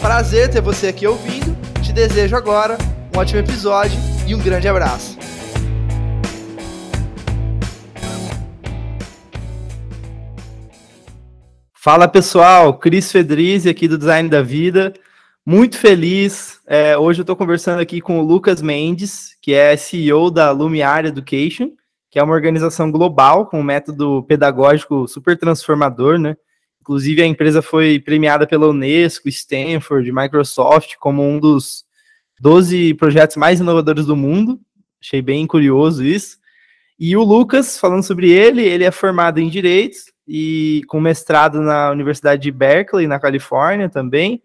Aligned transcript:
Prazer 0.00 0.48
ter 0.48 0.60
você 0.60 0.86
aqui 0.86 1.08
ouvindo. 1.08 1.56
Te 1.82 1.92
desejo 1.92 2.36
agora 2.36 2.78
um 3.12 3.18
ótimo 3.18 3.40
episódio 3.40 3.98
e 4.28 4.34
um 4.34 4.38
grande 4.38 4.68
abraço. 4.68 5.18
Fala 11.74 12.06
pessoal, 12.06 12.78
Cris 12.78 13.10
Fedrizzi 13.10 13.68
aqui 13.68 13.88
do 13.88 13.98
Design 13.98 14.28
da 14.28 14.40
Vida. 14.40 14.94
Muito 15.44 15.76
feliz. 15.76 16.60
É, 16.66 16.96
hoje 16.96 17.20
eu 17.20 17.24
estou 17.24 17.34
conversando 17.34 17.80
aqui 17.80 18.00
com 18.00 18.20
o 18.20 18.22
Lucas 18.22 18.62
Mendes, 18.62 19.36
que 19.42 19.52
é 19.52 19.76
CEO 19.76 20.30
da 20.30 20.52
Lumiar 20.52 21.06
Education, 21.06 21.70
que 22.08 22.20
é 22.20 22.22
uma 22.22 22.34
organização 22.34 22.92
global 22.92 23.46
com 23.46 23.58
um 23.58 23.64
método 23.64 24.22
pedagógico 24.28 25.08
super 25.08 25.36
transformador, 25.36 26.18
né? 26.18 26.36
Inclusive, 26.88 27.20
a 27.20 27.26
empresa 27.26 27.60
foi 27.60 28.00
premiada 28.00 28.46
pela 28.46 28.66
Unesco, 28.66 29.28
Stanford, 29.28 30.10
Microsoft 30.10 30.94
como 30.98 31.22
um 31.22 31.38
dos 31.38 31.84
12 32.40 32.94
projetos 32.94 33.36
mais 33.36 33.60
inovadores 33.60 34.06
do 34.06 34.16
mundo. 34.16 34.58
Achei 34.98 35.20
bem 35.20 35.46
curioso 35.46 36.02
isso. 36.02 36.38
E 36.98 37.14
o 37.14 37.22
Lucas, 37.22 37.78
falando 37.78 38.02
sobre 38.02 38.30
ele, 38.30 38.62
ele 38.62 38.84
é 38.84 38.90
formado 38.90 39.38
em 39.38 39.50
Direitos 39.50 40.10
e 40.26 40.80
com 40.88 40.98
mestrado 40.98 41.60
na 41.60 41.90
Universidade 41.90 42.40
de 42.40 42.50
Berkeley, 42.50 43.06
na 43.06 43.20
Califórnia 43.20 43.90
também. 43.90 44.42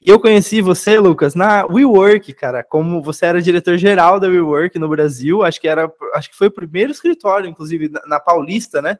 E 0.00 0.08
eu 0.08 0.18
conheci 0.18 0.62
você, 0.62 0.98
Lucas, 0.98 1.34
na 1.34 1.66
WeWork, 1.66 2.32
cara, 2.32 2.64
como 2.64 3.02
você 3.02 3.26
era 3.26 3.42
diretor-geral 3.42 4.18
da 4.18 4.26
WeWork 4.26 4.78
no 4.78 4.88
Brasil, 4.88 5.42
acho 5.42 5.60
que 5.60 5.68
era, 5.68 5.92
acho 6.14 6.30
que 6.30 6.36
foi 6.36 6.46
o 6.46 6.50
primeiro 6.50 6.92
escritório, 6.92 7.46
inclusive, 7.46 7.90
na, 7.90 8.00
na 8.06 8.18
Paulista, 8.20 8.80
né? 8.80 8.98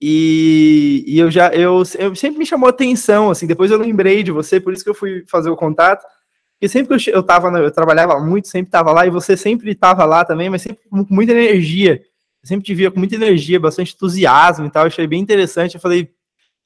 E, 0.00 1.04
e, 1.06 1.18
eu 1.18 1.30
já 1.30 1.48
eu, 1.48 1.82
eu 1.98 2.14
sempre 2.14 2.38
me 2.38 2.46
chamou 2.46 2.68
atenção, 2.68 3.30
assim, 3.30 3.46
depois 3.46 3.70
eu 3.70 3.76
lembrei 3.76 4.22
de 4.22 4.32
você, 4.32 4.58
por 4.58 4.72
isso 4.72 4.82
que 4.82 4.88
eu 4.88 4.94
fui 4.94 5.24
fazer 5.26 5.50
o 5.50 5.56
contato. 5.56 6.06
Porque 6.54 6.68
sempre 6.68 6.98
que 6.98 7.10
eu, 7.10 7.14
eu 7.14 7.22
tava, 7.22 7.48
eu 7.58 7.70
trabalhava 7.70 8.18
muito, 8.20 8.48
sempre 8.48 8.68
estava 8.68 8.92
lá, 8.92 9.06
e 9.06 9.10
você 9.10 9.36
sempre 9.36 9.72
estava 9.72 10.04
lá 10.04 10.24
também, 10.24 10.48
mas 10.48 10.62
sempre 10.62 10.82
com 10.88 11.06
muita 11.10 11.32
energia. 11.32 12.02
Eu 12.42 12.48
sempre 12.48 12.64
te 12.64 12.74
via 12.74 12.90
com 12.90 12.98
muita 12.98 13.14
energia, 13.14 13.60
bastante 13.60 13.94
entusiasmo 13.94 14.66
e 14.66 14.70
tal. 14.70 14.84
Eu 14.84 14.88
achei 14.88 15.06
bem 15.06 15.20
interessante. 15.20 15.74
Eu 15.74 15.80
falei, 15.80 16.10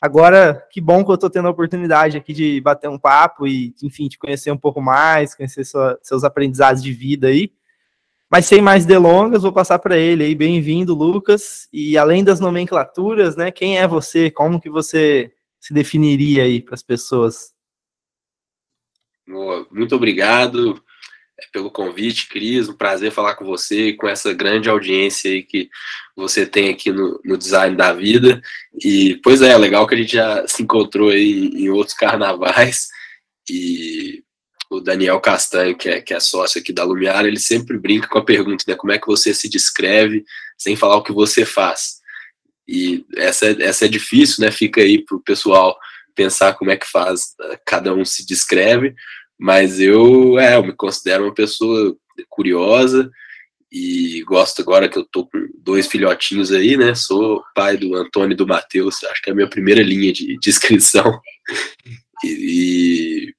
agora 0.00 0.64
que 0.70 0.80
bom 0.80 1.04
que 1.04 1.10
eu 1.10 1.14
estou 1.16 1.30
tendo 1.30 1.48
a 1.48 1.50
oportunidade 1.50 2.16
aqui 2.16 2.32
de 2.32 2.60
bater 2.60 2.88
um 2.88 2.98
papo 2.98 3.46
e, 3.46 3.74
enfim, 3.82 4.08
te 4.08 4.18
conhecer 4.18 4.52
um 4.52 4.56
pouco 4.56 4.80
mais, 4.80 5.34
conhecer 5.34 5.64
sua, 5.64 5.98
seus 6.02 6.22
aprendizados 6.22 6.82
de 6.82 6.92
vida 6.92 7.28
aí. 7.28 7.52
Mas 8.34 8.46
sem 8.46 8.60
mais 8.60 8.84
delongas, 8.84 9.42
vou 9.42 9.52
passar 9.52 9.78
para 9.78 9.96
ele 9.96 10.24
aí. 10.24 10.34
Bem-vindo, 10.34 10.92
Lucas. 10.92 11.68
E 11.72 11.96
além 11.96 12.24
das 12.24 12.40
nomenclaturas, 12.40 13.36
né, 13.36 13.52
quem 13.52 13.78
é 13.78 13.86
você? 13.86 14.28
Como 14.28 14.60
que 14.60 14.68
você 14.68 15.32
se 15.60 15.72
definiria 15.72 16.42
aí 16.42 16.60
para 16.60 16.74
as 16.74 16.82
pessoas? 16.82 17.54
Muito 19.70 19.94
obrigado 19.94 20.82
é, 21.40 21.46
pelo 21.52 21.70
convite, 21.70 22.28
Cris. 22.28 22.68
Um 22.68 22.76
prazer 22.76 23.12
falar 23.12 23.36
com 23.36 23.44
você 23.44 23.92
com 23.92 24.08
essa 24.08 24.34
grande 24.34 24.68
audiência 24.68 25.30
aí 25.30 25.44
que 25.44 25.70
você 26.16 26.44
tem 26.44 26.70
aqui 26.70 26.90
no, 26.90 27.20
no 27.24 27.38
Design 27.38 27.76
da 27.76 27.92
Vida. 27.92 28.42
E, 28.84 29.14
pois 29.22 29.42
é, 29.42 29.56
legal 29.56 29.86
que 29.86 29.94
a 29.94 29.98
gente 29.98 30.14
já 30.14 30.44
se 30.48 30.60
encontrou 30.60 31.10
aí 31.10 31.52
em 31.54 31.70
outros 31.70 31.96
carnavais. 31.96 32.88
E 33.48 34.23
o 34.76 34.80
Daniel 34.80 35.20
Castanho, 35.20 35.76
que 35.76 35.88
é, 35.88 36.00
que 36.00 36.14
é 36.14 36.20
sócio 36.20 36.60
aqui 36.60 36.72
da 36.72 36.84
Lumiar, 36.84 37.24
ele 37.24 37.38
sempre 37.38 37.78
brinca 37.78 38.08
com 38.08 38.18
a 38.18 38.24
pergunta, 38.24 38.64
né, 38.66 38.74
como 38.74 38.92
é 38.92 38.98
que 38.98 39.06
você 39.06 39.32
se 39.32 39.48
descreve 39.48 40.24
sem 40.58 40.76
falar 40.76 40.96
o 40.96 41.02
que 41.02 41.12
você 41.12 41.44
faz? 41.44 42.00
E 42.66 43.04
essa, 43.16 43.46
essa 43.62 43.84
é 43.84 43.88
difícil, 43.88 44.44
né, 44.44 44.50
fica 44.50 44.80
aí 44.80 45.04
para 45.04 45.16
o 45.16 45.22
pessoal 45.22 45.76
pensar 46.14 46.54
como 46.54 46.70
é 46.70 46.76
que 46.76 46.86
faz, 46.86 47.34
cada 47.66 47.92
um 47.92 48.04
se 48.04 48.26
descreve, 48.26 48.94
mas 49.38 49.80
eu, 49.80 50.38
é, 50.38 50.56
eu 50.56 50.64
me 50.64 50.72
considero 50.72 51.24
uma 51.24 51.34
pessoa 51.34 51.96
curiosa 52.28 53.10
e 53.70 54.22
gosto 54.22 54.62
agora 54.62 54.88
que 54.88 54.96
eu 54.96 55.04
tô 55.04 55.26
com 55.26 55.48
dois 55.58 55.88
filhotinhos 55.88 56.52
aí, 56.52 56.76
né, 56.76 56.94
sou 56.94 57.42
pai 57.54 57.76
do 57.76 57.94
Antônio 57.94 58.34
e 58.34 58.36
do 58.36 58.46
Matheus, 58.46 59.02
acho 59.04 59.20
que 59.20 59.30
é 59.30 59.32
a 59.32 59.36
minha 59.36 59.50
primeira 59.50 59.82
linha 59.82 60.12
de, 60.12 60.38
de 60.38 60.50
inscrição, 60.50 61.20
e, 62.24 62.28
e 62.28 63.33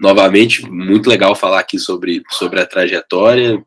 novamente, 0.00 0.68
muito 0.70 1.08
legal 1.08 1.34
falar 1.34 1.60
aqui 1.60 1.78
sobre, 1.78 2.22
sobre 2.30 2.60
a 2.60 2.66
trajetória. 2.66 3.64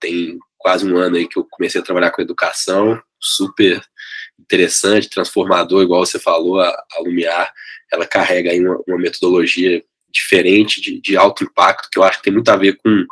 Tem 0.00 0.38
quase 0.58 0.90
um 0.90 0.96
ano 0.96 1.16
aí 1.16 1.28
que 1.28 1.38
eu 1.38 1.46
comecei 1.50 1.80
a 1.80 1.84
trabalhar 1.84 2.10
com 2.10 2.22
educação, 2.22 3.00
super 3.20 3.80
interessante, 4.38 5.10
transformador, 5.10 5.82
igual 5.82 6.04
você 6.04 6.18
falou, 6.18 6.60
a, 6.60 6.68
a 6.68 7.00
Lumiar, 7.00 7.52
ela 7.92 8.06
carrega 8.06 8.50
aí 8.50 8.60
uma, 8.60 8.80
uma 8.86 8.98
metodologia 8.98 9.82
diferente, 10.10 10.80
de, 10.80 11.00
de, 11.00 11.16
alto 11.16 11.44
impacto, 11.44 11.88
que 11.90 11.98
eu 11.98 12.02
acho 12.02 12.18
que 12.18 12.24
tem 12.24 12.32
muito 12.32 12.48
a 12.48 12.56
ver 12.56 12.78
com, 12.82 13.04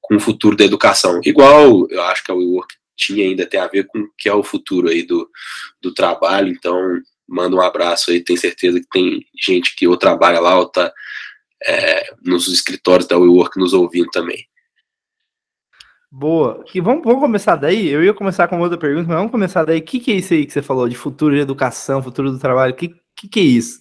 com 0.00 0.16
o 0.16 0.20
futuro 0.20 0.56
da 0.56 0.64
educação. 0.64 1.20
Igual 1.24 1.88
eu 1.90 2.02
acho 2.02 2.22
que 2.22 2.30
a 2.30 2.34
WeWork 2.34 2.74
tinha 2.96 3.24
ainda 3.24 3.46
tem 3.46 3.58
a 3.58 3.66
ver 3.66 3.86
com 3.86 4.00
o 4.00 4.10
que 4.16 4.28
é 4.28 4.34
o 4.34 4.42
futuro 4.42 4.88
aí 4.88 5.02
do, 5.02 5.28
do 5.80 5.92
trabalho, 5.92 6.48
então 6.48 6.78
manda 7.26 7.56
um 7.56 7.60
abraço 7.60 8.10
aí, 8.10 8.22
tenho 8.22 8.38
certeza 8.38 8.78
que 8.78 8.88
tem 8.92 9.26
gente 9.40 9.74
que 9.74 9.88
ou 9.88 9.96
trabalha 9.96 10.40
lá 10.40 10.58
ou 10.58 10.66
está 10.66 10.92
é, 11.66 12.14
nos 12.24 12.48
escritórios 12.48 13.06
da 13.06 13.18
WeWork 13.18 13.58
nos 13.58 13.72
ouvindo 13.72 14.10
também. 14.10 14.46
Boa. 16.10 16.62
E 16.74 16.80
vamos, 16.80 17.02
vamos 17.04 17.20
começar 17.20 17.56
daí? 17.56 17.88
Eu 17.88 18.04
ia 18.04 18.12
começar 18.12 18.46
com 18.46 18.60
outra 18.60 18.76
pergunta, 18.76 19.08
mas 19.08 19.16
vamos 19.16 19.32
começar 19.32 19.64
daí. 19.64 19.78
O 19.78 19.82
que, 19.82 19.98
que 19.98 20.12
é 20.12 20.16
isso 20.16 20.34
aí 20.34 20.44
que 20.44 20.52
você 20.52 20.60
falou 20.60 20.86
de 20.86 20.94
futuro 20.94 21.34
de 21.34 21.40
educação, 21.40 22.02
futuro 22.02 22.30
do 22.30 22.38
trabalho? 22.38 22.74
O 22.74 22.76
que, 22.76 22.94
que, 23.16 23.28
que 23.28 23.40
é 23.40 23.44
isso? 23.44 23.80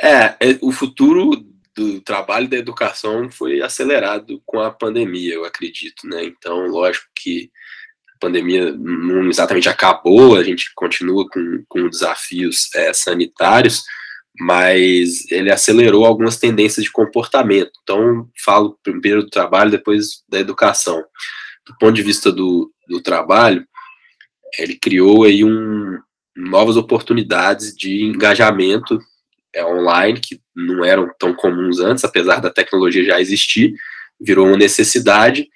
É, 0.00 0.34
é, 0.40 0.58
o 0.60 0.72
futuro 0.72 1.30
do 1.76 2.00
trabalho 2.00 2.46
e 2.46 2.48
da 2.48 2.56
educação 2.56 3.30
foi 3.30 3.60
acelerado 3.62 4.42
com 4.44 4.60
a 4.60 4.70
pandemia, 4.70 5.34
eu 5.34 5.44
acredito, 5.44 6.06
né? 6.06 6.24
Então, 6.24 6.66
lógico 6.66 7.06
que 7.14 7.50
a 8.16 8.18
pandemia 8.18 8.72
não 8.72 9.28
exatamente 9.28 9.68
acabou, 9.68 10.36
a 10.36 10.42
gente 10.42 10.72
continua 10.74 11.24
com, 11.28 11.64
com 11.68 11.88
desafios 11.88 12.68
é, 12.74 12.92
sanitários, 12.92 13.82
mas 14.38 15.30
ele 15.30 15.50
acelerou 15.50 16.04
algumas 16.04 16.36
tendências 16.36 16.84
de 16.84 16.90
comportamento. 16.90 17.70
Então, 17.82 18.28
falo 18.44 18.78
primeiro 18.82 19.22
do 19.22 19.30
trabalho, 19.30 19.70
depois 19.70 20.22
da 20.28 20.38
educação. 20.38 21.04
Do 21.66 21.76
ponto 21.78 21.94
de 21.94 22.02
vista 22.02 22.32
do, 22.32 22.72
do 22.88 23.00
trabalho, 23.00 23.66
ele 24.58 24.76
criou 24.76 25.24
aí 25.24 25.44
um, 25.44 25.98
novas 26.36 26.76
oportunidades 26.76 27.74
de 27.74 28.04
engajamento 28.04 28.98
é, 29.54 29.64
online, 29.64 30.20
que 30.20 30.40
não 30.54 30.84
eram 30.84 31.08
tão 31.18 31.32
comuns 31.34 31.78
antes, 31.78 32.04
apesar 32.04 32.40
da 32.40 32.50
tecnologia 32.50 33.04
já 33.04 33.20
existir, 33.20 33.74
virou 34.20 34.48
uma 34.48 34.56
necessidade, 34.56 35.48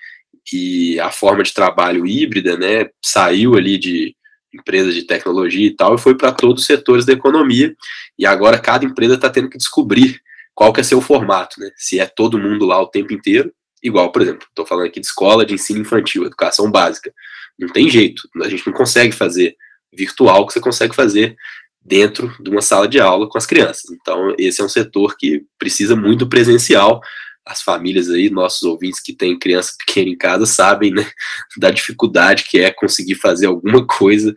e 0.52 0.98
a 1.00 1.10
forma 1.10 1.42
de 1.42 1.52
trabalho 1.52 2.06
híbrida, 2.06 2.56
né, 2.56 2.88
saiu 3.04 3.54
ali 3.54 3.76
de 3.76 4.16
empresas 4.52 4.94
de 4.94 5.02
tecnologia 5.02 5.66
e 5.66 5.74
tal, 5.74 5.94
e 5.94 5.98
foi 5.98 6.16
para 6.16 6.32
todos 6.32 6.62
os 6.62 6.66
setores 6.66 7.04
da 7.04 7.12
economia. 7.12 7.74
E 8.18 8.26
agora 8.26 8.58
cada 8.58 8.84
empresa 8.84 9.14
está 9.14 9.28
tendo 9.30 9.50
que 9.50 9.58
descobrir 9.58 10.20
qual 10.54 10.72
que 10.72 10.80
é 10.80 10.84
seu 10.84 11.00
formato, 11.00 11.60
né? 11.60 11.70
Se 11.76 12.00
é 12.00 12.06
todo 12.06 12.38
mundo 12.38 12.66
lá 12.66 12.80
o 12.80 12.88
tempo 12.88 13.12
inteiro, 13.12 13.52
igual, 13.82 14.10
por 14.10 14.22
exemplo, 14.22 14.46
estou 14.48 14.66
falando 14.66 14.86
aqui 14.86 15.00
de 15.00 15.06
escola 15.06 15.46
de 15.46 15.54
ensino 15.54 15.80
infantil, 15.80 16.24
educação 16.24 16.70
básica. 16.70 17.12
Não 17.58 17.68
tem 17.68 17.88
jeito, 17.88 18.28
a 18.42 18.48
gente 18.48 18.66
não 18.66 18.72
consegue 18.72 19.12
fazer 19.12 19.56
virtual 19.92 20.46
que 20.46 20.52
você 20.52 20.60
consegue 20.60 20.94
fazer 20.94 21.36
dentro 21.80 22.34
de 22.40 22.50
uma 22.50 22.60
sala 22.60 22.86
de 22.86 23.00
aula 23.00 23.28
com 23.28 23.38
as 23.38 23.46
crianças. 23.46 23.90
Então, 23.90 24.34
esse 24.38 24.60
é 24.60 24.64
um 24.64 24.68
setor 24.68 25.16
que 25.16 25.44
precisa 25.58 25.96
muito 25.96 26.28
presencial 26.28 27.00
as 27.48 27.62
famílias 27.62 28.10
aí, 28.10 28.28
nossos 28.28 28.62
ouvintes 28.62 29.00
que 29.00 29.14
têm 29.14 29.38
criança 29.38 29.72
pequena 29.84 30.10
em 30.10 30.16
casa, 30.16 30.44
sabem, 30.44 30.92
né, 30.92 31.10
da 31.56 31.70
dificuldade 31.70 32.44
que 32.44 32.58
é 32.58 32.70
conseguir 32.70 33.14
fazer 33.14 33.46
alguma 33.46 33.86
coisa 33.86 34.34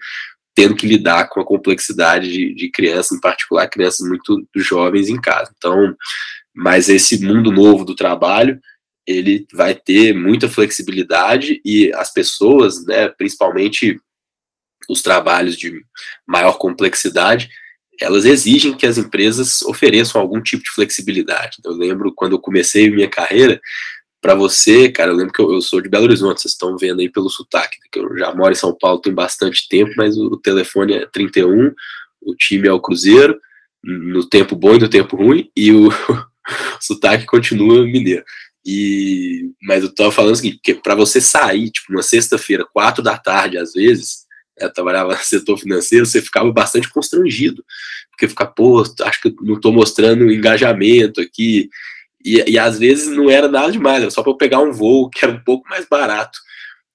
tendo 0.55 0.75
que 0.75 0.87
lidar 0.87 1.29
com 1.29 1.39
a 1.39 1.45
complexidade 1.45 2.31
de, 2.31 2.53
de 2.53 2.69
crianças, 2.69 3.17
em 3.17 3.21
particular 3.21 3.69
crianças 3.69 4.07
muito 4.07 4.45
jovens 4.55 5.07
em 5.09 5.19
casa. 5.19 5.51
Então, 5.57 5.95
mas 6.53 6.89
esse 6.89 7.23
mundo 7.23 7.51
novo 7.51 7.85
do 7.85 7.95
trabalho, 7.95 8.59
ele 9.07 9.45
vai 9.53 9.73
ter 9.73 10.13
muita 10.13 10.49
flexibilidade 10.49 11.61
e 11.65 11.91
as 11.93 12.11
pessoas, 12.11 12.85
né, 12.85 13.07
principalmente 13.07 13.99
os 14.89 15.01
trabalhos 15.01 15.57
de 15.57 15.73
maior 16.27 16.57
complexidade, 16.57 17.49
elas 18.03 18.25
exigem 18.25 18.73
que 18.73 18.85
as 18.85 18.97
empresas 18.97 19.61
ofereçam 19.63 20.19
algum 20.19 20.41
tipo 20.41 20.63
de 20.63 20.71
flexibilidade. 20.71 21.57
Eu 21.63 21.73
lembro 21.73 22.13
quando 22.13 22.33
eu 22.33 22.39
comecei 22.39 22.89
minha 22.89 23.09
carreira, 23.09 23.59
para 24.21 24.35
você, 24.35 24.89
cara, 24.89 25.11
eu 25.11 25.15
lembro 25.15 25.33
que 25.33 25.41
eu, 25.41 25.51
eu, 25.51 25.61
sou 25.61 25.81
de 25.81 25.89
Belo 25.89 26.05
Horizonte, 26.05 26.41
vocês 26.41 26.53
estão 26.53 26.77
vendo 26.77 27.01
aí 27.01 27.09
pelo 27.09 27.29
sotaque, 27.29 27.77
que 27.91 27.99
eu 27.99 28.17
já 28.17 28.33
moro 28.33 28.51
em 28.51 28.55
São 28.55 28.75
Paulo 28.77 29.01
tem 29.01 29.11
bastante 29.11 29.67
tempo, 29.67 29.91
mas 29.97 30.15
o, 30.15 30.37
telefone 30.37 30.93
é 30.93 31.07
31, 31.07 31.73
o 32.21 32.35
time 32.35 32.67
é 32.67 32.71
o 32.71 32.79
Cruzeiro, 32.79 33.39
no 33.83 34.27
tempo 34.29 34.55
bom 34.55 34.75
e 34.75 34.79
no 34.79 34.87
tempo 34.87 35.17
ruim, 35.17 35.49
e 35.57 35.71
o, 35.71 35.89
sotaque 36.79 37.25
continua 37.25 37.83
mineiro. 37.83 38.23
E, 38.63 39.49
mas 39.63 39.83
eu 39.83 39.93
tava 39.93 40.11
falando 40.11 40.33
o 40.33 40.35
seguinte, 40.35 40.59
que 40.63 40.75
para 40.75 40.93
você 40.93 41.19
sair, 41.19 41.71
tipo, 41.71 41.91
uma 41.91 42.03
sexta-feira, 42.03 42.63
quatro 42.71 43.03
da 43.03 43.17
tarde, 43.17 43.57
às 43.57 43.73
vezes, 43.73 44.19
né, 44.19 44.30
eu 44.65 44.73
trabalhava 44.73 45.13
no 45.13 45.23
setor 45.23 45.57
financeiro, 45.57 46.05
você 46.05 46.21
ficava 46.21 46.51
bastante 46.51 46.89
constrangido, 46.89 47.63
porque 48.11 48.27
fica, 48.27 48.45
pô, 48.45 48.83
acho 49.01 49.21
que 49.21 49.35
não 49.41 49.55
estou 49.55 49.71
mostrando 49.71 50.31
engajamento 50.31 51.21
aqui, 51.21 51.69
e, 52.23 52.51
e 52.51 52.59
às 52.59 52.77
vezes 52.77 53.07
não 53.07 53.29
era 53.29 53.47
nada 53.47 53.71
demais, 53.71 54.01
era 54.01 54.11
só 54.11 54.21
para 54.21 54.31
eu 54.31 54.37
pegar 54.37 54.59
um 54.59 54.71
voo 54.71 55.09
que 55.09 55.25
era 55.25 55.33
um 55.33 55.43
pouco 55.43 55.67
mais 55.69 55.85
barato. 55.85 56.39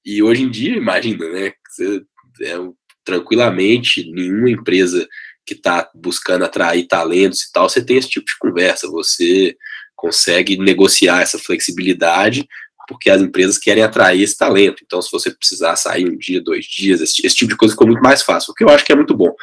E 0.05 0.23
hoje 0.23 0.43
em 0.43 0.51
dia, 0.51 0.77
imagina, 0.77 1.29
né? 1.29 1.53
Você, 1.69 2.03
é, 2.43 2.57
tranquilamente, 3.05 4.09
nenhuma 4.13 4.51
empresa 4.51 5.07
que 5.45 5.55
está 5.55 5.89
buscando 5.95 6.45
atrair 6.45 6.87
talentos 6.87 7.43
e 7.43 7.53
tal, 7.53 7.69
você 7.69 7.85
tem 7.85 7.97
esse 7.97 8.09
tipo 8.09 8.27
de 8.27 8.39
conversa, 8.39 8.89
você 8.89 9.57
consegue 9.95 10.59
negociar 10.59 11.23
essa 11.23 11.39
flexibilidade 11.39 12.47
porque 12.87 13.11
as 13.11 13.21
empresas 13.21 13.59
querem 13.59 13.83
atrair 13.83 14.23
esse 14.23 14.37
talento. 14.37 14.83
Então, 14.85 15.01
se 15.03 15.11
você 15.11 15.31
precisar 15.31 15.77
sair 15.77 16.09
um 16.09 16.17
dia, 16.17 16.41
dois 16.41 16.65
dias, 16.65 17.01
esse, 17.01 17.27
esse, 17.27 17.37
tipo 17.37 17.51
de 17.51 17.57
coisa 17.57 17.73
ficou 17.73 17.87
muito 17.87 18.03
mais 18.03 18.23
fácil, 18.23 18.53
o 18.53 18.55
que 18.55 18.65
eu 18.65 18.69
acho 18.69 18.85
que 18.85 18.93
é 18.93 18.97
muito 18.97 19.15
bom. 19.15 19.35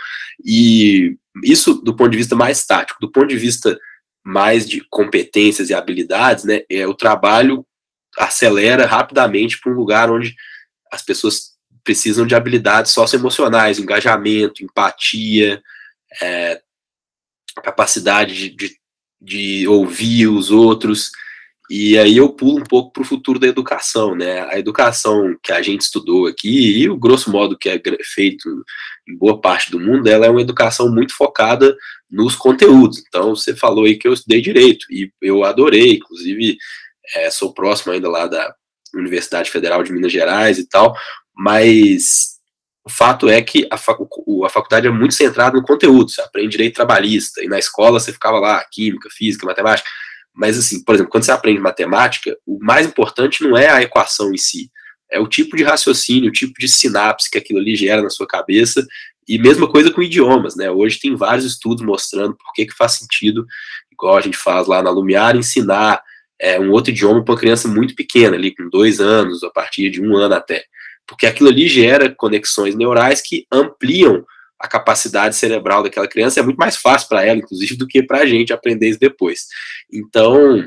E 0.43 1.17
isso 1.43 1.75
do 1.75 1.95
ponto 1.95 2.11
de 2.11 2.17
vista 2.17 2.35
mais 2.35 2.65
tático, 2.65 2.99
do 2.99 3.11
ponto 3.11 3.27
de 3.27 3.37
vista 3.37 3.77
mais 4.23 4.67
de 4.67 4.81
competências 4.89 5.69
e 5.69 5.73
habilidades, 5.73 6.45
né, 6.45 6.61
é 6.69 6.87
o 6.87 6.93
trabalho 6.93 7.65
acelera 8.17 8.85
rapidamente 8.85 9.59
para 9.59 9.71
um 9.71 9.75
lugar 9.75 10.11
onde 10.11 10.35
as 10.91 11.01
pessoas 11.01 11.53
precisam 11.83 12.25
de 12.25 12.35
habilidades 12.35 12.91
socioemocionais, 12.91 13.79
engajamento, 13.79 14.63
empatia, 14.63 15.61
é, 16.21 16.61
capacidade 17.61 18.33
de, 18.33 18.49
de, 18.55 18.77
de, 19.19 19.67
ouvir 19.67 20.27
os 20.27 20.49
outros. 20.49 21.11
E 21.75 21.97
aí 21.97 22.17
eu 22.17 22.29
pulo 22.29 22.59
um 22.59 22.63
pouco 22.63 22.93
para 22.93 23.01
o 23.01 23.05
futuro 23.05 23.39
da 23.39 23.47
educação, 23.47 24.13
né? 24.13 24.41
A 24.41 24.59
educação 24.59 25.35
que 25.41 25.51
a 25.51 25.59
gente 25.59 25.81
estudou 25.81 26.27
aqui, 26.27 26.77
e 26.77 26.87
o 26.87 26.95
grosso 26.95 27.31
modo 27.31 27.57
que 27.57 27.67
é 27.67 27.81
feito 28.13 28.47
em 29.09 29.17
boa 29.17 29.41
parte 29.41 29.71
do 29.71 29.79
mundo, 29.79 30.07
ela 30.07 30.27
é 30.27 30.29
uma 30.29 30.41
educação 30.43 30.87
muito 30.93 31.15
focada 31.15 31.75
nos 32.11 32.35
conteúdos. 32.35 33.03
Então, 33.07 33.35
você 33.35 33.55
falou 33.55 33.85
aí 33.85 33.97
que 33.97 34.07
eu 34.07 34.13
estudei 34.13 34.39
direito, 34.39 34.85
e 34.91 35.11
eu 35.19 35.43
adorei, 35.43 35.95
inclusive 35.95 36.59
é, 37.15 37.31
sou 37.31 37.51
próximo 37.51 37.91
ainda 37.91 38.07
lá 38.07 38.27
da 38.27 38.53
Universidade 38.93 39.49
Federal 39.49 39.81
de 39.81 39.91
Minas 39.91 40.11
Gerais 40.11 40.59
e 40.59 40.69
tal, 40.69 40.95
mas 41.35 42.33
o 42.85 42.89
fato 42.91 43.27
é 43.27 43.41
que 43.41 43.67
a, 43.71 43.77
facu 43.77 44.45
a 44.45 44.49
faculdade 44.49 44.85
é 44.85 44.91
muito 44.91 45.15
centrada 45.15 45.57
no 45.57 45.65
conteúdo, 45.65 46.11
você 46.11 46.21
aprende 46.21 46.51
direito 46.51 46.75
trabalhista, 46.75 47.43
e 47.43 47.47
na 47.47 47.57
escola 47.57 47.99
você 47.99 48.13
ficava 48.13 48.39
lá, 48.39 48.63
química, 48.71 49.09
física, 49.11 49.47
matemática, 49.47 49.89
mas, 50.33 50.57
assim, 50.57 50.83
por 50.83 50.95
exemplo, 50.95 51.11
quando 51.11 51.23
você 51.23 51.31
aprende 51.31 51.59
matemática, 51.59 52.35
o 52.45 52.57
mais 52.59 52.87
importante 52.87 53.43
não 53.43 53.55
é 53.55 53.69
a 53.69 53.81
equação 53.81 54.33
em 54.33 54.37
si, 54.37 54.71
é 55.11 55.19
o 55.19 55.27
tipo 55.27 55.55
de 55.55 55.63
raciocínio, 55.63 56.29
o 56.29 56.33
tipo 56.33 56.53
de 56.59 56.67
sinapse 56.67 57.29
que 57.29 57.37
aquilo 57.37 57.59
ali 57.59 57.75
gera 57.75 58.01
na 58.01 58.09
sua 58.09 58.25
cabeça, 58.25 58.85
e 59.27 59.37
mesma 59.37 59.69
coisa 59.69 59.91
com 59.91 60.01
idiomas, 60.01 60.55
né? 60.55 60.69
Hoje 60.69 60.99
tem 60.99 61.15
vários 61.15 61.45
estudos 61.45 61.85
mostrando 61.85 62.35
por 62.35 62.51
que, 62.53 62.65
que 62.65 62.73
faz 62.73 62.93
sentido, 62.93 63.45
igual 63.91 64.17
a 64.17 64.21
gente 64.21 64.35
faz 64.35 64.67
lá 64.67 64.81
na 64.81 64.89
Lumiar, 64.89 65.35
ensinar 65.35 66.01
é, 66.39 66.59
um 66.59 66.71
outro 66.71 66.91
idioma 66.91 67.23
para 67.23 67.33
uma 67.33 67.39
criança 67.39 67.67
muito 67.67 67.95
pequena, 67.95 68.35
ali 68.35 68.53
com 68.53 68.67
dois 68.69 68.99
anos, 68.99 69.43
a 69.43 69.49
partir 69.49 69.89
de 69.89 70.01
um 70.01 70.17
ano 70.17 70.33
até. 70.33 70.65
Porque 71.07 71.25
aquilo 71.25 71.49
ali 71.49 71.67
gera 71.67 72.13
conexões 72.13 72.75
neurais 72.75 73.21
que 73.21 73.45
ampliam 73.51 74.25
a 74.63 74.67
capacidade 74.67 75.35
cerebral 75.35 75.83
daquela 75.83 76.07
criança 76.07 76.39
é 76.39 76.43
muito 76.43 76.55
mais 76.55 76.77
fácil 76.77 77.09
para 77.09 77.25
ela, 77.25 77.37
inclusive, 77.37 77.75
do 77.75 77.85
que 77.85 78.01
para 78.01 78.19
a 78.19 78.25
gente 78.25 78.53
aprender 78.53 78.87
isso 78.87 78.99
depois. 78.99 79.47
Então, 79.91 80.65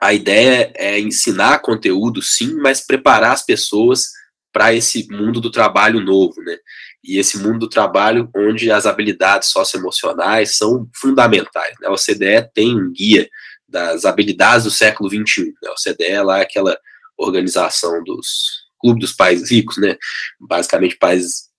a 0.00 0.14
ideia 0.14 0.72
é 0.74 0.98
ensinar 0.98 1.58
conteúdo, 1.58 2.22
sim, 2.22 2.54
mas 2.54 2.80
preparar 2.80 3.32
as 3.32 3.44
pessoas 3.44 4.06
para 4.50 4.72
esse 4.72 5.06
mundo 5.10 5.38
do 5.38 5.50
trabalho 5.50 6.00
novo, 6.00 6.40
né? 6.40 6.56
E 7.04 7.18
esse 7.18 7.36
mundo 7.36 7.58
do 7.58 7.68
trabalho 7.68 8.30
onde 8.34 8.70
as 8.70 8.86
habilidades 8.86 9.50
socioemocionais 9.50 10.56
são 10.56 10.88
fundamentais. 10.94 11.74
Né? 11.82 11.88
A 11.88 11.92
OCDE 11.92 12.50
tem 12.54 12.74
um 12.74 12.90
guia 12.90 13.28
das 13.68 14.06
habilidades 14.06 14.64
do 14.64 14.70
século 14.70 15.10
XXI. 15.10 15.52
Né? 15.62 15.68
A 15.68 15.72
OCDE 15.72 16.22
lá 16.24 16.38
é 16.38 16.42
aquela 16.42 16.74
organização 17.18 18.02
dos 18.02 18.64
clube 18.80 19.00
dos 19.00 19.12
países 19.12 19.50
ricos, 19.50 19.76
né? 19.76 19.98
Basicamente 20.40 20.96
países 20.96 21.50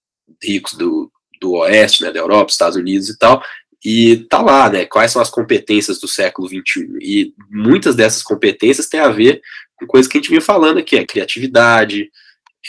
ricos 0.41 0.73
do, 0.73 1.11
do 1.39 1.53
Oeste, 1.53 2.03
né, 2.03 2.11
da 2.11 2.19
Europa, 2.19 2.51
Estados 2.51 2.77
Unidos 2.77 3.09
e 3.09 3.17
tal, 3.17 3.41
e 3.83 4.25
tá 4.29 4.41
lá, 4.41 4.69
né, 4.69 4.85
quais 4.85 5.11
são 5.11 5.21
as 5.21 5.29
competências 5.29 5.99
do 5.99 6.07
século 6.07 6.47
XXI, 6.47 6.87
e 7.01 7.33
muitas 7.49 7.95
dessas 7.95 8.23
competências 8.23 8.87
têm 8.87 8.99
a 8.99 9.09
ver 9.09 9.41
com 9.75 9.85
coisas 9.85 10.11
que 10.11 10.17
a 10.17 10.21
gente 10.21 10.29
vinha 10.29 10.41
falando 10.41 10.79
aqui, 10.79 10.95
é 10.95 11.05
criatividade, 11.05 12.09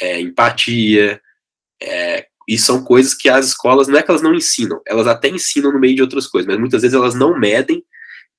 é 0.00 0.20
empatia, 0.20 1.20
é, 1.82 2.26
e 2.48 2.58
são 2.58 2.84
coisas 2.84 3.14
que 3.14 3.28
as 3.28 3.46
escolas, 3.46 3.88
não 3.88 3.98
é 3.98 4.02
que 4.02 4.10
elas 4.10 4.22
não 4.22 4.34
ensinam, 4.34 4.80
elas 4.86 5.06
até 5.06 5.28
ensinam 5.28 5.72
no 5.72 5.80
meio 5.80 5.96
de 5.96 6.02
outras 6.02 6.26
coisas, 6.26 6.46
mas 6.46 6.58
muitas 6.58 6.82
vezes 6.82 6.94
elas 6.94 7.14
não 7.14 7.38
medem, 7.38 7.82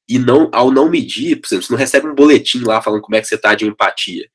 e 0.09 0.17
não 0.17 0.49
ao 0.53 0.71
não 0.71 0.89
medir, 0.89 1.35
por 1.35 1.47
exemplo, 1.47 1.65
você 1.65 1.73
não 1.73 1.79
recebe 1.79 2.07
um 2.07 2.15
boletim 2.15 2.63
lá 2.63 2.81
falando 2.81 3.01
como 3.01 3.15
é 3.15 3.21
que 3.21 3.27
você 3.27 3.37
tá 3.37 3.53
de 3.55 3.65
empatia, 3.65 4.29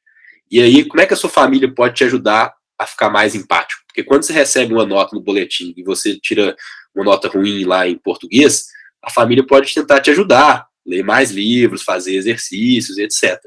e 0.53 0.61
aí, 0.61 0.85
como 0.85 1.00
é 1.00 1.06
que 1.06 1.15
a 1.15 1.17
sua 1.17 1.31
família 1.31 1.73
pode 1.75 1.94
te 1.94 2.05
ajudar 2.05 2.53
a 2.82 2.87
ficar 2.87 3.11
mais 3.11 3.34
empático? 3.34 3.82
Porque 3.87 4.02
quando 4.02 4.23
você 4.23 4.32
recebe 4.32 4.73
uma 4.73 4.87
nota 4.87 5.14
no 5.14 5.23
boletim 5.23 5.75
e 5.76 5.82
você 5.82 6.19
tira 6.19 6.56
uma 6.94 7.05
nota 7.05 7.29
ruim 7.29 7.64
lá 7.64 7.87
em 7.87 7.96
português, 7.99 8.67
a 9.02 9.11
família 9.11 9.44
pode 9.46 9.73
tentar 9.73 10.00
te 10.00 10.11
ajudar, 10.11 10.67
ler 10.87 11.02
mais 11.02 11.31
livros, 11.31 11.82
fazer 11.82 12.14
exercícios, 12.14 12.99
etc. 12.99 13.38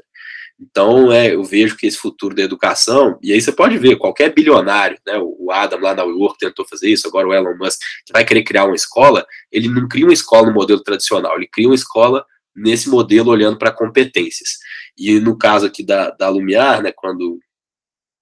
Então, 0.58 1.12
é, 1.12 1.34
eu 1.34 1.44
vejo 1.44 1.76
que 1.76 1.86
esse 1.86 1.98
futuro 1.98 2.34
da 2.34 2.42
educação, 2.42 3.18
e 3.22 3.32
aí 3.32 3.40
você 3.40 3.52
pode 3.52 3.76
ver, 3.76 3.96
qualquer 3.96 4.32
bilionário, 4.32 4.96
né, 5.06 5.18
o 5.18 5.50
Adam 5.50 5.80
lá 5.80 5.94
na 5.94 6.04
WeWork 6.04 6.38
tentou 6.38 6.66
fazer 6.66 6.88
isso, 6.88 7.06
agora 7.06 7.28
o 7.28 7.34
Elon 7.34 7.56
Musk, 7.58 7.78
que 8.06 8.12
vai 8.12 8.24
querer 8.24 8.42
criar 8.42 8.64
uma 8.64 8.74
escola, 8.74 9.26
ele 9.52 9.68
não 9.68 9.86
cria 9.86 10.06
uma 10.06 10.14
escola 10.14 10.46
no 10.46 10.54
modelo 10.54 10.82
tradicional, 10.82 11.36
ele 11.36 11.46
cria 11.46 11.68
uma 11.68 11.74
escola 11.74 12.24
nesse 12.54 12.88
modelo 12.88 13.30
olhando 13.30 13.58
para 13.58 13.70
competências. 13.70 14.58
E 14.96 15.20
no 15.20 15.36
caso 15.36 15.66
aqui 15.66 15.84
da, 15.84 16.10
da 16.10 16.30
Lumiar, 16.30 16.82
né, 16.82 16.90
quando 16.90 17.38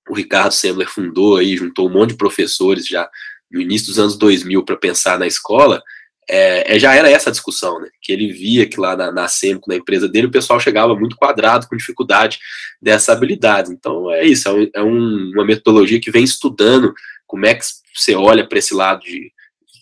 o 0.09 0.15
Ricardo 0.15 0.53
Sembler 0.53 0.89
fundou 0.89 1.37
aí, 1.37 1.57
juntou 1.57 1.89
um 1.89 1.93
monte 1.93 2.11
de 2.11 2.17
professores 2.17 2.87
já 2.87 3.09
no 3.51 3.61
início 3.61 3.89
dos 3.89 3.99
anos 3.99 4.17
2000 4.17 4.65
para 4.65 4.77
pensar 4.77 5.19
na 5.19 5.27
escola, 5.27 5.83
é, 6.29 6.75
é, 6.75 6.79
já 6.79 6.95
era 6.95 7.11
essa 7.11 7.31
discussão, 7.31 7.81
né? 7.81 7.89
Que 8.01 8.13
ele 8.13 8.33
via 8.33 8.67
que 8.67 8.81
lá 8.81 8.97
na, 8.97 9.13
na 9.13 9.29
Semco, 9.29 9.69
na 9.69 9.77
empresa 9.77 10.09
dele, 10.09 10.27
o 10.27 10.31
pessoal 10.31 10.59
chegava 10.59 10.95
muito 10.95 11.17
quadrado, 11.17 11.67
com 11.69 11.77
dificuldade 11.77 12.39
dessa 12.81 13.13
habilidade. 13.13 13.71
Então 13.71 14.11
é 14.11 14.25
isso, 14.25 14.49
é, 14.49 14.71
é 14.75 14.83
um, 14.83 15.31
uma 15.35 15.45
metodologia 15.45 16.01
que 16.01 16.11
vem 16.11 16.25
estudando 16.25 16.95
como 17.27 17.47
é 17.47 17.55
que 17.55 17.65
você 17.95 18.15
olha 18.15 18.47
para 18.47 18.59
esse 18.59 18.75
lado 18.75 19.03
de 19.03 19.33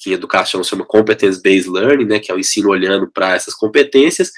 que 0.02 0.11
em 0.11 0.14
educação 0.14 0.64
chama 0.64 0.85
competence-based 0.85 1.71
learning, 1.71 2.07
né? 2.07 2.19
Que 2.19 2.33
é 2.33 2.35
o 2.35 2.38
ensino 2.38 2.71
olhando 2.71 3.09
para 3.09 3.37
essas 3.37 3.55
competências, 3.55 4.33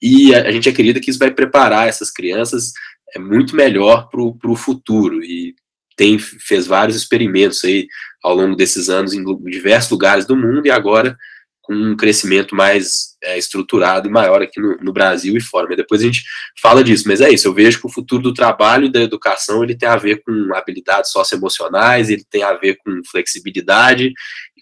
e 0.00 0.34
a, 0.34 0.42
a 0.42 0.52
gente 0.52 0.68
acredita 0.68 1.00
que 1.00 1.10
isso 1.10 1.18
vai 1.18 1.30
preparar 1.30 1.88
essas 1.88 2.10
crianças 2.10 2.72
é 3.14 3.18
muito 3.18 3.54
melhor 3.54 4.08
para 4.08 4.20
o 4.20 4.56
futuro. 4.56 5.22
E 5.22 5.54
tem, 5.96 6.18
fez 6.18 6.66
vários 6.66 6.96
experimentos 6.96 7.64
aí 7.64 7.86
ao 8.22 8.34
longo 8.34 8.56
desses 8.56 8.88
anos 8.90 9.14
em 9.14 9.24
diversos 9.44 9.90
lugares 9.90 10.26
do 10.26 10.36
mundo 10.36 10.66
e 10.66 10.70
agora 10.70 11.16
com 11.62 11.74
um 11.74 11.96
crescimento 11.96 12.54
mais 12.54 13.16
é, 13.24 13.36
estruturado 13.36 14.06
e 14.06 14.10
maior 14.10 14.40
aqui 14.40 14.60
no, 14.60 14.76
no, 14.76 14.92
Brasil 14.92 15.36
e 15.36 15.40
fora. 15.40 15.66
Mas 15.66 15.76
depois 15.76 16.00
a 16.00 16.04
gente 16.04 16.22
fala 16.60 16.84
disso. 16.84 17.04
Mas 17.08 17.20
é 17.20 17.30
isso, 17.30 17.48
eu 17.48 17.54
vejo 17.54 17.80
que 17.80 17.86
o 17.86 17.92
futuro 17.92 18.22
do 18.22 18.34
trabalho 18.34 18.86
e 18.86 18.92
da 18.92 19.00
educação 19.00 19.64
ele 19.64 19.76
tem 19.76 19.88
a 19.88 19.96
ver 19.96 20.22
com 20.22 20.54
habilidades 20.54 21.10
socioemocionais, 21.10 22.08
ele 22.08 22.24
tem 22.30 22.44
a 22.44 22.52
ver 22.52 22.76
com 22.76 23.00
flexibilidade 23.10 24.12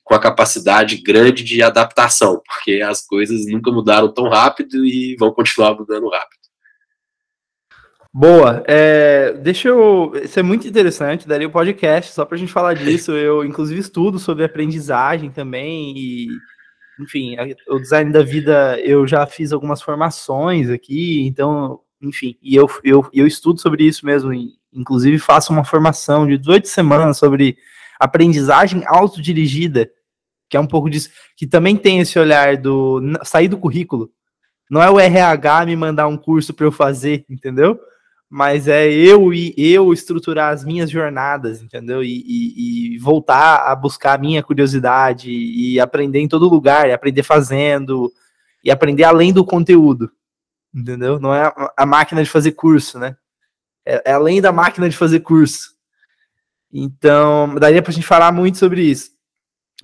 com 0.04 0.14
a 0.14 0.20
capacidade 0.20 0.98
grande 0.98 1.42
de 1.42 1.62
adaptação, 1.62 2.40
porque 2.44 2.82
as 2.82 3.04
coisas 3.04 3.46
nunca 3.46 3.72
mudaram 3.72 4.12
tão 4.12 4.28
rápido 4.28 4.84
e 4.84 5.16
vão 5.18 5.32
continuar 5.32 5.74
mudando 5.74 6.10
rápido. 6.10 6.43
Boa. 8.16 8.62
É, 8.68 9.32
deixa 9.32 9.68
eu. 9.68 10.12
Isso 10.22 10.38
é 10.38 10.42
muito 10.42 10.68
interessante, 10.68 11.26
daria 11.26 11.48
o 11.48 11.50
um 11.50 11.52
podcast 11.52 12.12
só 12.12 12.24
para 12.24 12.36
a 12.36 12.38
gente 12.38 12.52
falar 12.52 12.74
disso. 12.78 13.10
Eu, 13.10 13.44
inclusive, 13.44 13.80
estudo 13.80 14.20
sobre 14.20 14.44
aprendizagem 14.44 15.32
também 15.32 15.98
e, 15.98 16.28
enfim, 17.00 17.34
o 17.68 17.80
design 17.80 18.12
da 18.12 18.22
vida 18.22 18.78
eu 18.78 19.04
já 19.04 19.26
fiz 19.26 19.52
algumas 19.52 19.82
formações 19.82 20.70
aqui, 20.70 21.26
então, 21.26 21.80
enfim, 22.00 22.38
e 22.40 22.54
eu, 22.54 22.70
eu, 22.84 23.04
eu 23.12 23.26
estudo 23.26 23.60
sobre 23.60 23.82
isso 23.82 24.06
mesmo. 24.06 24.30
Inclusive, 24.72 25.18
faço 25.18 25.52
uma 25.52 25.64
formação 25.64 26.24
de 26.24 26.38
18 26.38 26.68
semanas 26.68 27.18
sobre 27.18 27.56
aprendizagem 27.98 28.84
autodirigida, 28.86 29.90
que 30.48 30.56
é 30.56 30.60
um 30.60 30.68
pouco 30.68 30.88
disso, 30.88 31.10
que 31.36 31.48
também 31.48 31.76
tem 31.76 31.98
esse 31.98 32.16
olhar 32.16 32.56
do 32.56 33.00
sair 33.24 33.48
do 33.48 33.58
currículo. 33.58 34.08
Não 34.70 34.80
é 34.80 34.88
o 34.88 35.00
RH 35.00 35.66
me 35.66 35.74
mandar 35.74 36.06
um 36.06 36.16
curso 36.16 36.54
para 36.54 36.64
eu 36.64 36.72
fazer, 36.72 37.24
entendeu? 37.28 37.76
Mas 38.36 38.66
é 38.66 38.90
eu 38.92 39.32
e 39.32 39.54
eu 39.56 39.92
estruturar 39.92 40.52
as 40.52 40.64
minhas 40.64 40.90
jornadas, 40.90 41.62
entendeu? 41.62 42.02
E, 42.02 42.08
e, 42.26 42.96
e, 42.96 42.98
voltar 42.98 43.58
a 43.58 43.76
buscar 43.76 44.14
a 44.14 44.18
minha 44.18 44.42
curiosidade 44.42 45.30
e 45.30 45.78
aprender 45.78 46.18
em 46.18 46.26
todo 46.26 46.48
lugar, 46.48 46.88
e 46.88 46.92
aprender 46.92 47.22
fazendo, 47.22 48.12
e 48.64 48.72
aprender 48.72 49.04
além 49.04 49.32
do 49.32 49.44
conteúdo, 49.44 50.10
entendeu? 50.74 51.20
Não 51.20 51.32
é 51.32 51.54
a 51.76 51.86
máquina 51.86 52.24
de 52.24 52.28
fazer 52.28 52.50
curso, 52.50 52.98
né? 52.98 53.16
É, 53.86 54.10
é 54.10 54.12
além 54.14 54.42
da 54.42 54.50
máquina 54.50 54.88
de 54.88 54.96
fazer 54.96 55.20
curso. 55.20 55.76
Então, 56.72 57.54
daria 57.54 57.82
para 57.82 57.92
a 57.92 57.94
gente 57.94 58.04
falar 58.04 58.32
muito 58.32 58.58
sobre 58.58 58.82
isso. 58.82 59.12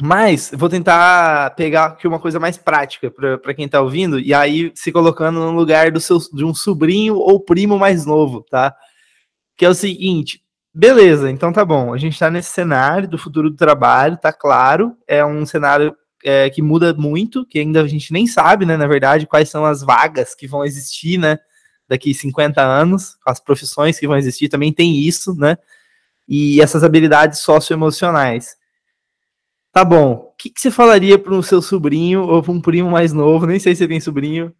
Mas 0.00 0.50
vou 0.54 0.68
tentar 0.68 1.54
pegar 1.56 1.86
aqui 1.86 2.08
uma 2.08 2.18
coisa 2.18 2.40
mais 2.40 2.56
prática 2.56 3.10
para 3.10 3.54
quem 3.54 3.66
está 3.66 3.80
ouvindo, 3.82 4.18
e 4.18 4.32
aí 4.32 4.72
se 4.74 4.90
colocando 4.90 5.40
no 5.40 5.52
lugar 5.52 5.90
do 5.90 6.00
seu, 6.00 6.18
de 6.32 6.44
um 6.44 6.54
sobrinho 6.54 7.16
ou 7.16 7.38
primo 7.38 7.78
mais 7.78 8.06
novo, 8.06 8.42
tá? 8.50 8.74
Que 9.56 9.64
é 9.66 9.68
o 9.68 9.74
seguinte: 9.74 10.42
beleza, 10.74 11.30
então 11.30 11.52
tá 11.52 11.64
bom, 11.64 11.92
a 11.92 11.98
gente 11.98 12.14
está 12.14 12.30
nesse 12.30 12.50
cenário 12.50 13.08
do 13.08 13.18
futuro 13.18 13.50
do 13.50 13.56
trabalho, 13.56 14.16
tá 14.16 14.32
claro, 14.32 14.96
é 15.06 15.24
um 15.24 15.44
cenário 15.44 15.94
é, 16.24 16.48
que 16.48 16.62
muda 16.62 16.94
muito, 16.94 17.44
que 17.46 17.58
ainda 17.58 17.82
a 17.82 17.88
gente 17.88 18.12
nem 18.12 18.26
sabe, 18.26 18.64
né, 18.64 18.76
na 18.76 18.86
verdade, 18.86 19.26
quais 19.26 19.48
são 19.48 19.64
as 19.64 19.82
vagas 19.82 20.34
que 20.34 20.46
vão 20.46 20.64
existir, 20.64 21.18
né, 21.18 21.38
daqui 21.88 22.14
50 22.14 22.62
anos, 22.62 23.16
as 23.26 23.40
profissões 23.40 23.98
que 23.98 24.06
vão 24.06 24.16
existir, 24.16 24.48
também 24.48 24.72
tem 24.72 24.96
isso, 24.96 25.34
né, 25.34 25.58
e 26.28 26.60
essas 26.60 26.84
habilidades 26.84 27.40
socioemocionais. 27.40 28.59
Tá 29.72 29.84
bom. 29.84 30.12
O 30.12 30.36
que, 30.36 30.50
que 30.50 30.60
você 30.60 30.70
falaria 30.70 31.18
para 31.18 31.34
o 31.34 31.42
seu 31.42 31.62
sobrinho 31.62 32.22
ou 32.22 32.42
para 32.42 32.52
um 32.52 32.60
primo 32.60 32.90
mais 32.90 33.12
novo? 33.12 33.46
Nem 33.46 33.58
sei 33.58 33.74
se 33.74 33.80
você 33.80 33.88
tem 33.88 34.00
sobrinho. 34.00 34.52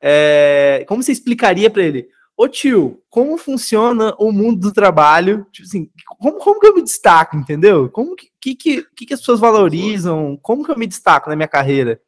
É, 0.00 0.84
como 0.86 1.02
você 1.02 1.12
explicaria 1.12 1.70
para 1.70 1.82
ele? 1.82 2.08
Ô 2.36 2.46
tio, 2.46 3.02
como 3.10 3.36
funciona 3.36 4.14
o 4.18 4.30
mundo 4.30 4.60
do 4.60 4.72
trabalho? 4.72 5.44
Tipo 5.50 5.66
assim, 5.66 5.90
como, 6.18 6.38
como 6.38 6.60
que 6.60 6.66
eu 6.66 6.74
me 6.74 6.82
destaco, 6.82 7.36
entendeu? 7.36 7.88
Como 7.90 8.14
que, 8.14 8.28
que, 8.40 8.54
que, 8.54 9.06
que 9.06 9.14
as 9.14 9.20
pessoas 9.20 9.40
valorizam? 9.40 10.38
Como 10.40 10.64
que 10.64 10.70
eu 10.70 10.78
me 10.78 10.86
destaco 10.86 11.28
na 11.28 11.34
minha 11.36 11.48
carreira? 11.48 12.00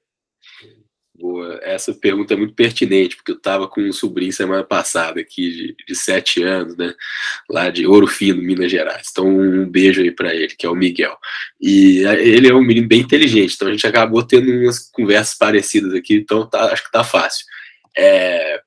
Boa. 1.20 1.60
Essa 1.62 1.92
pergunta 1.92 2.32
é 2.32 2.36
muito 2.36 2.54
pertinente, 2.54 3.14
porque 3.14 3.32
eu 3.32 3.36
estava 3.36 3.68
com 3.68 3.82
um 3.82 3.92
sobrinho 3.92 4.32
semana 4.32 4.64
passada 4.64 5.20
aqui, 5.20 5.50
de, 5.50 5.76
de 5.86 5.94
sete 5.94 6.42
anos, 6.42 6.74
né? 6.78 6.94
Lá 7.46 7.68
de 7.68 7.86
Ouro 7.86 8.06
Fino, 8.06 8.42
Minas 8.42 8.70
Gerais. 8.70 9.08
Então, 9.10 9.28
um 9.28 9.68
beijo 9.68 10.00
aí 10.00 10.10
para 10.10 10.34
ele, 10.34 10.48
que 10.56 10.64
é 10.64 10.70
o 10.70 10.74
Miguel. 10.74 11.14
E 11.60 11.98
ele 11.98 12.48
é 12.48 12.54
um 12.54 12.62
menino 12.62 12.88
bem 12.88 13.02
inteligente, 13.02 13.54
então 13.54 13.68
a 13.68 13.70
gente 13.70 13.86
acabou 13.86 14.22
tendo 14.22 14.50
umas 14.50 14.78
conversas 14.90 15.36
parecidas 15.36 15.92
aqui, 15.92 16.14
então 16.14 16.48
tá, 16.48 16.72
acho 16.72 16.84
que 16.84 16.90
tá 16.90 17.04
fácil. 17.04 17.44
É, 17.94 18.62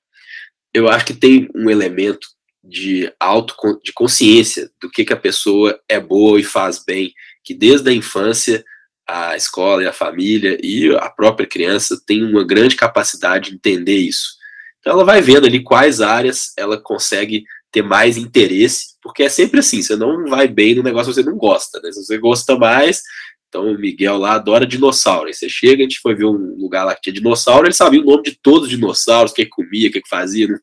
eu 0.72 0.88
acho 0.88 1.05
que 1.05 1.13
tem 1.15 1.50
um 1.55 1.72
elemento 1.72 2.27
de 2.63 3.12
auto 3.19 3.55
de 3.83 3.91
consciência 3.91 4.69
do 4.79 4.91
que, 4.91 5.03
que 5.03 5.13
a 5.13 5.17
pessoa 5.17 5.79
é 5.89 6.00
boa 6.00 6.39
e 6.39 6.43
faz 6.43 6.83
bem, 6.86 7.15
que 7.43 7.55
desde 7.55 7.89
a 7.89 7.93
infância 7.93 8.63
a 9.07 9.36
escola 9.36 9.83
e 9.83 9.88
a 9.88 9.93
família 9.93 10.57
e 10.62 10.95
a 10.95 11.10
própria 11.10 11.48
criança 11.48 12.01
tem 12.05 12.24
uma 12.24 12.43
grande 12.43 12.75
capacidade 12.75 13.50
de 13.50 13.55
entender 13.55 13.98
isso. 13.98 14.36
Então 14.79 14.93
ela 14.93 15.05
vai 15.05 15.22
vendo 15.22 15.45
ali 15.45 15.62
quais 15.62 16.01
áreas 16.01 16.53
ela 16.57 16.77
consegue 16.77 17.43
ter 17.72 17.81
mais 17.81 18.17
interesse, 18.17 18.95
porque 19.01 19.24
é 19.24 19.29
sempre 19.29 19.60
assim, 19.60 19.81
você 19.81 19.95
não 19.95 20.25
vai 20.27 20.48
bem 20.48 20.75
no 20.75 20.83
negócio 20.83 21.12
que 21.12 21.15
você 21.15 21.27
não 21.27 21.38
gosta, 21.38 21.79
né? 21.81 21.91
Se 21.91 22.03
você 22.03 22.17
gosta 22.17 22.55
mais, 22.55 23.01
então 23.50 23.67
o 23.67 23.77
Miguel 23.77 24.17
lá 24.17 24.33
adora 24.33 24.65
dinossauro. 24.65 25.27
Aí 25.27 25.33
você 25.33 25.50
chega, 25.50 25.81
a 25.81 25.83
gente 25.83 26.00
foi 26.00 26.15
ver 26.15 26.25
um 26.25 26.55
lugar 26.57 26.83
lá 26.83 26.95
que 26.95 27.01
tinha 27.01 27.13
dinossauro, 27.13 27.65
ele 27.65 27.74
sabia 27.74 28.01
o 28.01 28.05
nome 28.05 28.24
de 28.24 28.38
todos 28.41 28.63
os 28.63 28.69
dinossauros, 28.69 29.31
o 29.31 29.36
que 29.36 29.45
comia, 29.45 29.89
o 29.89 29.91
que 29.91 30.01
fazia. 30.07 30.48
Né? 30.48 30.57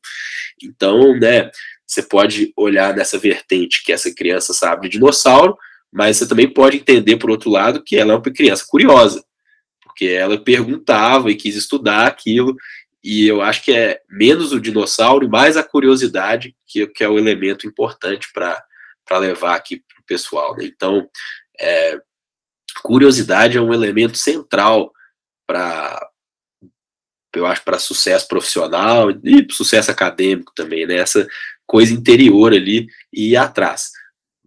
Então, 0.61 1.17
né, 1.17 1.49
você 1.85 2.01
pode 2.01 2.53
olhar 2.55 2.95
nessa 2.95 3.17
vertente 3.17 3.83
que 3.83 3.91
essa 3.91 4.13
criança 4.13 4.53
sabe 4.53 4.83
de 4.83 4.93
dinossauro, 4.97 5.57
mas 5.91 6.17
você 6.17 6.27
também 6.27 6.47
pode 6.47 6.77
entender, 6.77 7.17
por 7.17 7.29
outro 7.29 7.49
lado, 7.49 7.83
que 7.83 7.97
ela 7.97 8.13
é 8.13 8.15
uma 8.15 8.21
criança 8.21 8.65
curiosa, 8.67 9.23
porque 9.83 10.05
ela 10.05 10.37
perguntava 10.37 11.29
e 11.29 11.35
quis 11.35 11.55
estudar 11.55 12.07
aquilo, 12.07 12.55
e 13.03 13.27
eu 13.27 13.41
acho 13.41 13.63
que 13.63 13.73
é 13.73 13.99
menos 14.09 14.53
o 14.53 14.59
dinossauro 14.59 15.25
e 15.25 15.29
mais 15.29 15.57
a 15.57 15.63
curiosidade 15.63 16.55
que, 16.67 16.87
que 16.87 17.03
é 17.03 17.09
o 17.09 17.17
elemento 17.17 17.67
importante 17.67 18.27
para 18.33 18.63
levar 19.17 19.55
aqui 19.55 19.77
para 19.77 19.99
o 19.99 20.05
pessoal. 20.05 20.55
Né? 20.55 20.65
Então, 20.65 21.09
é, 21.59 21.99
curiosidade 22.83 23.57
é 23.57 23.61
um 23.61 23.73
elemento 23.73 24.17
central 24.17 24.93
para 25.45 26.07
eu 27.33 27.45
acho 27.45 27.63
para 27.63 27.79
sucesso 27.79 28.27
profissional 28.27 29.09
e 29.09 29.47
sucesso 29.51 29.89
acadêmico 29.89 30.51
também, 30.53 30.85
né? 30.85 30.95
Essa 30.95 31.25
coisa 31.65 31.93
interior 31.93 32.51
ali 32.51 32.87
e 33.13 33.29
ir 33.29 33.37
atrás 33.37 33.91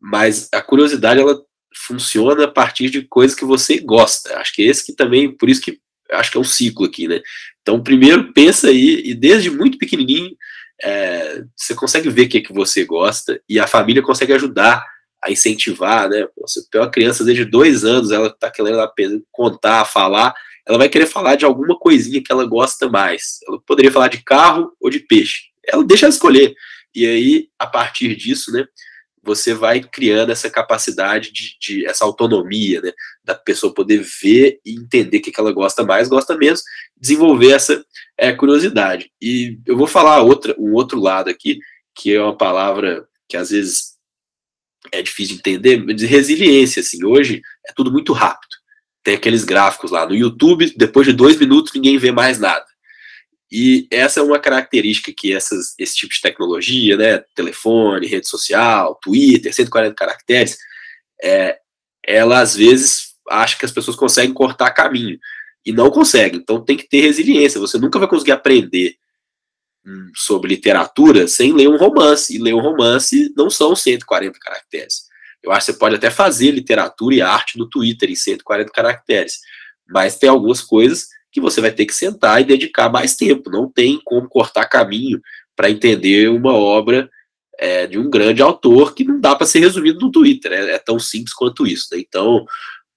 mas 0.04 0.50
a 0.52 0.60
curiosidade 0.60 1.18
ela 1.18 1.40
funciona 1.74 2.44
a 2.44 2.50
partir 2.50 2.90
de 2.90 3.02
coisas 3.02 3.34
que 3.34 3.44
você 3.44 3.78
gosta. 3.78 4.36
Acho 4.38 4.52
que 4.52 4.62
esse 4.62 4.84
que 4.84 4.92
também, 4.92 5.34
por 5.34 5.48
isso 5.48 5.62
que 5.62 5.80
acho 6.12 6.30
que 6.30 6.36
é 6.36 6.40
um 6.40 6.44
ciclo 6.44 6.84
aqui, 6.84 7.08
né? 7.08 7.22
Então, 7.62 7.82
primeiro 7.82 8.30
pensa 8.34 8.68
aí 8.68 9.00
e 9.02 9.14
desde 9.14 9.50
muito 9.50 9.78
pequenininho 9.78 10.36
é, 10.82 11.42
você 11.56 11.74
consegue 11.74 12.10
ver 12.10 12.26
o 12.26 12.28
que 12.28 12.38
é 12.38 12.42
que 12.42 12.52
você 12.52 12.84
gosta 12.84 13.40
e 13.48 13.58
a 13.58 13.66
família 13.66 14.02
consegue 14.02 14.34
ajudar 14.34 14.84
a 15.22 15.32
incentivar, 15.32 16.06
né? 16.10 16.28
Você 16.42 16.60
tem 16.70 16.82
uma 16.82 16.90
criança 16.90 17.24
desde 17.24 17.46
dois 17.46 17.82
anos, 17.82 18.10
ela 18.10 18.26
está 18.26 18.50
querendo 18.50 19.24
contar, 19.32 19.86
falar, 19.86 20.34
ela 20.66 20.76
vai 20.76 20.90
querer 20.90 21.06
falar 21.06 21.36
de 21.36 21.46
alguma 21.46 21.78
coisinha 21.78 22.22
que 22.22 22.30
ela 22.30 22.44
gosta 22.44 22.90
mais. 22.90 23.38
Ela 23.48 23.58
poderia 23.66 23.90
falar 23.90 24.08
de 24.08 24.22
carro 24.22 24.70
ou 24.78 24.90
de 24.90 25.00
peixe. 25.00 25.44
Ela 25.66 25.82
deixa 25.82 26.04
ela 26.04 26.12
escolher. 26.12 26.54
E 26.94 27.06
aí, 27.06 27.48
a 27.58 27.66
partir 27.66 28.14
disso, 28.14 28.52
né? 28.52 28.66
Você 29.24 29.54
vai 29.54 29.80
criando 29.80 30.30
essa 30.30 30.50
capacidade 30.50 31.32
de, 31.32 31.56
de, 31.60 31.86
essa 31.86 32.04
autonomia, 32.04 32.80
né, 32.80 32.92
da 33.24 33.34
pessoa 33.34 33.74
poder 33.74 34.04
ver 34.22 34.60
e 34.64 34.74
entender 34.74 35.18
o 35.18 35.22
que, 35.22 35.32
ela 35.38 35.52
gosta 35.52 35.82
mais, 35.82 36.08
gosta 36.08 36.36
menos, 36.36 36.62
desenvolver 36.96 37.52
essa 37.52 37.84
é, 38.18 38.32
curiosidade. 38.32 39.10
E 39.20 39.58
eu 39.66 39.76
vou 39.76 39.86
falar 39.86 40.20
outra, 40.22 40.54
um 40.58 40.72
outro 40.72 41.00
lado 41.00 41.30
aqui, 41.30 41.58
que 41.94 42.14
é 42.14 42.22
uma 42.22 42.36
palavra 42.36 43.06
que 43.28 43.36
às 43.36 43.50
vezes 43.50 43.94
é 44.92 45.02
difícil 45.02 45.34
de 45.34 45.40
entender, 45.40 45.94
de 45.94 46.06
resiliência, 46.06 46.80
assim, 46.80 47.04
hoje 47.04 47.40
é 47.66 47.72
tudo 47.72 47.90
muito 47.90 48.12
rápido. 48.12 48.54
Tem 49.02 49.14
aqueles 49.14 49.44
gráficos 49.44 49.90
lá 49.90 50.06
no 50.06 50.14
YouTube, 50.14 50.72
depois 50.76 51.06
de 51.06 51.12
dois 51.12 51.38
minutos 51.38 51.72
ninguém 51.74 51.98
vê 51.98 52.10
mais 52.12 52.38
nada. 52.38 52.64
E 53.56 53.86
essa 53.88 54.18
é 54.18 54.22
uma 54.24 54.40
característica 54.40 55.12
que 55.16 55.32
essas, 55.32 55.76
esse 55.78 55.94
tipo 55.94 56.12
de 56.12 56.20
tecnologia, 56.20 56.96
né, 56.96 57.18
telefone, 57.36 58.08
rede 58.08 58.28
social, 58.28 58.98
Twitter, 59.00 59.54
140 59.54 59.94
caracteres, 59.94 60.58
é, 61.22 61.56
ela 62.04 62.40
às 62.40 62.56
vezes 62.56 63.14
acha 63.30 63.56
que 63.56 63.64
as 63.64 63.70
pessoas 63.70 63.96
conseguem 63.96 64.34
cortar 64.34 64.72
caminho 64.72 65.20
e 65.64 65.70
não 65.70 65.88
conseguem. 65.88 66.40
Então 66.40 66.64
tem 66.64 66.76
que 66.76 66.88
ter 66.88 67.02
resiliência. 67.02 67.60
Você 67.60 67.78
nunca 67.78 67.96
vai 67.96 68.08
conseguir 68.08 68.32
aprender 68.32 68.96
hum, 69.86 70.10
sobre 70.16 70.48
literatura 70.48 71.28
sem 71.28 71.52
ler 71.52 71.68
um 71.68 71.76
romance. 71.76 72.34
E 72.34 72.42
ler 72.42 72.54
um 72.54 72.60
romance 72.60 73.32
não 73.36 73.48
são 73.48 73.76
140 73.76 74.36
caracteres. 74.40 75.04
Eu 75.40 75.52
acho 75.52 75.66
que 75.66 75.72
você 75.72 75.78
pode 75.78 75.94
até 75.94 76.10
fazer 76.10 76.50
literatura 76.50 77.14
e 77.14 77.22
arte 77.22 77.56
no 77.56 77.68
Twitter 77.68 78.10
em 78.10 78.16
140 78.16 78.72
caracteres, 78.72 79.38
mas 79.88 80.18
tem 80.18 80.28
algumas 80.28 80.60
coisas 80.60 81.06
que 81.34 81.40
você 81.40 81.60
vai 81.60 81.72
ter 81.72 81.84
que 81.84 81.92
sentar 81.92 82.40
e 82.40 82.44
dedicar 82.44 82.88
mais 82.88 83.16
tempo. 83.16 83.50
Não 83.50 83.68
tem 83.68 84.00
como 84.04 84.28
cortar 84.28 84.66
caminho 84.66 85.20
para 85.56 85.68
entender 85.68 86.30
uma 86.30 86.52
obra 86.52 87.10
é, 87.58 87.88
de 87.88 87.98
um 87.98 88.08
grande 88.08 88.40
autor 88.40 88.94
que 88.94 89.02
não 89.02 89.20
dá 89.20 89.34
para 89.34 89.46
ser 89.46 89.58
resumido 89.58 89.98
no 89.98 90.12
Twitter. 90.12 90.52
É, 90.52 90.74
é, 90.74 90.78
tão 90.78 90.96
simples 91.00 91.34
quanto 91.34 91.66
isso. 91.66 91.88
Né? 91.90 91.98
Então, 92.06 92.46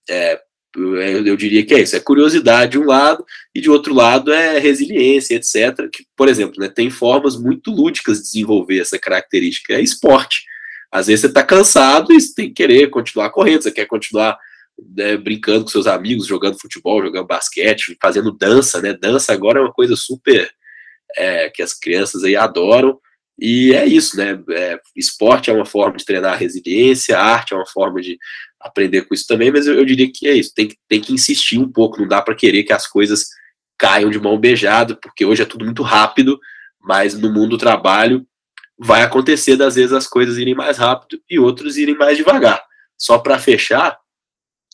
é, 0.08 0.40
eu, 0.76 1.26
eu, 1.26 1.36
diria 1.36 1.66
que 1.66 1.74
é 1.74 1.82
isso. 1.82 1.96
É 1.96 2.00
curiosidade 2.00 2.74
de 2.74 2.78
um 2.78 2.86
lado 2.86 3.26
e 3.56 3.60
de 3.60 3.72
outro 3.72 3.92
lado 3.92 4.32
é 4.32 4.60
resiliência, 4.60 5.34
etc. 5.34 5.90
Que, 5.92 6.06
por 6.16 6.28
exemplo, 6.28 6.60
né, 6.60 6.70
tem 6.70 6.92
formas 6.92 7.36
muito 7.36 7.72
lúdicas 7.72 8.20
de 8.20 8.26
desenvolver 8.26 8.82
essa 8.82 9.00
característica. 9.00 9.74
É 9.74 9.82
esporte. 9.82 10.44
Às 10.92 11.08
vezes 11.08 11.22
você 11.22 11.28
está 11.28 11.42
cansado 11.42 12.14
e 12.14 12.22
você 12.22 12.36
tem 12.36 12.48
que 12.50 12.54
querer 12.54 12.92
continuar 12.92 13.32
correndo, 13.32 13.64
você 13.64 13.72
quer 13.72 13.88
continuar 13.88 14.38
né, 14.96 15.18
brincando 15.18 15.64
com 15.64 15.70
seus 15.70 15.88
amigos, 15.88 16.28
jogando 16.28 16.60
futebol, 16.60 17.02
jogando 17.02 17.28
basquete, 17.28 17.98
fazendo 18.02 18.32
dança, 18.32 18.82
né? 18.82 18.94
Dança 18.94 19.34
agora 19.34 19.60
é 19.60 19.62
uma 19.62 19.74
coisa 19.74 19.96
super 19.96 20.50
é, 21.16 21.50
que 21.50 21.62
as 21.62 21.74
crianças 21.74 22.24
aí 22.24 22.36
adoram. 22.36 23.00
E 23.40 23.74
é 23.74 23.86
isso, 23.86 24.18
né? 24.18 24.42
É, 24.50 24.80
esporte 24.96 25.50
é 25.50 25.54
uma 25.54 25.66
forma 25.66 25.98
de 25.98 26.06
treinar 26.06 26.34
a 26.34 26.38
resiliência, 26.38 27.20
arte 27.20 27.54
é 27.54 27.58
uma 27.58 27.68
forma 27.68 28.02
de 28.02 28.18
aprender 28.60 29.04
com 29.04 29.14
isso 29.14 29.26
também, 29.28 29.52
mas 29.52 29.68
eu, 29.68 29.76
eu 29.76 29.86
diria 29.86 30.12
que 30.12 30.28
é 30.28 30.34
isso, 30.34 30.52
tem, 30.54 30.70
tem 30.88 31.00
que 31.00 31.14
insistir 31.14 31.60
um 31.60 31.72
pouco, 31.72 32.02
não 32.02 32.08
dá 32.08 32.22
para 32.22 32.36
querer 32.36 32.64
que 32.64 32.74
as 32.74 32.88
coisas 32.88 33.28
caiam 33.78 34.10
de 34.10 34.20
mão 34.20 34.38
beijada, 34.40 34.96
porque 34.96 35.24
hoje 35.24 35.44
é 35.44 35.46
tudo 35.46 35.64
muito 35.64 35.84
rápido, 35.84 36.40
mas 36.82 37.14
no 37.18 37.32
mundo 37.32 37.50
do 37.50 37.58
trabalho 37.58 38.26
vai 38.78 39.04
acontecer 39.04 39.56
das 39.56 39.76
vezes 39.76 39.94
as 39.94 40.08
coisas 40.08 40.38
irem 40.38 40.56
mais 40.56 40.78
rápido 40.78 41.22
e 41.30 41.40
outros 41.40 41.78
irem 41.78 41.96
mais 41.96 42.18
devagar. 42.18 42.64
Só 42.98 43.20
para 43.20 43.38
fechar, 43.38 43.98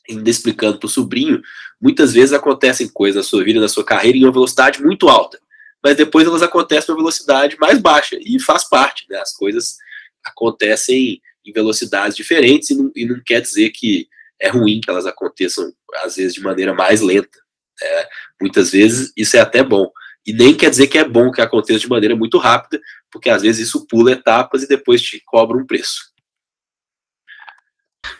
ainda 0.09 0.29
explicando 0.29 0.77
para 0.77 0.87
o 0.87 0.89
sobrinho, 0.89 1.41
muitas 1.79 2.13
vezes 2.13 2.33
acontecem 2.33 2.87
coisas 2.87 3.23
na 3.23 3.29
sua 3.29 3.43
vida, 3.43 3.59
na 3.59 3.67
sua 3.67 3.83
carreira, 3.83 4.17
em 4.17 4.23
uma 4.23 4.31
velocidade 4.31 4.81
muito 4.81 5.09
alta, 5.09 5.39
mas 5.83 5.95
depois 5.95 6.27
elas 6.27 6.41
acontecem 6.41 6.89
em 6.89 6.91
uma 6.93 7.01
velocidade 7.01 7.57
mais 7.59 7.79
baixa, 7.79 8.17
e 8.19 8.39
faz 8.39 8.67
parte, 8.67 9.05
né? 9.09 9.19
As 9.19 9.33
coisas 9.35 9.77
acontecem 10.25 11.21
em 11.45 11.51
velocidades 11.51 12.15
diferentes, 12.15 12.69
e 12.69 12.75
não, 12.75 12.91
e 12.95 13.05
não 13.05 13.21
quer 13.25 13.41
dizer 13.41 13.69
que 13.71 14.07
é 14.39 14.49
ruim 14.49 14.81
que 14.81 14.89
elas 14.89 15.05
aconteçam, 15.05 15.73
às 16.03 16.15
vezes, 16.15 16.33
de 16.33 16.41
maneira 16.41 16.73
mais 16.73 17.01
lenta. 17.01 17.39
Né? 17.81 18.05
Muitas 18.41 18.71
vezes 18.71 19.11
isso 19.15 19.37
é 19.37 19.39
até 19.39 19.63
bom. 19.63 19.89
E 20.25 20.31
nem 20.31 20.55
quer 20.55 20.69
dizer 20.69 20.87
que 20.87 20.97
é 20.97 21.03
bom 21.03 21.31
que 21.31 21.41
aconteça 21.41 21.79
de 21.79 21.89
maneira 21.89 22.15
muito 22.15 22.37
rápida, 22.37 22.81
porque 23.11 23.29
às 23.29 23.41
vezes 23.41 23.67
isso 23.67 23.85
pula 23.87 24.13
etapas 24.13 24.63
e 24.63 24.67
depois 24.67 25.01
te 25.01 25.21
cobra 25.25 25.57
um 25.57 25.65
preço. 25.65 26.12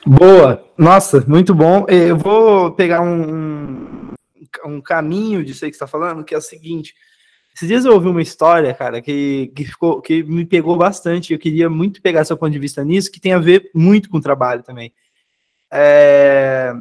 Boa, 0.06 0.64
nossa, 0.78 1.24
muito 1.28 1.56
bom. 1.56 1.86
Eu 1.88 2.18
vou 2.18 2.72
pegar 2.72 3.02
um, 3.02 4.14
um 4.66 4.82
caminho 4.82 5.44
disso 5.44 5.64
aí 5.64 5.72
que 5.72 5.78
você 5.78 5.84
está 5.84 5.88
falando, 5.88 6.24
que 6.24 6.36
é 6.36 6.38
o 6.38 6.42
seguinte. 6.42 6.94
Esses 7.56 7.68
dias 7.68 7.86
eu 7.86 7.94
ouvi 7.94 8.08
uma 8.08 8.22
história, 8.22 8.74
cara, 8.74 9.02
que, 9.02 9.52
que, 9.56 9.66
ficou, 9.66 10.02
que 10.02 10.24
me 10.24 10.46
pegou 10.46 10.76
bastante. 10.76 11.32
Eu 11.32 11.40
queria 11.40 11.70
muito 11.70 12.02
pegar 12.02 12.26
seu 12.26 12.36
ponto 12.36 12.52
de 12.52 12.60
vista 12.60 12.84
nisso, 12.84 13.12
que 13.12 13.20
tem 13.20 13.34
a 13.34 13.40
ver 13.40 13.70
muito 13.74 14.10
com 14.10 14.18
o 14.18 14.22
trabalho 14.22 14.64
também. 14.64 14.94
É, 15.72 16.74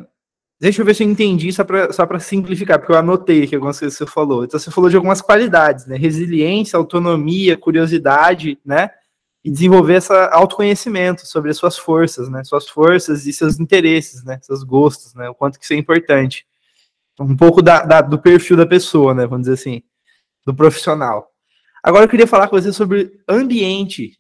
Deixa 0.63 0.81
eu 0.81 0.87
ver 0.87 0.95
se 0.95 1.03
eu 1.03 1.11
entendi, 1.11 1.53
só 1.53 1.65
para 1.65 2.21
simplificar, 2.21 2.79
porque 2.79 2.93
eu 2.93 2.97
anotei 2.97 3.43
aqui 3.43 3.57
algumas 3.57 3.81
coisas 3.81 3.99
que 3.99 4.05
você 4.05 4.09
falou. 4.09 4.45
Então, 4.45 4.61
você 4.61 4.71
falou 4.71 4.89
de 4.89 4.95
algumas 4.95 5.21
qualidades, 5.21 5.87
né? 5.87 5.97
Resiliência, 5.97 6.77
autonomia, 6.77 7.57
curiosidade, 7.57 8.57
né? 8.65 8.89
E 9.45 9.51
desenvolver 9.51 9.95
esse 9.95 10.13
autoconhecimento 10.31 11.27
sobre 11.27 11.51
as 11.51 11.57
suas 11.57 11.77
forças, 11.77 12.29
né? 12.29 12.45
Suas 12.45 12.69
forças 12.69 13.27
e 13.27 13.33
seus 13.33 13.59
interesses, 13.59 14.23
né? 14.25 14.39
Seus 14.43 14.63
gostos, 14.63 15.15
né? 15.15 15.29
O 15.29 15.35
quanto 15.35 15.59
que 15.59 15.65
isso 15.65 15.75
é 15.75 15.77
importante. 15.77 16.47
Um 17.21 17.37
pouco 17.37 17.61
da, 17.61 17.83
da, 17.83 18.01
do 18.01 18.19
perfil 18.19 18.57
da 18.57 18.67
pessoa, 18.67 19.15
né? 19.15 19.27
Vamos 19.27 19.47
dizer 19.47 19.55
assim, 19.55 19.83
do 20.47 20.55
profissional. 20.55 21.29
Agora 21.83 22.05
eu 22.05 22.09
queria 22.09 22.27
falar 22.27 22.49
com 22.49 22.61
você 22.61 22.73
sobre 22.73 23.21
ambiente 23.29 24.17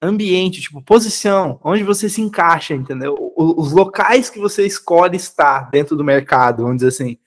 ambiente, 0.00 0.60
tipo, 0.60 0.82
posição, 0.82 1.58
onde 1.64 1.82
você 1.82 2.08
se 2.08 2.20
encaixa, 2.20 2.74
entendeu? 2.74 3.32
Os 3.36 3.72
locais 3.72 4.28
que 4.28 4.38
você 4.38 4.66
escolhe 4.66 5.16
estar 5.16 5.70
dentro 5.70 5.96
do 5.96 6.04
mercado, 6.04 6.62
vamos 6.62 6.76
dizer 6.76 6.88
assim. 6.88 7.18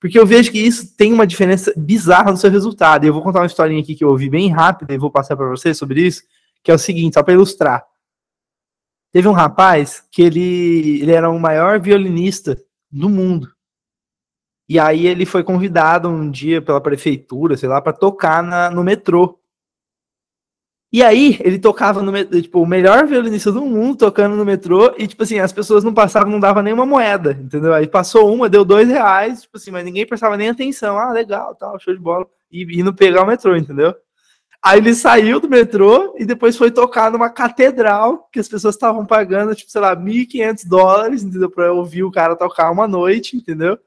Porque 0.00 0.18
eu 0.18 0.26
vejo 0.26 0.50
que 0.50 0.58
isso 0.58 0.94
tem 0.96 1.12
uma 1.12 1.26
diferença 1.26 1.72
bizarra 1.76 2.30
no 2.30 2.36
seu 2.36 2.50
resultado. 2.50 3.04
E 3.04 3.08
eu 3.08 3.14
vou 3.14 3.22
contar 3.22 3.40
uma 3.40 3.46
historinha 3.46 3.80
aqui 3.80 3.94
que 3.94 4.04
eu 4.04 4.08
ouvi 4.08 4.28
bem 4.28 4.50
rápida 4.50 4.92
e 4.92 4.98
vou 4.98 5.10
passar 5.10 5.36
para 5.36 5.48
você 5.48 5.72
sobre 5.72 6.06
isso, 6.06 6.22
que 6.66 6.72
é 6.72 6.74
o 6.74 6.78
seguinte, 6.78 7.14
só 7.14 7.22
para 7.22 7.34
ilustrar. 7.34 7.86
Teve 9.12 9.28
um 9.28 9.32
rapaz 9.32 10.04
que 10.10 10.20
ele, 10.20 11.00
ele 11.00 11.12
era 11.12 11.30
o 11.30 11.38
maior 11.38 11.78
violinista 11.78 12.60
do 12.90 13.08
mundo. 13.08 13.54
E 14.68 14.76
aí 14.76 15.06
ele 15.06 15.24
foi 15.24 15.44
convidado 15.44 16.08
um 16.08 16.28
dia 16.28 16.60
pela 16.60 16.80
prefeitura, 16.80 17.56
sei 17.56 17.68
lá, 17.68 17.80
para 17.80 17.92
tocar 17.92 18.42
na, 18.42 18.68
no 18.68 18.82
metrô. 18.82 19.38
E 20.92 21.04
aí, 21.04 21.38
ele 21.40 21.60
tocava 21.60 22.02
no 22.02 22.10
metrô, 22.10 22.42
tipo, 22.42 22.60
o 22.60 22.66
melhor 22.66 23.06
violinista 23.06 23.52
do 23.52 23.64
mundo 23.64 23.98
tocando 23.98 24.34
no 24.34 24.44
metrô, 24.44 24.92
e, 24.98 25.06
tipo 25.06 25.22
assim, 25.22 25.38
as 25.38 25.52
pessoas 25.52 25.84
não 25.84 25.94
passavam, 25.94 26.32
não 26.32 26.40
dava 26.40 26.64
nenhuma 26.64 26.84
moeda, 26.84 27.30
entendeu? 27.30 27.72
Aí 27.74 27.86
passou 27.86 28.34
uma, 28.34 28.48
deu 28.48 28.64
dois 28.64 28.88
reais, 28.88 29.42
tipo 29.42 29.56
assim, 29.56 29.70
mas 29.70 29.84
ninguém 29.84 30.04
prestava 30.04 30.36
nem 30.36 30.48
atenção. 30.48 30.98
Ah, 30.98 31.12
legal, 31.12 31.54
tal, 31.54 31.78
show 31.78 31.94
de 31.94 32.00
bola. 32.00 32.26
E 32.50 32.64
indo 32.80 32.92
pegar 32.92 33.22
o 33.22 33.26
metrô, 33.26 33.54
entendeu? 33.56 33.94
Aí 34.66 34.80
ele 34.80 34.96
saiu 34.96 35.38
do 35.38 35.48
metrô 35.48 36.16
e 36.18 36.24
depois 36.24 36.56
foi 36.56 36.72
tocar 36.72 37.08
numa 37.12 37.30
catedral 37.30 38.28
que 38.32 38.40
as 38.40 38.48
pessoas 38.48 38.74
estavam 38.74 39.06
pagando, 39.06 39.54
tipo, 39.54 39.70
sei 39.70 39.80
lá, 39.80 39.94
1.500 39.94 40.66
dólares, 40.66 41.22
entendeu? 41.22 41.48
Pra 41.48 41.72
ouvir 41.72 42.02
o 42.02 42.10
cara 42.10 42.34
tocar 42.34 42.72
uma 42.72 42.88
noite, 42.88 43.36
entendeu? 43.36 43.78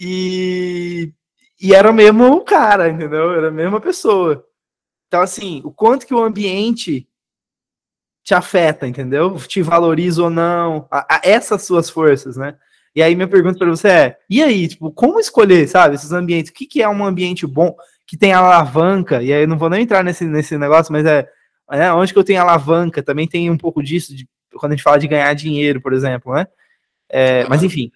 E, 0.00 1.12
e 1.60 1.74
era 1.74 1.90
o 1.90 1.92
mesmo 1.92 2.40
cara, 2.40 2.88
entendeu? 2.88 3.32
Era 3.32 3.48
a 3.48 3.50
mesma 3.50 3.82
pessoa. 3.82 4.42
Então, 5.08 5.20
assim, 5.20 5.60
o 5.62 5.70
quanto 5.70 6.06
que 6.06 6.14
o 6.14 6.24
ambiente 6.24 7.06
te 8.24 8.32
afeta, 8.32 8.88
entendeu? 8.88 9.36
Te 9.40 9.60
valoriza 9.60 10.22
ou 10.22 10.30
não, 10.30 10.88
a, 10.90 11.16
a 11.16 11.20
essas 11.22 11.64
suas 11.64 11.90
forças, 11.90 12.38
né? 12.38 12.56
E 12.94 13.02
aí 13.02 13.14
minha 13.14 13.28
pergunta 13.28 13.58
para 13.58 13.68
você 13.68 13.88
é: 13.88 14.18
e 14.30 14.42
aí, 14.42 14.68
tipo, 14.68 14.90
como 14.90 15.20
escolher, 15.20 15.68
sabe, 15.68 15.96
esses 15.96 16.12
ambientes? 16.12 16.50
O 16.50 16.54
que, 16.54 16.66
que 16.66 16.82
é 16.82 16.88
um 16.88 17.04
ambiente 17.04 17.46
bom 17.46 17.76
que 18.12 18.16
tem 18.18 18.34
alavanca? 18.34 19.22
E 19.22 19.32
aí 19.32 19.44
eu 19.44 19.48
não 19.48 19.56
vou 19.56 19.70
nem 19.70 19.84
entrar 19.84 20.04
nesse, 20.04 20.26
nesse 20.26 20.58
negócio, 20.58 20.92
mas 20.92 21.06
é, 21.06 21.26
é 21.70 21.90
onde 21.94 22.12
que 22.12 22.18
eu 22.18 22.24
tenho 22.24 22.42
alavanca? 22.42 23.02
Também 23.02 23.26
tem 23.26 23.50
um 23.50 23.56
pouco 23.56 23.82
disso 23.82 24.14
de, 24.14 24.28
quando 24.52 24.72
a 24.72 24.76
gente 24.76 24.84
fala 24.84 24.98
de 24.98 25.08
ganhar 25.08 25.32
dinheiro, 25.32 25.80
por 25.80 25.94
exemplo, 25.94 26.34
né? 26.34 26.46
É, 27.08 27.48
mas 27.48 27.62
enfim. 27.62 27.90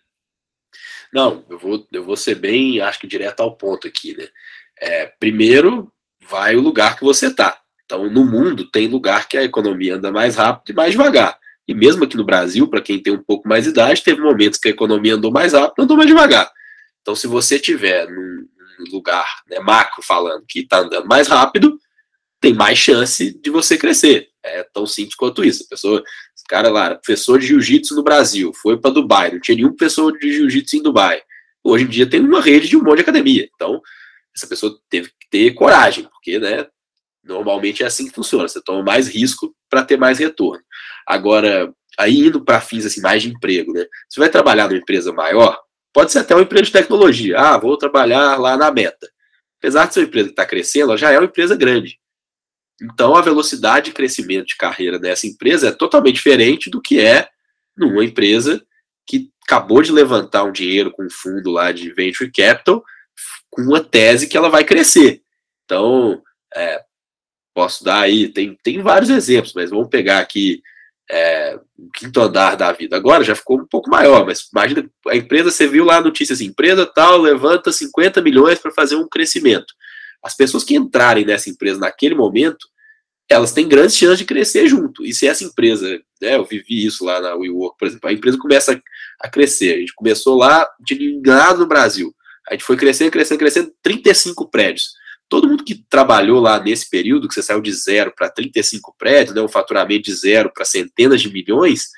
Não, 1.13 1.45
eu 1.51 1.59
vou, 1.59 1.87
eu 1.93 2.03
vou 2.03 2.17
ser 2.17 2.35
bem, 2.35 2.81
acho 2.81 2.99
que 2.99 3.07
direto 3.07 3.41
ao 3.41 3.59
ponto 3.59 3.87
aqui, 3.87 4.17
né? 4.17 4.27
É, 4.81 5.13
primeiro, 5.21 5.93
vai 6.27 6.57
o 6.57 6.63
lugar 6.63 6.97
que 6.97 7.05
você 7.05 7.27
está. 7.27 7.61
Então, 7.85 8.09
no 8.09 8.25
mundo, 8.25 8.71
tem 8.71 8.89
lugar 8.89 9.29
que 9.29 9.37
a 9.37 9.45
economia 9.45 9.97
anda 9.97 10.11
mais 10.11 10.37
rápido 10.37 10.71
e 10.71 10.75
mais 10.75 10.93
devagar. 10.93 11.39
E 11.69 11.75
mesmo 11.75 12.05
aqui 12.05 12.17
no 12.17 12.25
Brasil, 12.25 12.67
para 12.69 12.81
quem 12.81 13.03
tem 13.03 13.13
um 13.13 13.23
pouco 13.23 13.47
mais 13.47 13.65
de 13.65 13.71
idade, 13.71 14.03
teve 14.03 14.23
momentos 14.23 14.59
que 14.59 14.69
a 14.69 14.71
economia 14.71 15.17
andou 15.17 15.31
mais 15.31 15.53
rápido, 15.53 15.83
andou 15.83 15.95
mais 15.95 16.09
devagar. 16.09 16.51
Então, 17.03 17.15
se 17.15 17.27
você 17.27 17.59
tiver 17.59 18.09
num 18.09 18.56
lugar 18.91 19.27
né, 19.49 19.59
macro 19.61 20.03
falando 20.03 20.45
que 20.47 20.61
está 20.61 20.79
andando 20.79 21.07
mais 21.07 21.29
rápido, 21.29 21.79
tem 22.41 22.55
mais 22.55 22.79
chance 22.79 23.39
de 23.41 23.51
você 23.51 23.77
crescer. 23.77 24.29
É 24.43 24.63
tão 24.63 24.87
simples 24.87 25.17
quanto 25.17 25.45
isso. 25.45 25.65
A 25.65 25.69
pessoa, 25.69 26.03
esse 26.35 26.45
cara 26.49 26.69
lá, 26.69 26.95
professor 26.95 27.39
de 27.39 27.47
jiu-jitsu 27.47 27.95
no 27.95 28.03
Brasil, 28.03 28.53
foi 28.55 28.79
para 28.79 28.93
Dubai, 28.93 29.33
não 29.33 29.41
tinha 29.41 29.57
nenhum 29.57 29.75
professor 29.75 30.17
de 30.17 30.33
jiu-jitsu 30.33 30.77
em 30.77 30.83
Dubai. 30.83 31.23
Hoje 31.65 31.85
em 31.85 31.89
dia 31.89 32.09
tem 32.09 32.21
uma 32.21 32.41
rede 32.41 32.69
de 32.69 32.77
um 32.77 32.83
monte 32.83 32.97
de 32.97 33.03
academia. 33.03 33.49
Então, 33.55 33.81
essa 34.35 34.47
pessoa 34.47 34.79
teve 34.89 35.09
que 35.09 35.29
ter 35.31 35.55
coragem, 35.55 36.05
porque, 36.05 36.39
né, 36.39 36.67
normalmente 37.25 37.83
é 37.83 37.87
assim 37.87 38.07
que 38.07 38.15
funciona, 38.15 38.47
você 38.47 38.63
toma 38.63 38.83
mais 38.83 39.09
risco 39.09 39.55
para 39.69 39.85
ter 39.85 39.97
mais 39.97 40.19
retorno. 40.19 40.63
Agora, 41.07 41.73
aí 41.99 42.19
indo 42.19 42.45
para 42.45 42.61
fins 42.61 42.87
assim, 42.87 43.01
mais 43.01 43.23
de 43.23 43.31
emprego, 43.31 43.73
né, 43.73 43.87
você 44.09 44.21
vai 44.21 44.29
trabalhar 44.29 44.69
numa 44.69 44.79
empresa 44.79 45.13
maior, 45.13 45.59
pode 45.97 46.13
ser 46.13 46.19
até 46.19 46.35
uma 46.35 46.43
empresa 46.43 46.65
de 46.65 46.73
tecnologia, 46.73 47.39
ah, 47.39 47.57
vou 47.57 47.75
trabalhar 47.79 48.37
lá 48.37 48.55
na 48.55 48.71
Meta. 48.71 49.11
Apesar 49.59 49.87
de 49.87 49.95
ser 49.95 50.01
uma 50.01 50.07
empresa 50.07 50.27
que 50.27 50.33
está 50.33 50.45
crescendo, 50.45 50.91
ela 50.91 50.99
já 50.99 51.11
é 51.11 51.19
uma 51.19 51.25
empresa 51.25 51.57
grande. 51.57 51.99
Então, 52.83 53.17
a 53.17 53.23
velocidade 53.23 53.87
de 53.87 53.93
crescimento 53.93 54.49
de 54.49 54.57
carreira 54.57 54.99
dessa 54.99 55.27
empresa 55.27 55.69
é 55.69 55.73
totalmente 55.73 56.17
diferente 56.17 56.69
do 56.69 56.83
que 56.83 57.01
é 57.01 57.31
numa 57.75 58.05
empresa 58.05 58.63
que 59.07 59.31
acabou 59.43 59.81
de 59.81 59.91
levantar 59.91 60.45
um 60.45 60.53
dinheiro 60.53 60.91
com 60.91 61.03
um 61.03 61.11
fundo 61.11 61.51
lá 61.51 61.73
de 61.73 61.91
venture 61.95 62.31
capital 62.31 62.85
com 63.49 63.63
uma 63.63 63.83
tese 63.83 64.29
que 64.29 64.37
ela 64.37 64.51
vai 64.51 64.65
crescer. 64.65 65.23
Então, 65.65 66.23
é, 66.55 66.85
posso 67.55 67.83
dar 67.83 68.03
aí, 68.03 68.29
tem, 68.29 68.55
tem 68.63 68.83
vários 68.83 69.09
exemplos, 69.09 69.55
mas 69.55 69.71
vamos 69.71 69.89
pegar 69.89 70.19
aqui 70.19 70.63
é, 71.11 71.59
o 71.79 71.91
quinto 71.93 72.21
andar 72.21 72.57
da 72.57 72.73
vida. 72.73 72.97
Agora 72.97 73.23
já 73.23 73.35
ficou 73.35 73.61
um 73.61 73.67
pouco 73.67 73.89
maior, 73.91 74.25
mas 74.27 74.49
imagina, 74.53 74.89
a 75.09 75.17
empresa, 75.17 75.51
você 75.51 75.67
viu 75.67 75.85
lá 75.85 75.97
a 75.97 76.03
notícia 76.03 76.33
assim, 76.33 76.47
empresa 76.47 76.87
tal 76.87 77.19
levanta 77.19 77.73
50 77.73 78.21
milhões 78.23 78.59
para 78.59 78.73
fazer 78.73 78.97
um 78.97 79.09
crescimento. 79.09 79.73
As 80.23 80.37
pessoas 80.37 80.65
que 80.65 80.75
entrarem 80.75 81.25
nessa 81.25 81.49
empresa 81.49 81.79
naquele 81.79 82.15
momento, 82.15 82.67
elas 83.29 83.53
têm 83.53 83.69
grandes 83.69 83.97
chances 83.97 84.19
de 84.19 84.25
crescer 84.25 84.69
junto. 84.69 85.05
E 85.05 85.13
se 85.13 85.27
essa 85.27 85.45
empresa, 85.45 85.89
né, 86.21 86.37
eu 86.37 86.45
vivi 86.45 86.87
isso 86.87 87.05
lá 87.05 87.21
na 87.21 87.35
WeWork, 87.35 87.77
por 87.79 87.89
exemplo, 87.89 88.09
a 88.09 88.13
empresa 88.13 88.39
começa 88.39 88.81
a 89.21 89.29
crescer, 89.29 89.75
a 89.75 89.79
gente 89.79 89.95
começou 89.95 90.37
lá, 90.37 90.69
de 90.81 91.21
nada 91.25 91.59
no 91.59 91.67
Brasil, 91.67 92.15
a 92.49 92.55
gente 92.55 92.65
foi 92.65 92.77
crescendo, 92.77 93.11
crescendo, 93.11 93.39
crescendo, 93.39 93.73
35 93.83 94.49
prédios. 94.49 94.93
Todo 95.29 95.49
mundo 95.49 95.65
que 95.65 95.85
trabalhou 95.89 96.41
lá 96.41 96.63
nesse 96.63 96.89
período, 96.89 97.29
que 97.29 97.35
você 97.35 97.43
saiu 97.43 97.61
de 97.61 97.73
zero 97.73 98.13
para 98.15 98.31
35 98.31 98.95
prédios, 98.97 99.35
né, 99.35 99.43
um 99.43 99.49
faturamento 99.49 100.03
de 100.03 100.15
zero 100.15 100.53
para 100.53 100.65
centenas 100.65 101.21
de 101.21 101.33
milhões, 101.33 101.89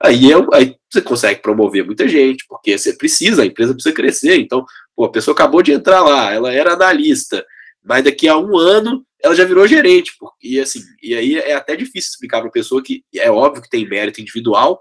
aí, 0.00 0.32
é, 0.32 0.36
aí 0.52 0.76
você 0.90 1.00
consegue 1.00 1.40
promover 1.40 1.84
muita 1.84 2.06
gente, 2.06 2.44
porque 2.48 2.76
você 2.76 2.92
precisa, 2.92 3.42
a 3.42 3.46
empresa 3.46 3.72
precisa 3.72 3.94
crescer. 3.94 4.38
Então, 4.38 4.64
pô, 4.94 5.04
a 5.04 5.10
pessoa 5.10 5.34
acabou 5.34 5.62
de 5.62 5.72
entrar 5.72 6.02
lá, 6.02 6.32
ela 6.32 6.52
era 6.52 6.74
analista, 6.74 7.44
mas 7.82 8.04
daqui 8.04 8.28
a 8.28 8.36
um 8.36 8.56
ano 8.56 9.04
ela 9.22 9.34
já 9.34 9.44
virou 9.44 9.66
gerente. 9.66 10.12
E 10.42 10.60
assim, 10.60 10.80
e 11.02 11.14
aí 11.14 11.36
é 11.38 11.54
até 11.54 11.74
difícil 11.74 12.10
explicar 12.10 12.40
para 12.40 12.48
a 12.48 12.52
pessoa 12.52 12.82
que 12.82 13.02
é 13.14 13.30
óbvio 13.30 13.62
que 13.62 13.70
tem 13.70 13.88
mérito 13.88 14.20
individual, 14.20 14.78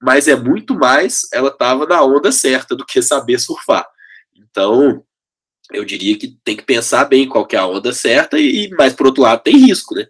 mas 0.00 0.28
é 0.28 0.36
muito 0.36 0.74
mais 0.74 1.22
ela 1.32 1.48
estava 1.48 1.86
na 1.86 2.02
onda 2.02 2.30
certa 2.30 2.76
do 2.76 2.86
que 2.86 3.02
saber 3.02 3.38
surfar. 3.40 3.86
Então, 4.34 5.04
eu 5.72 5.84
diria 5.84 6.16
que 6.16 6.36
tem 6.44 6.56
que 6.56 6.64
pensar 6.64 7.04
bem 7.04 7.28
qual 7.28 7.46
é 7.50 7.56
a 7.56 7.66
onda 7.66 7.92
certa, 7.92 8.38
e, 8.38 8.70
mas 8.78 8.92
por 8.92 9.06
outro 9.06 9.22
lado 9.22 9.42
tem 9.42 9.56
risco, 9.56 9.94
né? 9.94 10.06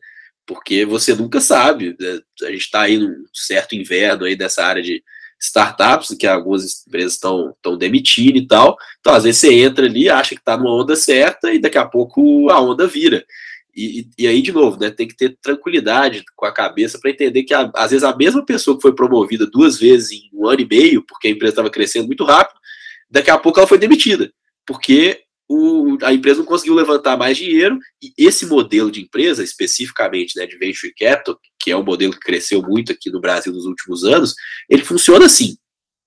Porque 0.47 0.85
você 0.85 1.15
nunca 1.15 1.41
sabe. 1.41 1.97
Né? 1.99 2.21
A 2.43 2.51
gente 2.51 2.63
está 2.63 2.83
aí 2.83 2.99
num 2.99 3.25
certo 3.33 3.75
inverno 3.75 4.25
aí 4.25 4.37
dessa 4.37 4.65
área 4.65 4.83
de 4.83 5.03
startups, 5.41 6.17
que 6.17 6.27
algumas 6.27 6.87
empresas 6.87 7.15
estão 7.15 7.55
demitindo 7.79 8.39
e 8.39 8.47
tal. 8.47 8.77
Então, 9.01 9.13
às 9.13 9.25
vezes 9.25 9.41
você 9.41 9.55
entra 9.55 9.87
ali, 9.87 10.09
acha 10.09 10.35
que 10.35 10.41
está 10.41 10.57
numa 10.57 10.73
onda 10.73 10.95
certa 10.95 11.53
e 11.53 11.59
daqui 11.59 11.79
a 11.79 11.85
pouco 11.85 12.49
a 12.51 12.61
onda 12.61 12.87
vira. 12.87 13.25
E, 13.75 14.07
e, 14.19 14.27
aí, 14.27 14.43
de 14.43 14.53
novo, 14.53 14.79
né, 14.79 14.91
tem 14.91 15.09
que 15.09 15.17
ter 15.17 15.37
tranquilidade 15.41 16.23
com 16.37 16.45
a 16.45 16.53
cabeça 16.53 16.99
para 17.01 17.11
entender 17.11 17.43
que, 17.43 17.55
às 17.55 17.91
vezes, 17.91 18.05
a 18.05 18.15
mesma 18.15 18.45
pessoa 18.45 18.77
que 18.77 18.83
foi 18.83 18.95
promovida 18.95 19.47
duas 19.47 19.79
vezes 19.79 20.13
em 20.13 20.31
um 20.33 20.47
ano 20.47 20.61
e 20.61 20.69
meio, 20.69 21.03
porque 21.03 21.29
a 21.29 21.31
empresa 21.31 21.53
estava 21.53 21.71
crescendo 21.71 22.07
muito 22.07 22.25
rápido, 22.25 22.59
daqui 23.11 23.31
a 23.31 23.39
pouco 23.39 23.59
ela 23.59 23.67
foi 23.67 23.79
demitida, 23.79 24.31
porque 24.67 25.23
o, 25.53 25.99
a 26.03 26.13
empresa 26.13 26.39
não 26.39 26.47
conseguiu 26.47 26.75
levantar 26.75 27.17
mais 27.17 27.37
dinheiro, 27.37 27.79
e 28.03 28.13
esse 28.17 28.47
modelo 28.47 28.91
de 28.91 29.03
empresa, 29.03 29.43
especificamente 29.43 30.37
né, 30.37 30.47
de 30.47 30.57
Venture 30.57 30.95
Capital, 30.99 31.39
que 31.59 31.71
é 31.71 31.77
um 31.77 31.85
modelo 31.85 32.13
que 32.13 32.21
cresceu 32.21 32.63
muito 32.63 32.93
aqui 32.93 33.11
no 33.11 33.21
Brasil 33.21 33.53
nos 33.53 33.67
últimos 33.67 34.05
anos, 34.05 34.35
ele 34.69 34.85
funciona 34.85 35.27
assim. 35.27 35.57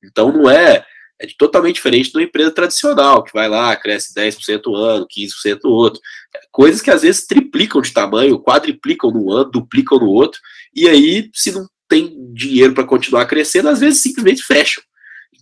Então, 0.04 0.32
não 0.32 0.50
é 0.50 0.86
é 1.18 1.28
totalmente 1.38 1.76
diferente 1.76 2.12
de 2.12 2.18
uma 2.18 2.24
empresa 2.24 2.52
tradicional, 2.52 3.24
que 3.24 3.32
vai 3.32 3.48
lá, 3.48 3.74
cresce 3.78 4.14
10% 4.14 4.64
no 4.66 4.76
ano, 4.76 5.08
15% 5.08 5.60
no 5.64 5.72
outro. 5.72 6.02
Coisas 6.52 6.82
que 6.82 6.92
às 6.92 7.04
vezes 7.04 7.26
triplicam 7.26 7.82
de 7.82 7.94
tamanho, 7.94 8.38
quadriplicam 8.38 9.12
no 9.12 9.32
ano, 9.32 9.50
duplicam 9.50 9.98
no 9.98 10.08
outro, 10.08 10.42
e 10.76 10.90
aí, 10.90 11.30
se 11.34 11.54
não 11.54 11.66
tem 11.88 12.34
dinheiro 12.34 12.74
para 12.74 12.84
continuar 12.84 13.26
crescendo, 13.28 13.70
às 13.70 13.80
vezes 13.80 14.02
simplesmente 14.02 14.44
fecham. 14.44 14.84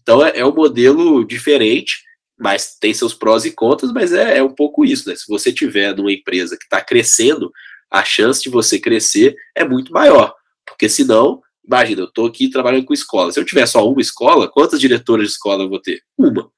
Então 0.01 0.23
é, 0.23 0.39
é, 0.39 0.45
um 0.45 0.53
modelo 0.53 1.25
diferente, 1.25 2.03
mas 2.37 2.77
tem 2.79 2.93
seus 2.93 3.13
prós 3.13 3.45
e 3.45 3.51
contras, 3.51 3.91
mas 3.91 4.11
é, 4.13 4.37
é 4.37 4.43
um 4.43 4.53
pouco 4.53 4.83
isso, 4.83 5.09
né? 5.09 5.15
Se 5.15 5.27
você 5.27 5.51
tiver 5.51 5.95
numa 5.95 6.11
empresa 6.11 6.57
que 6.57 6.63
está 6.63 6.81
crescendo, 6.81 7.51
a 7.91 8.03
chance 8.03 8.41
de 8.41 8.49
você 8.49 8.79
crescer 8.79 9.35
é 9.55 9.63
muito 9.63 9.91
maior. 9.91 10.33
Porque 10.65 10.89
senão 10.89 11.41
Imagina, 11.65 12.01
eu 12.01 12.07
estou 12.07 12.27
aqui 12.27 12.49
trabalhando 12.49 12.85
com 12.85 12.93
escola. 12.93 13.31
Se 13.31 13.39
eu 13.39 13.45
tiver 13.45 13.65
só 13.65 13.89
uma 13.89 14.01
escola, 14.01 14.49
quantas 14.49 14.79
diretoras 14.79 15.27
de 15.27 15.33
escola 15.33 15.63
eu 15.63 15.69
vou 15.69 15.79
ter? 15.79 16.01
Uma. 16.17 16.51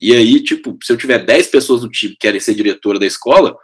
E 0.00 0.12
aí, 0.12 0.42
tipo, 0.42 0.76
se 0.82 0.92
eu 0.92 0.96
tiver 0.96 1.24
10 1.24 1.46
pessoas 1.48 1.82
no 1.82 1.90
time 1.90 2.12
que 2.12 2.18
querem 2.18 2.40
ser 2.40 2.54
diretora 2.54 2.98
da 2.98 3.06
escola, 3.06 3.56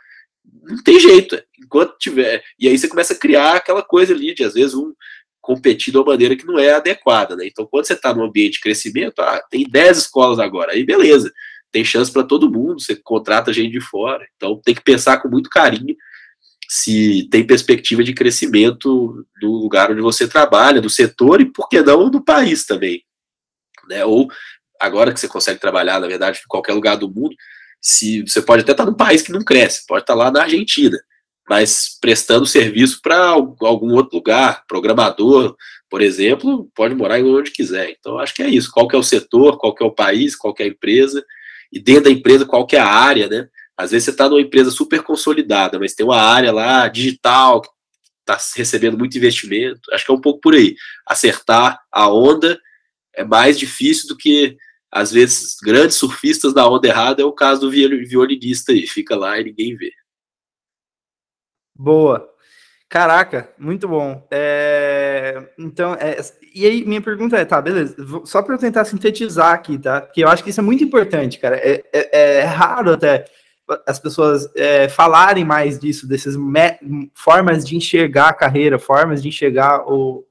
não 0.62 0.82
tem 0.82 0.98
jeito. 1.00 1.40
Enquanto 1.60 1.98
tiver. 1.98 2.42
E 2.58 2.68
aí 2.68 2.78
você 2.78 2.88
começa 2.88 3.12
a 3.12 3.18
criar 3.18 3.56
aquela 3.56 3.82
coisa 3.82 4.12
ali 4.14 4.34
de, 4.34 4.44
às 4.44 4.54
vezes, 4.54 4.74
um 4.74 4.92
competir 5.40 5.92
de 5.92 5.98
uma 5.98 6.06
maneira 6.06 6.36
que 6.36 6.46
não 6.46 6.58
é 6.58 6.72
adequada, 6.72 7.36
né? 7.36 7.46
Então, 7.46 7.66
quando 7.66 7.86
você 7.86 7.92
está 7.92 8.14
num 8.14 8.24
ambiente 8.24 8.54
de 8.54 8.60
crescimento, 8.60 9.20
ah, 9.20 9.42
tem 9.50 9.68
10 9.68 9.98
escolas 9.98 10.38
agora, 10.38 10.72
aí 10.72 10.84
beleza, 10.84 11.30
tem 11.74 11.84
chance 11.84 12.12
para 12.12 12.22
todo 12.22 12.48
mundo, 12.48 12.80
você 12.80 12.94
contrata 12.94 13.52
gente 13.52 13.72
de 13.72 13.80
fora. 13.80 14.24
Então, 14.36 14.60
tem 14.64 14.76
que 14.76 14.80
pensar 14.80 15.20
com 15.20 15.28
muito 15.28 15.50
carinho 15.50 15.96
se 16.68 17.28
tem 17.32 17.44
perspectiva 17.44 18.04
de 18.04 18.14
crescimento 18.14 19.26
do 19.40 19.50
lugar 19.50 19.90
onde 19.90 20.00
você 20.00 20.28
trabalha, 20.28 20.80
do 20.80 20.88
setor 20.88 21.40
e, 21.40 21.46
por 21.46 21.68
que 21.68 21.82
não, 21.82 22.08
do 22.08 22.22
país 22.22 22.64
também. 22.64 23.02
Né? 23.88 24.04
Ou, 24.04 24.28
agora 24.80 25.12
que 25.12 25.18
você 25.18 25.26
consegue 25.26 25.58
trabalhar, 25.58 25.98
na 25.98 26.06
verdade, 26.06 26.38
em 26.38 26.48
qualquer 26.48 26.74
lugar 26.74 26.96
do 26.96 27.10
mundo, 27.10 27.34
se 27.80 28.22
você 28.22 28.40
pode 28.40 28.62
até 28.62 28.70
estar 28.70 28.86
num 28.86 28.94
país 28.94 29.22
que 29.22 29.32
não 29.32 29.42
cresce, 29.42 29.84
pode 29.84 30.04
estar 30.04 30.14
lá 30.14 30.30
na 30.30 30.42
Argentina, 30.42 30.96
mas 31.50 31.98
prestando 32.00 32.46
serviço 32.46 33.00
para 33.02 33.18
algum 33.26 33.92
outro 33.94 34.16
lugar, 34.16 34.62
programador, 34.68 35.56
por 35.90 36.00
exemplo, 36.00 36.70
pode 36.72 36.94
morar 36.94 37.18
onde 37.18 37.50
quiser. 37.50 37.90
Então, 37.98 38.16
acho 38.20 38.32
que 38.32 38.44
é 38.44 38.48
isso. 38.48 38.70
Qual 38.70 38.86
que 38.86 38.94
é 38.94 38.98
o 38.98 39.02
setor, 39.02 39.58
qual 39.58 39.74
que 39.74 39.82
é 39.82 39.86
o 39.86 39.94
país, 39.94 40.36
qual 40.36 40.54
que 40.54 40.62
é 40.62 40.66
a 40.66 40.68
empresa, 40.68 41.24
e 41.74 41.80
dentro 41.80 42.04
da 42.04 42.10
empresa, 42.10 42.46
qual 42.46 42.64
que 42.64 42.76
é 42.76 42.78
a 42.78 42.86
área, 42.86 43.28
né? 43.28 43.48
Às 43.76 43.90
vezes 43.90 44.04
você 44.04 44.10
está 44.12 44.28
numa 44.28 44.40
empresa 44.40 44.70
super 44.70 45.02
consolidada, 45.02 45.76
mas 45.80 45.92
tem 45.92 46.06
uma 46.06 46.20
área 46.20 46.52
lá 46.52 46.86
digital 46.86 47.60
que 47.60 47.68
está 48.20 48.38
recebendo 48.56 48.96
muito 48.96 49.18
investimento. 49.18 49.92
Acho 49.92 50.06
que 50.06 50.12
é 50.12 50.14
um 50.14 50.20
pouco 50.20 50.40
por 50.40 50.54
aí. 50.54 50.76
Acertar 51.04 51.80
a 51.90 52.08
onda 52.08 52.56
é 53.12 53.24
mais 53.24 53.58
difícil 53.58 54.06
do 54.08 54.16
que, 54.16 54.56
às 54.92 55.10
vezes, 55.10 55.56
grandes 55.60 55.96
surfistas 55.96 56.54
da 56.54 56.68
onda 56.68 56.86
errada. 56.86 57.20
É 57.20 57.24
o 57.24 57.32
caso 57.32 57.62
do 57.62 57.70
violinista 57.70 58.70
aí, 58.70 58.86
fica 58.86 59.16
lá 59.16 59.40
e 59.40 59.44
ninguém 59.44 59.76
vê. 59.76 59.92
Boa. 61.74 62.33
Caraca, 62.94 63.48
muito 63.58 63.88
bom. 63.88 64.24
É, 64.30 65.48
então, 65.58 65.94
é, 65.94 66.16
e 66.54 66.64
aí 66.64 66.84
minha 66.84 67.02
pergunta 67.02 67.36
é, 67.36 67.44
tá, 67.44 67.60
beleza, 67.60 67.96
só 68.24 68.40
para 68.40 68.54
eu 68.54 68.58
tentar 68.58 68.84
sintetizar 68.84 69.52
aqui, 69.52 69.76
tá? 69.76 70.02
Porque 70.02 70.22
eu 70.22 70.28
acho 70.28 70.44
que 70.44 70.50
isso 70.50 70.60
é 70.60 70.62
muito 70.62 70.84
importante, 70.84 71.40
cara. 71.40 71.56
É, 71.56 71.82
é, 71.92 72.36
é 72.36 72.44
raro 72.44 72.92
até 72.92 73.24
as 73.84 73.98
pessoas 73.98 74.48
é, 74.54 74.88
falarem 74.88 75.44
mais 75.44 75.76
disso, 75.76 76.06
dessas 76.06 76.36
formas 77.16 77.66
de 77.66 77.76
enxergar 77.76 78.28
a 78.28 78.32
carreira, 78.32 78.78
formas 78.78 79.20
de 79.20 79.26
enxergar 79.26 79.80
o, 79.90 80.24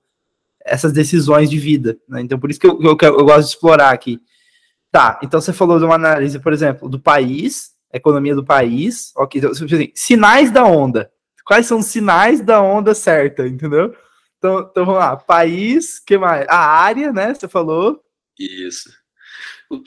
essas 0.63 0.93
decisões 0.93 1.49
de 1.49 1.57
vida. 1.57 1.97
Né? 2.07 2.21
Então, 2.21 2.39
por 2.39 2.49
isso 2.49 2.61
que 2.61 2.67
eu, 2.67 2.79
eu, 2.81 2.97
eu, 3.01 3.25
gosto 3.25 3.41
de 3.41 3.55
explorar 3.55 3.89
aqui. 3.89 4.21
Tá, 4.89 5.19
então 5.21 5.41
você 5.41 5.51
falou 5.51 5.79
de 5.79 5.83
uma 5.83 5.95
análise, 5.95 6.39
por 6.39 6.53
exemplo, 6.53 6.87
do 6.87 6.97
país, 6.97 7.71
economia 7.91 8.33
do 8.33 8.45
país, 8.45 9.11
ok, 9.17 9.39
então, 9.39 9.51
assim, 9.51 9.91
sinais 9.93 10.49
da 10.49 10.63
onda. 10.63 11.11
Quais 11.45 11.65
são 11.65 11.79
os 11.79 11.87
sinais 11.87 12.41
da 12.41 12.61
onda 12.61 12.93
certa, 12.93 13.47
entendeu? 13.47 13.95
Então, 14.37 14.67
então 14.69 14.85
vamos 14.85 14.99
lá, 14.99 15.15
país, 15.15 15.99
que 15.99 16.17
mais? 16.17 16.45
A 16.49 16.57
área, 16.57 17.11
né? 17.11 17.33
Você 17.33 17.47
falou. 17.47 18.01
Isso. 18.37 18.89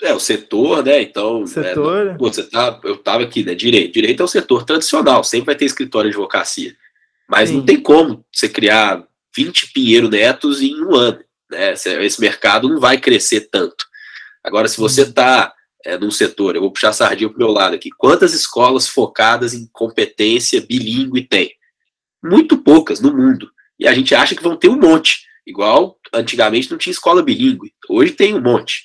É, 0.02 0.12
o 0.12 0.18
setor, 0.18 0.84
né? 0.84 1.02
Então, 1.02 1.42
é, 1.42 1.46
setor. 1.46 2.08
É, 2.08 2.16
você 2.16 2.42
tá, 2.42 2.80
eu 2.84 2.94
estava 2.94 3.22
aqui, 3.22 3.44
né? 3.44 3.54
Direito. 3.54 3.92
Direito 3.92 4.22
é 4.22 4.24
o 4.24 4.28
setor 4.28 4.64
tradicional, 4.64 5.22
sempre 5.22 5.46
vai 5.46 5.54
ter 5.54 5.64
escritório 5.64 6.10
de 6.10 6.16
advocacia. 6.16 6.74
Mas 7.28 7.50
Sim. 7.50 7.56
não 7.56 7.64
tem 7.64 7.80
como 7.80 8.24
você 8.32 8.48
criar 8.48 9.06
20 9.34 9.72
Pinheiro 9.72 10.08
Netos 10.08 10.60
em 10.60 10.82
um 10.82 10.94
ano. 10.94 11.18
Né? 11.50 11.72
Esse 11.72 12.20
mercado 12.20 12.68
não 12.68 12.80
vai 12.80 12.98
crescer 12.98 13.48
tanto. 13.50 13.86
Agora, 14.42 14.68
se 14.68 14.78
você 14.78 15.02
está 15.02 15.52
é, 15.86 15.96
num 15.96 16.10
setor, 16.10 16.56
eu 16.56 16.60
vou 16.60 16.72
puxar 16.72 16.88
a 16.88 16.92
sardinha 16.92 17.30
para 17.30 17.36
o 17.36 17.38
meu 17.38 17.52
lado 17.52 17.76
aqui, 17.76 17.90
quantas 17.90 18.34
escolas 18.34 18.88
focadas 18.88 19.54
em 19.54 19.68
competência 19.72 20.60
bilíngue 20.60 21.22
tem? 21.22 21.54
Muito 22.20 22.58
poucas 22.58 23.00
no 23.00 23.16
mundo. 23.16 23.48
E 23.78 23.86
a 23.86 23.94
gente 23.94 24.12
acha 24.12 24.34
que 24.34 24.42
vão 24.42 24.56
ter 24.56 24.68
um 24.68 24.80
monte. 24.80 25.24
Igual 25.46 25.96
antigamente 26.12 26.68
não 26.72 26.76
tinha 26.76 26.90
escola 26.90 27.22
bilíngue. 27.22 27.72
Hoje 27.88 28.12
tem 28.12 28.34
um 28.34 28.40
monte. 28.40 28.84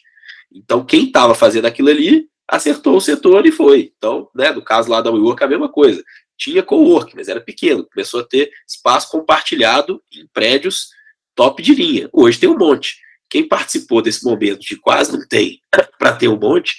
Então, 0.54 0.86
quem 0.86 1.06
estava 1.06 1.34
fazendo 1.34 1.66
aquilo 1.66 1.90
ali 1.90 2.28
acertou 2.48 2.98
o 2.98 3.02
setor 3.02 3.48
e 3.48 3.52
foi. 3.52 3.92
Então, 3.98 4.30
né, 4.36 4.52
no 4.52 4.62
caso 4.62 4.92
lá 4.92 5.02
da 5.02 5.10
WeWork, 5.10 5.44
a 5.44 5.48
mesma 5.48 5.70
coisa. 5.70 6.04
Tinha 6.38 6.62
co-work, 6.62 7.16
mas 7.16 7.28
era 7.28 7.42
pequeno. 7.42 7.88
Começou 7.92 8.20
a 8.20 8.24
ter 8.24 8.52
espaço 8.68 9.10
compartilhado 9.10 10.04
em 10.14 10.28
prédios 10.32 10.90
top 11.34 11.64
de 11.64 11.74
linha. 11.74 12.10
Hoje 12.14 12.40
tem 12.40 12.50
um 12.50 12.58
monte. 12.58 12.98
Quem 13.28 13.48
participou 13.48 14.04
desse 14.04 14.24
momento 14.24 14.60
de 14.60 14.76
quase 14.76 15.12
não 15.12 15.28
tem 15.28 15.60
para 15.98 16.14
ter 16.14 16.28
um 16.28 16.38
monte, 16.38 16.76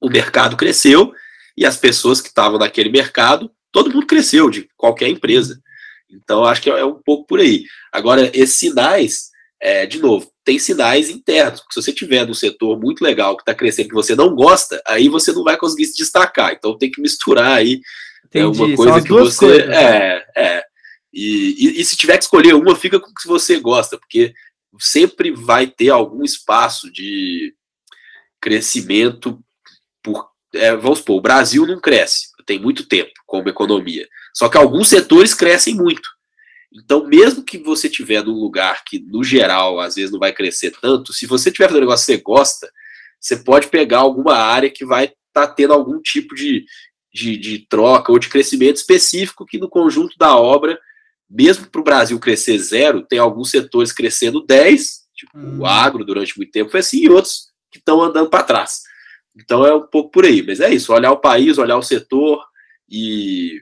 o 0.00 0.08
mercado 0.08 0.56
cresceu 0.56 1.12
e 1.56 1.64
as 1.64 1.76
pessoas 1.76 2.20
que 2.20 2.28
estavam 2.28 2.58
naquele 2.58 2.90
mercado, 2.90 3.50
todo 3.72 3.92
mundo 3.92 4.06
cresceu 4.06 4.50
de 4.50 4.68
qualquer 4.76 5.08
empresa. 5.08 5.60
Então, 6.10 6.44
acho 6.44 6.62
que 6.62 6.70
é 6.70 6.84
um 6.84 7.00
pouco 7.04 7.26
por 7.26 7.40
aí. 7.40 7.64
Agora, 7.92 8.30
esses 8.34 8.56
sinais, 8.56 9.30
é, 9.60 9.86
de 9.86 9.98
novo, 9.98 10.30
tem 10.44 10.58
sinais 10.58 11.10
internos. 11.10 11.64
Se 11.72 11.82
você 11.82 11.92
tiver 11.92 12.24
num 12.26 12.34
setor 12.34 12.78
muito 12.78 13.02
legal 13.02 13.36
que 13.36 13.42
está 13.42 13.54
crescendo 13.54 13.88
que 13.88 13.94
você 13.94 14.14
não 14.14 14.34
gosta, 14.34 14.80
aí 14.86 15.08
você 15.08 15.32
não 15.32 15.42
vai 15.42 15.56
conseguir 15.56 15.86
se 15.86 15.96
destacar. 15.96 16.52
Então 16.52 16.78
tem 16.78 16.90
que 16.90 17.00
misturar 17.00 17.52
aí 17.52 17.80
é 18.32 18.44
uma 18.44 18.76
coisa 18.76 19.02
que 19.02 19.08
você 19.08 19.38
coisas. 19.38 19.68
é 19.68 20.24
é 20.36 20.62
e, 21.12 21.54
e, 21.58 21.80
e, 21.80 21.84
se 21.84 21.96
tiver 21.96 22.18
que 22.18 22.24
escolher 22.24 22.54
uma, 22.54 22.76
fica 22.76 23.00
com 23.00 23.10
o 23.10 23.14
que 23.14 23.26
você 23.26 23.58
gosta, 23.58 23.96
porque 23.98 24.34
sempre 24.78 25.30
vai 25.30 25.66
ter 25.66 25.88
algum 25.88 26.22
espaço 26.22 26.92
de 26.92 27.54
crescimento 28.38 29.42
por 30.06 30.30
é, 30.54 30.74
vamos 30.76 31.00
supor, 31.00 31.16
o 31.16 31.20
Brasil 31.20 31.66
não 31.66 31.80
cresce, 31.80 32.28
tem 32.46 32.58
muito 32.58 32.86
tempo 32.86 33.10
como 33.26 33.48
economia. 33.48 34.08
Só 34.32 34.48
que 34.48 34.56
alguns 34.56 34.88
setores 34.88 35.34
crescem 35.34 35.74
muito. 35.74 36.08
Então, 36.72 37.04
mesmo 37.06 37.42
que 37.42 37.58
você 37.58 37.90
tiver 37.90 38.22
num 38.22 38.38
lugar 38.38 38.84
que, 38.84 39.00
no 39.00 39.24
geral, 39.24 39.80
às 39.80 39.96
vezes 39.96 40.12
não 40.12 40.20
vai 40.20 40.32
crescer 40.32 40.70
tanto, 40.80 41.12
se 41.12 41.26
você 41.26 41.50
tiver 41.50 41.66
fazendo 41.66 41.78
um 41.78 41.86
negócio 41.86 42.06
que 42.06 42.12
você 42.12 42.22
gosta, 42.22 42.70
você 43.20 43.36
pode 43.36 43.66
pegar 43.66 43.98
alguma 43.98 44.34
área 44.34 44.70
que 44.70 44.84
vai 44.84 45.06
estar 45.06 45.16
tá 45.32 45.48
tendo 45.48 45.72
algum 45.72 46.00
tipo 46.00 46.34
de, 46.34 46.64
de, 47.12 47.36
de, 47.36 47.58
troca 47.68 48.12
ou 48.12 48.18
de 48.18 48.28
crescimento 48.28 48.76
específico 48.76 49.44
que 49.44 49.58
no 49.58 49.68
conjunto 49.68 50.16
da 50.16 50.36
obra, 50.36 50.78
mesmo 51.28 51.66
para 51.66 51.80
o 51.80 51.84
Brasil 51.84 52.18
crescer 52.20 52.58
zero, 52.58 53.02
tem 53.02 53.18
alguns 53.18 53.50
setores 53.50 53.92
crescendo 53.92 54.44
10, 54.46 55.06
tipo 55.14 55.36
hum. 55.36 55.60
o 55.60 55.66
agro 55.66 56.04
durante 56.04 56.36
muito 56.36 56.52
tempo 56.52 56.70
foi 56.70 56.80
assim, 56.80 56.98
e 56.98 57.08
outros 57.08 57.48
que 57.70 57.78
estão 57.78 58.00
andando 58.02 58.30
para 58.30 58.44
trás. 58.44 58.82
Então 59.36 59.66
é 59.66 59.74
um 59.74 59.86
pouco 59.86 60.10
por 60.10 60.24
aí, 60.24 60.42
mas 60.42 60.60
é 60.60 60.72
isso, 60.72 60.92
olhar 60.92 61.12
o 61.12 61.20
país, 61.20 61.58
olhar 61.58 61.76
o 61.76 61.82
setor 61.82 62.42
e 62.88 63.60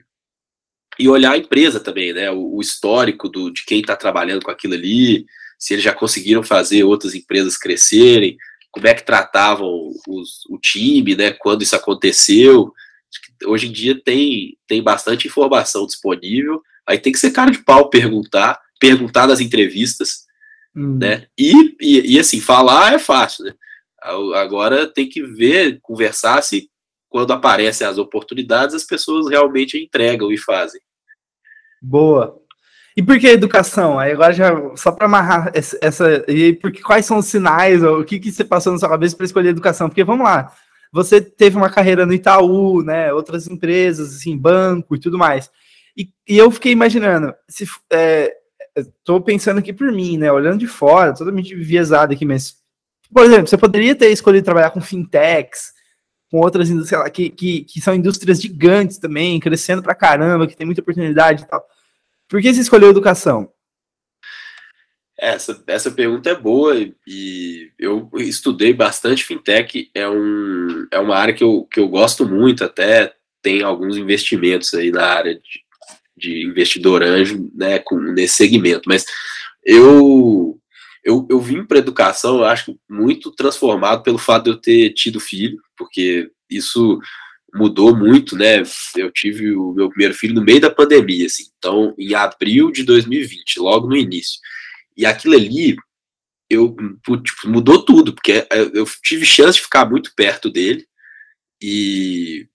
e 0.97 1.09
olhar 1.09 1.33
a 1.33 1.37
empresa 1.37 1.79
também, 1.79 2.13
né? 2.13 2.31
O, 2.31 2.55
o 2.55 2.61
histórico 2.61 3.27
do, 3.27 3.51
de 3.51 3.65
quem 3.65 3.81
está 3.81 3.95
trabalhando 3.95 4.43
com 4.43 4.51
aquilo 4.51 4.73
ali, 4.73 5.25
se 5.59 5.73
eles 5.73 5.83
já 5.83 5.93
conseguiram 5.93 6.43
fazer 6.43 6.83
outras 6.83 7.13
empresas 7.13 7.57
crescerem, 7.57 8.37
como 8.71 8.87
é 8.87 8.93
que 8.93 9.05
tratavam 9.05 9.91
os, 10.07 10.45
o 10.49 10.57
time, 10.57 11.15
né? 11.15 11.31
Quando 11.31 11.61
isso 11.61 11.75
aconteceu. 11.75 12.73
Hoje 13.45 13.67
em 13.67 13.71
dia 13.71 13.99
tem, 14.03 14.57
tem 14.67 14.83
bastante 14.83 15.27
informação 15.27 15.85
disponível. 15.85 16.61
Aí 16.85 16.97
tem 16.97 17.11
que 17.11 17.19
ser 17.19 17.31
cara 17.31 17.51
de 17.51 17.59
pau 17.59 17.89
perguntar, 17.89 18.59
perguntar 18.79 19.27
nas 19.27 19.39
entrevistas, 19.39 20.25
hum. 20.75 20.97
né? 20.97 21.25
E, 21.37 21.75
e, 21.79 22.15
e, 22.15 22.19
assim, 22.19 22.39
falar 22.39 22.93
é 22.93 22.99
fácil, 22.99 23.45
né? 23.45 23.53
Agora 24.05 24.87
tem 24.87 25.09
que 25.09 25.23
ver, 25.23 25.79
conversar 25.81 26.41
se 26.41 26.69
quando 27.09 27.33
aparecem 27.33 27.87
as 27.87 27.97
oportunidades, 27.97 28.75
as 28.75 28.83
pessoas 28.83 29.29
realmente 29.29 29.77
entregam 29.77 30.31
e 30.31 30.37
fazem. 30.37 30.81
Boa. 31.81 32.37
E 32.97 33.03
por 33.03 33.19
que 33.19 33.27
educação? 33.27 33.99
Aí 33.99 34.11
agora 34.11 34.33
já 34.33 34.51
só 34.75 34.91
para 34.91 35.05
amarrar 35.05 35.51
essa, 35.53 36.23
e 36.27 36.53
porque 36.53 36.81
quais 36.81 37.05
são 37.05 37.17
os 37.17 37.25
sinais 37.25 37.83
o 37.83 38.03
que 38.03 38.19
que 38.19 38.31
você 38.31 38.43
passou 38.43 38.71
na 38.71 38.79
sua 38.79 38.89
cabeça 38.89 39.15
para 39.15 39.25
escolher 39.25 39.49
educação? 39.49 39.89
Porque 39.89 40.03
vamos 40.03 40.25
lá, 40.25 40.53
você 40.91 41.19
teve 41.19 41.57
uma 41.57 41.69
carreira 41.69 42.05
no 42.05 42.13
Itaú, 42.13 42.81
né? 42.81 43.11
Outras 43.11 43.47
empresas, 43.47 44.15
assim, 44.15 44.37
banco 44.37 44.95
e 44.95 44.99
tudo 44.99 45.17
mais. 45.17 45.51
E, 45.97 46.09
e 46.27 46.37
eu 46.37 46.49
fiquei 46.49 46.71
imaginando, 46.71 47.33
se 47.49 47.65
estou 48.77 49.17
é, 49.17 49.21
pensando 49.21 49.59
aqui 49.59 49.73
por 49.73 49.91
mim, 49.91 50.17
né? 50.17 50.31
Olhando 50.31 50.59
de 50.59 50.67
fora, 50.67 51.13
totalmente 51.13 51.53
viesado 51.53 52.13
aqui, 52.13 52.25
mas 52.25 52.55
por 53.13 53.25
exemplo, 53.25 53.47
você 53.47 53.57
poderia 53.57 53.95
ter 53.95 54.11
escolhido 54.11 54.45
trabalhar 54.45 54.71
com 54.71 54.81
fintechs, 54.81 55.73
com 56.29 56.39
outras 56.39 56.69
indústrias 56.69 57.01
lá, 57.01 57.09
que, 57.09 57.29
que, 57.29 57.63
que 57.63 57.81
são 57.81 57.93
indústrias 57.93 58.41
gigantes 58.41 58.97
também, 58.97 59.39
crescendo 59.39 59.81
pra 59.81 59.95
caramba, 59.95 60.47
que 60.47 60.55
tem 60.55 60.65
muita 60.65 60.81
oportunidade 60.81 61.43
e 61.43 61.47
tal. 61.47 61.63
Por 62.27 62.41
que 62.41 62.53
você 62.53 62.61
escolheu 62.61 62.89
educação? 62.89 63.51
Essa, 65.17 65.63
essa 65.67 65.89
pergunta 65.91 66.29
é 66.29 66.35
boa 66.35 66.75
e 67.07 67.71
eu 67.79 68.09
estudei 68.15 68.73
bastante 68.73 69.23
fintech, 69.23 69.89
é, 69.93 70.09
um, 70.09 70.87
é 70.91 70.99
uma 70.99 71.15
área 71.15 71.33
que 71.33 71.43
eu, 71.43 71.65
que 71.71 71.79
eu 71.79 71.87
gosto 71.87 72.27
muito, 72.27 72.65
até 72.65 73.13
tem 73.41 73.63
alguns 73.63 73.95
investimentos 73.95 74.73
aí 74.73 74.91
na 74.91 75.05
área 75.05 75.35
de, 75.35 75.41
de 76.17 76.45
investidor 76.45 77.01
anjo 77.01 77.49
né, 77.55 77.79
com, 77.79 77.97
nesse 77.97 78.35
segmento, 78.35 78.81
mas 78.87 79.05
eu, 79.63 80.59
eu, 81.05 81.27
eu 81.29 81.39
vim 81.39 81.63
para 81.63 81.77
educação, 81.77 82.37
eu 82.37 82.45
acho 82.45 82.77
muito 82.89 83.31
transformado 83.31 84.01
pelo 84.01 84.17
fato 84.17 84.45
de 84.45 84.49
eu 84.49 84.57
ter 84.57 84.89
tido 84.93 85.19
filho, 85.19 85.61
porque 85.77 86.31
isso 86.49 86.99
mudou 87.53 87.95
muito, 87.95 88.35
né? 88.35 88.63
Eu 88.97 89.11
tive 89.11 89.55
o 89.55 89.71
meu 89.71 89.87
primeiro 89.89 90.15
filho 90.15 90.33
no 90.33 90.43
meio 90.43 90.59
da 90.59 90.71
pandemia, 90.71 91.27
assim, 91.27 91.43
então 91.57 91.93
em 91.97 92.15
abril 92.15 92.71
de 92.71 92.83
2020, 92.83 93.59
logo 93.59 93.87
no 93.87 93.95
início. 93.95 94.39
E 94.97 95.05
aquilo 95.05 95.35
ali, 95.35 95.75
eu 96.49 96.75
tipo, 97.23 97.47
mudou 97.47 97.85
tudo, 97.85 98.13
porque 98.13 98.31
é, 98.31 98.47
eu 98.73 98.85
tive 99.03 99.25
chance 99.25 99.57
de 99.57 99.63
ficar 99.63 99.87
muito 99.87 100.11
perto 100.15 100.49
dele 100.49 100.85
e 101.61 102.47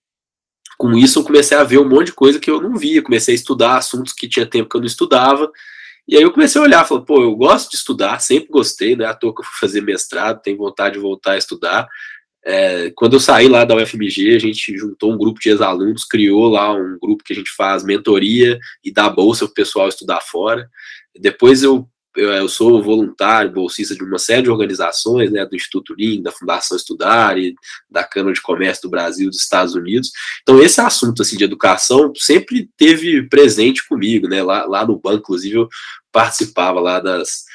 com 0.77 0.93
isso 0.97 1.19
eu 1.19 1.23
comecei 1.23 1.57
a 1.57 1.63
ver 1.63 1.79
um 1.79 1.87
monte 1.87 2.07
de 2.07 2.13
coisa 2.13 2.39
que 2.39 2.49
eu 2.51 2.59
não 2.59 2.75
via, 2.75 3.01
comecei 3.01 3.33
a 3.33 3.35
estudar 3.35 3.77
assuntos 3.77 4.13
que 4.13 4.27
tinha 4.27 4.45
tempo 4.45 4.69
que 4.69 4.75
eu 4.75 4.81
não 4.81 4.87
estudava. 4.87 5.49
E 6.11 6.17
aí 6.17 6.23
eu 6.23 6.31
comecei 6.33 6.59
a 6.59 6.65
olhar, 6.65 6.85
falei, 6.85 7.05
pô, 7.05 7.21
eu 7.21 7.33
gosto 7.37 7.69
de 7.69 7.77
estudar, 7.77 8.19
sempre 8.19 8.49
gostei, 8.49 8.97
né? 8.97 9.05
À 9.05 9.13
toa 9.13 9.33
que 9.33 9.39
eu 9.39 9.45
fui 9.45 9.57
fazer 9.61 9.79
mestrado, 9.79 10.41
tenho 10.41 10.57
vontade 10.57 10.95
de 10.95 10.99
voltar 10.99 11.31
a 11.31 11.37
estudar. 11.37 11.87
É, 12.43 12.91
quando 12.97 13.13
eu 13.13 13.19
saí 13.21 13.47
lá 13.47 13.63
da 13.63 13.77
UFMG, 13.77 14.35
a 14.35 14.39
gente 14.39 14.77
juntou 14.77 15.13
um 15.13 15.17
grupo 15.17 15.39
de 15.39 15.47
ex-alunos, 15.49 16.03
criou 16.03 16.49
lá 16.49 16.73
um 16.73 16.97
grupo 17.01 17.23
que 17.23 17.31
a 17.31 17.35
gente 17.35 17.49
faz 17.55 17.85
mentoria 17.85 18.59
e 18.83 18.91
dá 18.91 19.09
bolsa 19.09 19.45
para 19.45 19.51
o 19.51 19.55
pessoal 19.55 19.87
estudar 19.87 20.19
fora. 20.19 20.69
Depois 21.17 21.63
eu, 21.63 21.87
eu, 22.15 22.29
eu, 22.31 22.49
sou 22.49 22.81
voluntário, 22.83 23.51
bolsista 23.51 23.95
de 23.95 24.03
uma 24.03 24.19
série 24.19 24.43
de 24.43 24.49
organizações, 24.49 25.31
né, 25.31 25.45
do 25.45 25.55
Instituto 25.55 25.95
Lean, 25.97 26.21
da 26.21 26.31
Fundação 26.31 26.75
Estudar 26.75 27.37
e 27.37 27.55
da 27.89 28.03
Câmara 28.03 28.33
de 28.33 28.41
Comércio 28.41 28.83
do 28.83 28.89
Brasil 28.89 29.29
dos 29.29 29.41
Estados 29.41 29.75
Unidos. 29.75 30.11
Então 30.41 30.61
esse 30.61 30.81
assunto 30.81 31.21
assim 31.21 31.37
de 31.37 31.43
educação 31.43 32.11
sempre 32.15 32.69
teve 32.77 33.23
presente 33.29 33.87
comigo, 33.87 34.27
né, 34.27 34.43
lá, 34.43 34.65
lá 34.65 34.85
no 34.85 34.99
banco, 34.99 35.19
inclusive 35.19 35.55
eu 35.55 35.69
participava 36.11 36.79
lá 36.79 36.99
das 36.99 37.45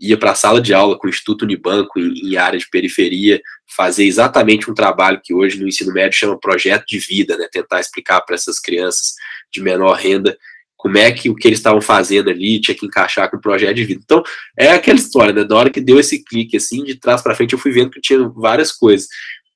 ia 0.00 0.16
para 0.16 0.30
a 0.30 0.34
sala 0.34 0.60
de 0.60 0.72
aula 0.72 0.96
com 0.96 1.08
o 1.08 1.10
Instituto 1.10 1.42
Unibanco 1.42 1.98
em, 1.98 2.12
em, 2.12 2.36
área 2.36 2.58
de 2.58 2.68
periferia, 2.70 3.42
fazer 3.66 4.04
exatamente 4.04 4.70
um 4.70 4.74
trabalho 4.74 5.20
que 5.22 5.34
hoje 5.34 5.60
no 5.60 5.66
ensino 5.66 5.92
médio 5.92 6.18
chama 6.18 6.38
projeto 6.38 6.86
de 6.86 6.98
vida, 6.98 7.36
né? 7.36 7.48
Tentar 7.50 7.80
explicar 7.80 8.20
para 8.20 8.36
essas 8.36 8.60
crianças 8.60 9.14
de 9.52 9.60
menor 9.60 9.94
renda 9.94 10.38
como 10.78 10.96
é 10.96 11.10
que 11.10 11.28
o 11.28 11.34
que 11.34 11.46
eles 11.46 11.58
estavam 11.58 11.80
fazendo 11.80 12.30
ali 12.30 12.60
tinha 12.60 12.74
que 12.74 12.86
encaixar 12.86 13.28
com 13.28 13.36
o 13.36 13.40
projeto 13.40 13.74
de 13.74 13.84
vida. 13.84 14.00
Então, 14.02 14.22
é 14.56 14.70
aquela 14.70 14.98
história, 14.98 15.34
né? 15.34 15.44
Da 15.44 15.56
hora 15.56 15.70
que 15.70 15.80
deu 15.80 15.98
esse 15.98 16.24
clique 16.24 16.56
assim, 16.56 16.84
de 16.84 16.94
trás 16.94 17.20
para 17.20 17.34
frente, 17.34 17.52
eu 17.52 17.58
fui 17.58 17.72
vendo 17.72 17.90
que 17.90 18.00
tinha 18.00 18.26
várias 18.28 18.72
coisas. 18.72 19.08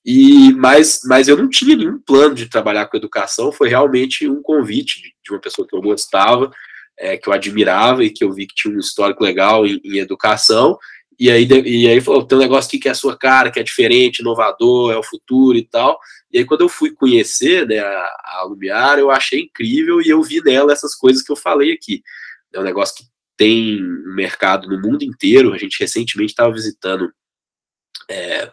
E 0.05 0.53
mas, 0.55 1.01
mas 1.05 1.29
eu 1.29 1.37
não 1.37 1.49
tinha 1.49 1.77
nenhum 1.77 1.99
plano 2.05 2.35
de 2.35 2.49
trabalhar 2.49 2.87
com 2.87 2.97
educação, 2.97 3.53
foi 3.53 3.69
realmente 3.69 4.29
um 4.29 4.43
convite 4.43 5.01
de, 5.01 5.33
uma 5.33 5.41
pessoa 5.41 5.67
que 5.67 5.77
eu 5.77 5.81
gostava 5.81 6.51
é, 6.99 7.17
que 7.17 7.29
eu 7.29 7.33
admirava 7.33 8.05
e 8.05 8.11
que 8.11 8.25
eu 8.25 8.33
vi 8.33 8.47
que 8.47 8.55
tinha 8.55 8.75
um 8.75 8.79
histórico 8.79 9.23
legal 9.23 9.67
em, 9.67 9.81
em 9.85 9.99
educação. 9.99 10.79
E 11.19 11.31
aí, 11.31 11.47
e 11.65 11.89
aí 11.89 12.01
falou: 12.01 12.25
tem 12.25 12.39
um 12.39 12.41
negócio 12.41 12.69
aqui 12.69 12.79
que 12.79 12.89
é 12.89 12.93
a 12.93 12.95
sua 12.95 13.17
cara, 13.17 13.51
que 13.51 13.61
é 13.61 13.63
diferente, 13.63 14.21
inovador, 14.21 14.93
é 14.93 14.97
o 14.97 15.03
futuro 15.03 15.57
e 15.57 15.65
tal. 15.67 15.99
E 16.33 16.39
aí, 16.39 16.45
quando 16.45 16.63
eu 16.63 16.69
fui 16.69 16.91
conhecer 16.93 17.67
né, 17.67 17.79
a, 17.79 18.41
a 18.41 18.45
Lumiar, 18.45 18.99
eu 18.99 19.11
achei 19.11 19.41
incrível 19.41 20.01
e 20.01 20.09
eu 20.09 20.23
vi 20.23 20.43
nela 20.43 20.73
essas 20.73 20.95
coisas 20.95 21.23
que 21.23 21.31
eu 21.31 21.37
falei 21.37 21.73
aqui. 21.73 22.03
É 22.53 22.61
um 22.61 22.65
negócio 22.65 22.97
que 22.97 23.05
tem 23.37 23.81
mercado 24.15 24.69
no 24.69 24.81
mundo 24.81 25.03
inteiro. 25.03 25.53
A 25.53 25.59
gente 25.59 25.81
recentemente 25.81 26.33
estava 26.33 26.53
visitando 26.53 27.13
é, 28.09 28.51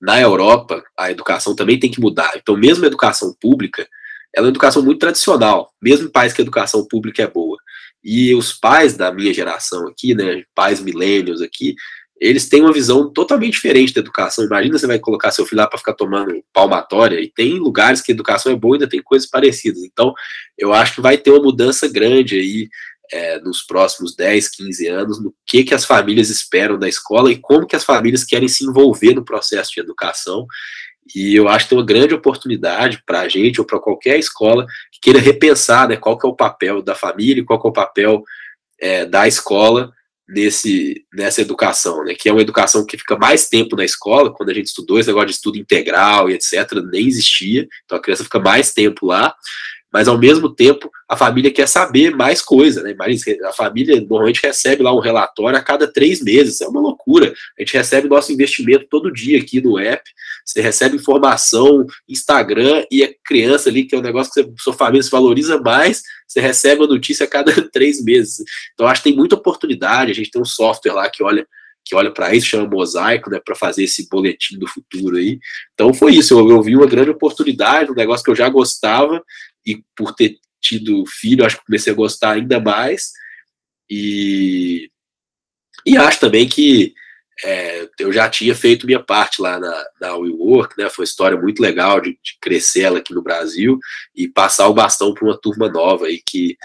na 0.00 0.20
Europa, 0.20 0.82
a 0.96 1.10
educação 1.10 1.54
também 1.54 1.78
tem 1.78 1.90
que 1.90 2.00
mudar. 2.00 2.32
Então, 2.36 2.56
mesmo 2.56 2.84
a 2.84 2.88
educação 2.88 3.34
pública, 3.40 3.86
ela 4.34 4.46
é 4.46 4.48
uma 4.48 4.52
educação 4.52 4.82
muito 4.82 5.00
tradicional, 5.00 5.72
mesmo 5.82 6.06
em 6.06 6.10
países 6.10 6.34
que 6.34 6.40
a 6.40 6.44
educação 6.44 6.86
pública 6.86 7.22
é 7.22 7.26
boa. 7.26 7.58
E 8.02 8.34
os 8.34 8.52
pais 8.52 8.96
da 8.96 9.12
minha 9.12 9.34
geração 9.34 9.86
aqui, 9.88 10.14
né, 10.14 10.44
pais 10.54 10.80
milênios 10.80 11.42
aqui, 11.42 11.74
eles 12.20 12.48
têm 12.48 12.60
uma 12.60 12.72
visão 12.72 13.10
totalmente 13.10 13.54
diferente 13.54 13.94
da 13.94 14.00
educação. 14.00 14.44
Imagina 14.44 14.78
você 14.78 14.86
vai 14.86 14.98
colocar 14.98 15.30
seu 15.30 15.46
filho 15.46 15.62
lá 15.62 15.66
para 15.66 15.78
ficar 15.78 15.94
tomando 15.94 16.44
palmatória, 16.52 17.18
e 17.18 17.32
tem 17.32 17.58
lugares 17.58 18.02
que 18.02 18.12
a 18.12 18.14
educação 18.14 18.52
é 18.52 18.56
boa 18.56 18.74
e 18.74 18.76
ainda 18.76 18.88
tem 18.88 19.02
coisas 19.02 19.28
parecidas. 19.28 19.82
Então, 19.82 20.12
eu 20.58 20.74
acho 20.74 20.96
que 20.96 21.00
vai 21.00 21.16
ter 21.16 21.30
uma 21.30 21.42
mudança 21.42 21.88
grande 21.88 22.38
aí 22.38 22.68
é, 23.10 23.40
nos 23.40 23.62
próximos 23.62 24.14
10, 24.14 24.48
15 24.50 24.86
anos 24.86 25.22
no 25.22 25.34
que, 25.46 25.64
que 25.64 25.74
as 25.74 25.84
famílias 25.84 26.28
esperam 26.28 26.78
da 26.78 26.88
escola 26.88 27.32
e 27.32 27.38
como 27.38 27.66
que 27.66 27.74
as 27.74 27.84
famílias 27.84 28.22
querem 28.22 28.48
se 28.48 28.64
envolver 28.64 29.14
no 29.14 29.24
processo 29.24 29.72
de 29.72 29.80
educação. 29.80 30.46
E 31.14 31.34
eu 31.34 31.48
acho 31.48 31.64
que 31.64 31.70
tem 31.70 31.78
uma 31.78 31.86
grande 31.86 32.14
oportunidade 32.14 33.02
para 33.04 33.20
a 33.20 33.28
gente 33.28 33.60
ou 33.60 33.66
para 33.66 33.80
qualquer 33.80 34.18
escola 34.18 34.66
que 34.92 35.00
queira 35.00 35.18
repensar 35.18 35.88
né, 35.88 35.96
qual 35.96 36.18
que 36.18 36.26
é 36.26 36.28
o 36.28 36.36
papel 36.36 36.82
da 36.82 36.94
família, 36.94 37.44
qual 37.44 37.60
que 37.60 37.66
é 37.66 37.70
o 37.70 37.72
papel 37.72 38.22
é, 38.78 39.06
da 39.06 39.26
escola 39.26 39.90
nesse, 40.30 41.04
nessa 41.12 41.40
educação, 41.40 42.04
né, 42.04 42.14
que 42.14 42.28
é 42.28 42.32
uma 42.32 42.40
educação 42.40 42.86
que 42.86 42.96
fica 42.96 43.16
mais 43.16 43.48
tempo 43.48 43.76
na 43.76 43.84
escola, 43.84 44.32
quando 44.32 44.50
a 44.50 44.54
gente 44.54 44.66
estudou 44.66 44.98
esse 44.98 45.08
negócio 45.08 45.28
de 45.28 45.34
estudo 45.34 45.58
integral 45.58 46.30
e 46.30 46.34
etc., 46.34 46.72
nem 46.90 47.06
existia, 47.06 47.68
então 47.84 47.98
a 47.98 48.00
criança 48.00 48.24
fica 48.24 48.38
mais 48.38 48.72
tempo 48.72 49.06
lá, 49.06 49.34
mas 49.92 50.06
ao 50.06 50.16
mesmo 50.16 50.48
tempo 50.48 50.90
a 51.08 51.16
família 51.16 51.52
quer 51.52 51.66
saber 51.66 52.14
mais 52.14 52.40
coisa, 52.40 52.82
né? 52.82 52.94
A 53.44 53.52
família 53.52 54.00
normalmente 54.00 54.40
recebe 54.40 54.84
lá 54.84 54.94
um 54.94 55.00
relatório 55.00 55.58
a 55.58 55.62
cada 55.62 55.92
três 55.92 56.22
meses, 56.22 56.60
é 56.60 56.68
uma 56.68 56.80
loucura. 56.80 56.99
A 57.18 57.62
gente 57.62 57.76
recebe 57.76 58.08
nosso 58.08 58.32
investimento 58.32 58.86
todo 58.88 59.12
dia 59.12 59.38
aqui 59.38 59.60
no 59.60 59.78
app, 59.78 60.02
você 60.44 60.60
recebe 60.60 60.96
informação, 60.96 61.86
Instagram, 62.08 62.84
e 62.90 63.04
a 63.04 63.12
criança 63.24 63.68
ali, 63.68 63.84
que 63.84 63.94
é 63.94 63.98
um 63.98 64.02
negócio 64.02 64.32
que 64.32 64.42
você, 64.42 64.52
sua 64.58 64.72
família 64.72 65.02
se 65.02 65.10
valoriza 65.10 65.60
mais, 65.60 66.02
você 66.26 66.40
recebe 66.40 66.84
a 66.84 66.86
notícia 66.86 67.24
a 67.24 67.28
cada 67.28 67.52
três 67.70 68.02
meses. 68.02 68.44
Então 68.74 68.86
acho 68.86 69.02
que 69.02 69.08
tem 69.10 69.16
muita 69.16 69.34
oportunidade, 69.34 70.10
a 70.10 70.14
gente 70.14 70.30
tem 70.30 70.40
um 70.40 70.46
software 70.46 70.92
lá 70.92 71.08
que 71.10 71.22
olha 71.22 71.46
que 71.82 71.94
olha 71.94 72.12
para 72.12 72.34
isso, 72.34 72.46
chama 72.46 72.68
Mosaico, 72.68 73.30
né, 73.30 73.40
para 73.42 73.56
fazer 73.56 73.84
esse 73.84 74.06
boletim 74.08 74.58
do 74.58 74.66
futuro 74.66 75.16
aí. 75.16 75.40
Então 75.72 75.94
foi 75.94 76.14
isso, 76.14 76.38
eu, 76.38 76.48
eu 76.50 76.62
vi 76.62 76.76
uma 76.76 76.86
grande 76.86 77.10
oportunidade, 77.10 77.90
um 77.90 77.94
negócio 77.94 78.22
que 78.22 78.30
eu 78.30 78.36
já 78.36 78.48
gostava, 78.50 79.24
e 79.66 79.82
por 79.96 80.14
ter 80.14 80.38
tido 80.60 81.04
filho, 81.06 81.44
acho 81.44 81.58
que 81.58 81.64
comecei 81.64 81.92
a 81.92 81.96
gostar 81.96 82.32
ainda 82.32 82.60
mais. 82.60 83.12
E, 83.88 84.90
e 85.84 85.96
acho 85.96 86.20
também 86.20 86.48
que 86.48 86.94
é, 87.44 87.88
eu 87.98 88.12
já 88.12 88.28
tinha 88.28 88.54
feito 88.54 88.86
minha 88.86 89.02
parte 89.02 89.40
lá 89.40 89.58
na, 89.58 89.84
na 90.00 90.16
WeWork, 90.16 90.74
né? 90.78 90.88
Foi 90.90 91.02
uma 91.02 91.08
história 91.08 91.40
muito 91.40 91.60
legal 91.60 92.00
de, 92.00 92.10
de 92.10 92.38
crescer 92.40 92.82
ela 92.82 92.98
aqui 92.98 93.14
no 93.14 93.22
Brasil 93.22 93.78
e 94.14 94.28
passar 94.28 94.68
o 94.68 94.74
bastão 94.74 95.14
para 95.14 95.24
uma 95.24 95.38
turma 95.38 95.68
nova 95.68 96.06
aí 96.06 96.20
que 96.24 96.56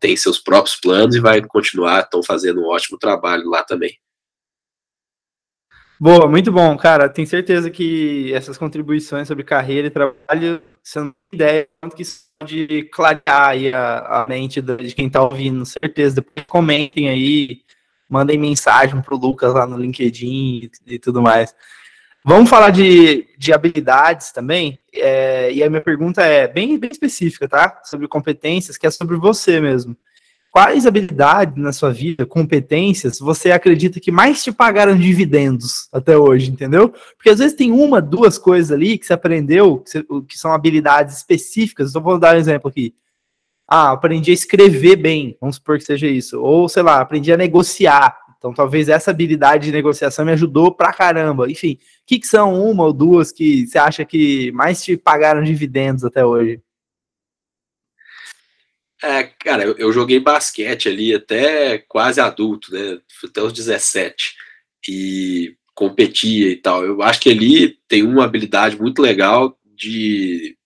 tem 0.00 0.16
seus 0.16 0.38
próprios 0.38 0.76
planos 0.76 1.16
e 1.16 1.20
vai 1.20 1.40
continuar, 1.42 2.00
estão 2.00 2.22
fazendo 2.22 2.60
um 2.60 2.66
ótimo 2.66 2.98
trabalho 2.98 3.48
lá 3.48 3.62
também. 3.62 3.96
Boa, 5.98 6.28
muito 6.28 6.52
bom, 6.52 6.76
cara. 6.76 7.08
Tenho 7.08 7.26
certeza 7.26 7.70
que 7.70 8.32
essas 8.34 8.58
contribuições 8.58 9.28
sobre 9.28 9.44
carreira 9.44 9.86
e 9.86 9.90
trabalho 9.90 10.60
são 10.82 11.14
ideia 11.32 11.66
que 11.96 12.02
pode 12.38 12.82
clarear 12.92 13.56
a, 13.74 14.22
a 14.22 14.26
mente 14.28 14.60
de 14.60 14.94
quem 14.94 15.06
está 15.06 15.22
ouvindo, 15.22 15.64
certeza. 15.64 16.16
Depois 16.16 16.46
comentem 16.46 17.08
aí, 17.08 17.62
mandem 18.08 18.38
mensagem 18.38 19.00
para 19.00 19.14
o 19.14 19.18
Lucas 19.18 19.54
lá 19.54 19.66
no 19.66 19.76
LinkedIn 19.76 20.26
e, 20.86 20.94
e, 20.94 20.98
tudo 20.98 21.22
mais. 21.22 21.54
Vamos 22.24 22.48
falar 22.48 22.70
de, 22.70 23.26
de 23.36 23.52
habilidades 23.52 24.32
também. 24.32 24.78
É, 24.92 25.52
e 25.52 25.62
a 25.62 25.68
minha 25.68 25.82
pergunta 25.82 26.22
é 26.22 26.48
bem, 26.48 26.78
bem 26.78 26.90
específica, 26.90 27.48
tá? 27.48 27.80
Sobre 27.84 28.08
competências, 28.08 28.78
que 28.78 28.86
é 28.86 28.90
sobre 28.90 29.16
você 29.16 29.60
mesmo 29.60 29.96
quais 30.54 30.86
habilidades 30.86 31.56
na 31.56 31.72
sua 31.72 31.92
vida, 31.92 32.24
competências, 32.24 33.18
você 33.18 33.50
acredita 33.50 33.98
que 33.98 34.12
mais 34.12 34.40
te 34.40 34.52
pagaram 34.52 34.96
dividendos 34.96 35.88
até 35.92 36.16
hoje, 36.16 36.48
entendeu? 36.48 36.94
Porque 37.16 37.30
às 37.30 37.40
vezes 37.40 37.56
tem 37.56 37.72
uma, 37.72 38.00
duas 38.00 38.38
coisas 38.38 38.70
ali 38.70 38.96
que 38.96 39.04
você 39.04 39.14
aprendeu, 39.14 39.78
que, 39.80 39.90
você, 39.90 40.04
que 40.28 40.38
são 40.38 40.52
habilidades 40.52 41.16
específicas. 41.16 41.90
Então, 41.90 42.00
vou 42.00 42.20
dar 42.20 42.36
um 42.36 42.38
exemplo 42.38 42.70
aqui. 42.70 42.94
Ah, 43.66 43.92
aprendi 43.92 44.30
a 44.30 44.34
escrever 44.34 44.96
bem, 44.96 45.36
vamos 45.40 45.56
supor 45.56 45.78
que 45.78 45.84
seja 45.84 46.06
isso, 46.06 46.40
ou 46.40 46.68
sei 46.68 46.82
lá, 46.82 47.00
aprendi 47.00 47.32
a 47.32 47.36
negociar. 47.36 48.16
Então, 48.38 48.52
talvez 48.52 48.90
essa 48.90 49.10
habilidade 49.10 49.66
de 49.66 49.72
negociação 49.72 50.22
me 50.22 50.32
ajudou 50.32 50.70
pra 50.70 50.92
caramba. 50.92 51.50
Enfim, 51.50 51.78
o 51.78 51.78
que, 52.06 52.18
que 52.18 52.26
são 52.26 52.62
uma 52.62 52.84
ou 52.84 52.92
duas 52.92 53.32
que 53.32 53.66
você 53.66 53.78
acha 53.78 54.04
que 54.04 54.52
mais 54.52 54.84
te 54.84 54.98
pagaram 54.98 55.42
dividendos 55.42 56.04
até 56.04 56.26
hoje? 56.26 56.60
É, 59.02 59.22
cara, 59.22 59.64
eu, 59.64 59.92
joguei 59.92 60.20
basquete 60.20 60.88
ali 60.88 61.14
até 61.14 61.78
quase 61.78 62.20
adulto, 62.20 62.72
né? 62.72 62.98
Até 63.22 63.42
os 63.42 63.52
17. 63.52 64.34
E 64.88 65.56
competia 65.74 66.50
e 66.50 66.56
tal. 66.56 66.84
Eu 66.84 67.02
acho 67.02 67.20
que 67.20 67.30
ali 67.30 67.78
tem 67.88 68.02
uma 68.02 68.24
habilidade 68.24 68.78
muito 68.78 69.02
legal 69.02 69.58
de 69.74 70.56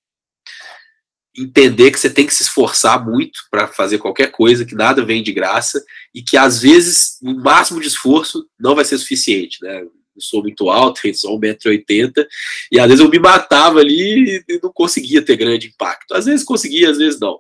entender 1.39 1.91
que 1.91 2.01
você 2.01 2.11
tem 2.11 2.27
que 2.27 2.35
se 2.35 2.43
esforçar 2.43 3.05
muito 3.05 3.41
para 3.51 3.67
fazer 3.69 3.99
qualquer 3.99 4.31
coisa, 4.31 4.65
que 4.65 4.75
nada 4.75 5.05
vem 5.05 5.23
de 5.23 5.33
graça 5.33 5.83
e 6.15 6.23
que 6.23 6.37
às 6.37 6.61
vezes 6.61 7.19
o 7.23 7.35
máximo 7.35 7.81
de 7.81 7.89
esforço 7.89 8.47
não 8.59 8.75
vai 8.75 8.85
ser 8.85 8.99
suficiente, 8.99 9.59
né? 9.63 9.83
Eu 9.83 9.93
sou 10.19 10.43
muito 10.43 10.69
alto, 10.69 11.01
sou 11.15 11.39
1,80m, 11.41 12.27
e 12.73 12.81
às 12.81 12.89
vezes 12.89 13.05
eu 13.05 13.11
me 13.11 13.21
matava 13.21 13.79
ali 13.79 14.43
e 14.49 14.61
não 14.61 14.73
conseguia 14.73 15.23
ter 15.23 15.37
grande 15.37 15.69
impacto. 15.69 16.13
Às 16.13 16.27
vezes 16.27 16.45
conseguia, 16.45 16.91
às 16.91 16.99
vezes 16.99 17.21
não. 17.21 17.39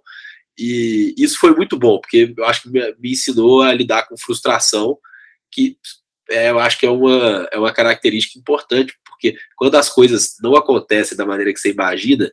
E 0.56 1.14
isso 1.16 1.38
foi 1.38 1.54
muito 1.54 1.76
bom, 1.76 2.00
porque 2.00 2.32
eu 2.36 2.44
acho 2.44 2.62
que 2.62 2.68
me 2.70 3.12
ensinou 3.12 3.62
a 3.62 3.72
lidar 3.72 4.06
com 4.06 4.16
frustração, 4.16 4.96
que 5.50 5.76
é, 6.30 6.50
eu 6.50 6.58
acho 6.58 6.78
que 6.78 6.86
é 6.86 6.90
uma, 6.90 7.48
é 7.52 7.58
uma 7.58 7.72
característica 7.72 8.38
importante, 8.38 8.92
porque 9.04 9.36
quando 9.56 9.76
as 9.76 9.88
coisas 9.88 10.36
não 10.40 10.54
acontecem 10.56 11.16
da 11.16 11.26
maneira 11.26 11.52
que 11.52 11.58
você 11.58 11.70
imagina, 11.70 12.30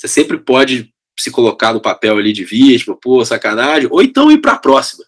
você 0.00 0.08
sempre 0.08 0.38
pode 0.38 0.90
se 1.18 1.30
colocar 1.30 1.74
no 1.74 1.80
papel 1.80 2.16
ali 2.16 2.32
de 2.32 2.42
vítima, 2.42 2.96
pô, 2.96 3.22
sacanagem, 3.22 3.86
ou 3.90 4.02
então 4.02 4.32
ir 4.32 4.38
para 4.38 4.52
a 4.52 4.58
próxima. 4.58 5.04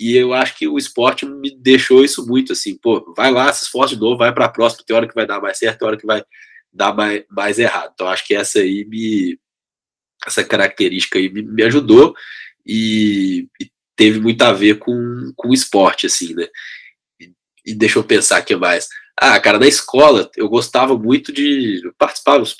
E 0.00 0.16
eu 0.16 0.32
acho 0.32 0.56
que 0.56 0.66
o 0.66 0.76
esporte 0.76 1.24
me 1.24 1.56
deixou 1.56 2.04
isso 2.04 2.26
muito 2.26 2.52
assim, 2.52 2.76
pô, 2.76 3.14
vai 3.16 3.30
lá, 3.30 3.52
se 3.52 3.62
esforça 3.62 3.94
de 3.94 4.00
novo, 4.00 4.18
vai 4.18 4.34
para 4.34 4.46
a 4.46 4.48
próxima, 4.48 4.82
tem 4.84 4.96
hora 4.96 5.06
que 5.06 5.14
vai 5.14 5.26
dar 5.26 5.40
mais 5.40 5.58
certo, 5.58 5.78
tem 5.78 5.86
hora 5.86 5.96
que 5.96 6.06
vai 6.06 6.24
dar 6.72 6.92
mais, 6.92 7.22
mais 7.30 7.58
errado. 7.60 7.92
Então 7.94 8.08
acho 8.08 8.26
que 8.26 8.34
essa 8.34 8.58
aí 8.58 8.84
me 8.84 9.38
essa 10.26 10.42
característica 10.42 11.18
aí 11.18 11.28
me, 11.32 11.42
me 11.42 11.62
ajudou 11.64 12.14
e, 12.66 13.48
e, 13.60 13.70
teve 13.94 14.18
muito 14.20 14.42
a 14.42 14.52
ver 14.52 14.78
com, 14.78 15.32
com 15.36 15.50
o 15.50 15.54
esporte, 15.54 16.06
assim, 16.06 16.34
né? 16.34 16.48
E, 17.20 17.32
e 17.66 17.74
deixa 17.74 17.98
eu 17.98 18.04
pensar 18.04 18.38
aqui 18.38 18.56
mais. 18.56 18.88
Ah, 19.16 19.38
cara, 19.38 19.58
na 19.58 19.66
escola 19.66 20.30
eu 20.36 20.48
gostava 20.48 20.96
muito 20.96 21.32
de. 21.32 21.80
Eu 21.84 21.92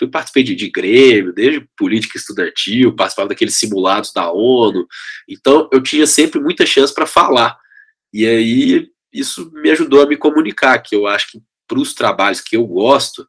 eu 0.00 0.10
participei 0.10 0.42
de, 0.42 0.54
de 0.54 0.70
Grêmio, 0.70 1.32
desde 1.32 1.66
política 1.76 2.18
estudantil, 2.18 2.94
participava 2.94 3.30
daqueles 3.30 3.56
simulados 3.56 4.12
da 4.12 4.30
ONU. 4.30 4.86
Então 5.28 5.68
eu 5.72 5.82
tinha 5.82 6.06
sempre 6.06 6.40
muita 6.40 6.66
chance 6.66 6.94
para 6.94 7.06
falar. 7.06 7.58
E 8.12 8.26
aí 8.26 8.88
isso 9.12 9.50
me 9.52 9.70
ajudou 9.70 10.02
a 10.02 10.06
me 10.06 10.16
comunicar, 10.16 10.78
que 10.78 10.94
eu 10.94 11.06
acho 11.06 11.32
que 11.32 11.42
para 11.66 11.78
os 11.78 11.94
trabalhos 11.94 12.40
que 12.40 12.56
eu 12.56 12.66
gosto, 12.66 13.26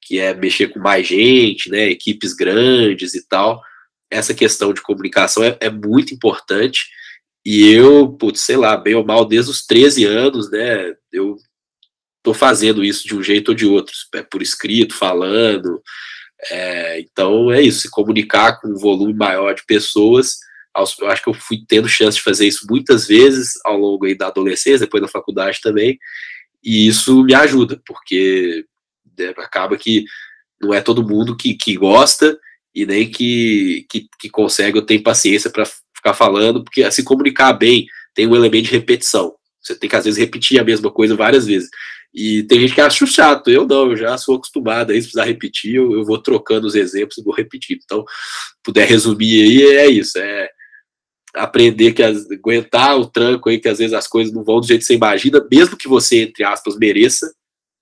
que 0.00 0.18
é 0.18 0.34
mexer 0.34 0.68
com 0.68 0.78
mais 0.80 1.06
gente, 1.06 1.70
né, 1.70 1.88
equipes 1.90 2.32
grandes 2.34 3.14
e 3.14 3.26
tal, 3.26 3.62
essa 4.10 4.34
questão 4.34 4.72
de 4.74 4.82
comunicação 4.82 5.42
é, 5.42 5.56
é 5.60 5.70
muito 5.70 6.12
importante. 6.14 6.86
E 7.44 7.70
eu, 7.72 8.12
putz, 8.12 8.42
sei 8.42 8.56
lá, 8.56 8.76
bem 8.76 8.94
ou 8.94 9.04
mal, 9.04 9.24
desde 9.24 9.50
os 9.50 9.66
13 9.66 10.04
anos, 10.04 10.50
né, 10.50 10.94
eu 11.12 11.36
tô 12.22 12.32
fazendo 12.32 12.84
isso 12.84 13.06
de 13.06 13.16
um 13.16 13.22
jeito 13.22 13.50
ou 13.50 13.54
de 13.54 13.66
outro, 13.66 13.94
é 14.14 14.22
por 14.22 14.42
escrito, 14.42 14.94
falando. 14.94 15.82
É, 16.50 17.00
então 17.00 17.52
é 17.52 17.60
isso, 17.60 17.80
se 17.80 17.90
comunicar 17.90 18.60
com 18.60 18.68
um 18.68 18.78
volume 18.78 19.14
maior 19.14 19.54
de 19.54 19.64
pessoas. 19.64 20.36
Eu 21.00 21.08
acho 21.08 21.22
que 21.22 21.28
eu 21.28 21.34
fui 21.34 21.62
tendo 21.68 21.88
chance 21.88 22.16
de 22.16 22.22
fazer 22.22 22.46
isso 22.46 22.66
muitas 22.68 23.06
vezes 23.06 23.52
ao 23.64 23.76
longo 23.76 24.12
da 24.16 24.28
adolescência, 24.28 24.86
depois 24.86 25.02
da 25.02 25.08
faculdade 25.08 25.60
também, 25.60 25.98
e 26.62 26.86
isso 26.86 27.22
me 27.24 27.34
ajuda, 27.34 27.80
porque 27.84 28.64
né, 29.18 29.34
acaba 29.36 29.76
que 29.76 30.04
não 30.60 30.72
é 30.72 30.80
todo 30.80 31.06
mundo 31.06 31.36
que, 31.36 31.54
que 31.54 31.76
gosta 31.76 32.38
e 32.74 32.86
nem 32.86 33.10
que, 33.10 33.84
que, 33.90 34.06
que 34.18 34.30
consegue 34.30 34.78
ou 34.78 34.84
tem 34.84 35.02
paciência 35.02 35.50
para 35.50 35.66
ficar 35.94 36.14
falando, 36.14 36.62
porque 36.64 36.88
se 36.90 37.02
comunicar 37.02 37.52
bem 37.52 37.86
tem 38.14 38.26
um 38.26 38.36
elemento 38.36 38.66
de 38.66 38.72
repetição. 38.72 39.34
Você 39.60 39.74
tem 39.76 39.88
que 39.90 39.96
às 39.96 40.04
vezes 40.04 40.18
repetir 40.18 40.58
a 40.58 40.64
mesma 40.64 40.90
coisa 40.90 41.14
várias 41.14 41.46
vezes. 41.46 41.68
E 42.14 42.42
tem 42.42 42.60
gente 42.60 42.74
que 42.74 42.80
acha 42.80 43.06
chato, 43.06 43.50
eu 43.50 43.66
não, 43.66 43.90
eu 43.90 43.96
já 43.96 44.18
sou 44.18 44.36
acostumado 44.36 44.92
isso, 44.92 45.08
precisar 45.08 45.24
repetir, 45.24 45.76
eu, 45.76 45.92
eu 45.92 46.04
vou 46.04 46.18
trocando 46.18 46.66
os 46.66 46.74
exemplos 46.74 47.16
e 47.16 47.22
vou 47.22 47.34
repetir. 47.34 47.78
Então, 47.82 48.04
puder 48.62 48.86
resumir 48.86 49.42
aí, 49.42 49.76
é 49.76 49.86
isso, 49.86 50.18
é 50.18 50.50
aprender 51.34 51.92
que 51.92 52.02
as, 52.02 52.30
aguentar 52.30 52.98
o 52.98 53.06
tranco 53.06 53.48
aí, 53.48 53.58
que 53.58 53.68
às 53.68 53.78
vezes 53.78 53.94
as 53.94 54.06
coisas 54.06 54.32
não 54.32 54.44
vão 54.44 54.60
do 54.60 54.66
jeito 54.66 54.80
que 54.80 54.86
você 54.86 54.94
imagina, 54.94 55.46
mesmo 55.50 55.76
que 55.76 55.88
você, 55.88 56.22
entre 56.24 56.44
aspas, 56.44 56.76
mereça, 56.76 57.32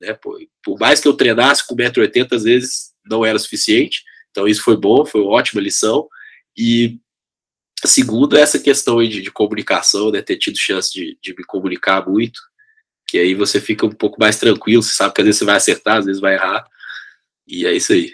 né? 0.01 0.14
Por, 0.14 0.38
por 0.62 0.79
mais 0.79 1.01
que 1.01 1.09
eu 1.09 1.14
treinasse 1.14 1.66
com 1.66 1.75
1,80m, 1.75 2.33
às 2.33 2.45
vezes 2.45 2.90
não 3.05 3.25
era 3.25 3.38
suficiente, 3.38 4.03
então 4.31 4.47
isso 4.47 4.62
foi 4.62 4.77
bom, 4.77 5.05
foi 5.05 5.21
uma 5.21 5.33
ótima 5.33 5.61
lição, 5.61 6.09
e 6.57 6.99
segundo, 7.85 8.37
essa 8.37 8.59
questão 8.59 8.99
aí 8.99 9.09
de, 9.09 9.23
de 9.23 9.31
comunicação, 9.31 10.11
né, 10.11 10.23
ter 10.23 10.37
tido 10.37 10.59
chance 10.59 10.93
de, 10.93 11.19
de 11.21 11.35
me 11.37 11.45
comunicar 11.45 12.07
muito, 12.07 12.40
que 13.11 13.18
aí 13.18 13.35
você 13.35 13.61
fica 13.61 13.85
um 13.85 13.90
pouco 13.90 14.20
mais 14.20 14.38
tranquilo, 14.38 14.85
você 14.85 14.94
sabe 14.94 15.12
que 15.12 15.20
às 15.20 15.25
vezes 15.25 15.38
você 15.40 15.44
vai 15.44 15.57
acertar, 15.57 15.96
às 15.96 16.05
vezes 16.05 16.20
vai 16.20 16.35
errar, 16.35 16.64
e 17.44 17.66
é 17.66 17.73
isso 17.73 17.92
aí. 17.92 18.12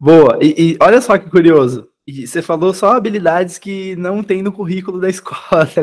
Boa, 0.00 0.38
e, 0.40 0.72
e 0.72 0.76
olha 0.80 1.02
só 1.02 1.18
que 1.18 1.28
curioso, 1.28 1.86
e 2.06 2.26
você 2.26 2.40
falou 2.40 2.72
só 2.72 2.92
habilidades 2.92 3.58
que 3.58 3.94
não 3.96 4.22
tem 4.22 4.40
no 4.40 4.50
currículo 4.50 4.98
da 4.98 5.08
escola, 5.10 5.66
tá 5.66 5.82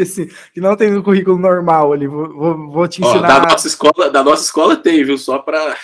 assim, 0.00 0.30
que 0.54 0.62
não 0.62 0.74
tem 0.76 0.90
no 0.90 1.02
currículo 1.02 1.36
normal 1.36 1.92
ali. 1.92 2.06
Vou, 2.06 2.32
vou, 2.32 2.70
vou 2.70 2.88
te 2.88 3.02
ensinar. 3.02 3.18
Ó, 3.18 3.40
da 3.40 3.48
nossa 3.50 3.66
escola, 3.68 4.10
da 4.10 4.24
nossa 4.24 4.44
escola 4.44 4.76
tem, 4.76 5.04
viu? 5.04 5.18
Só 5.18 5.40
para 5.40 5.58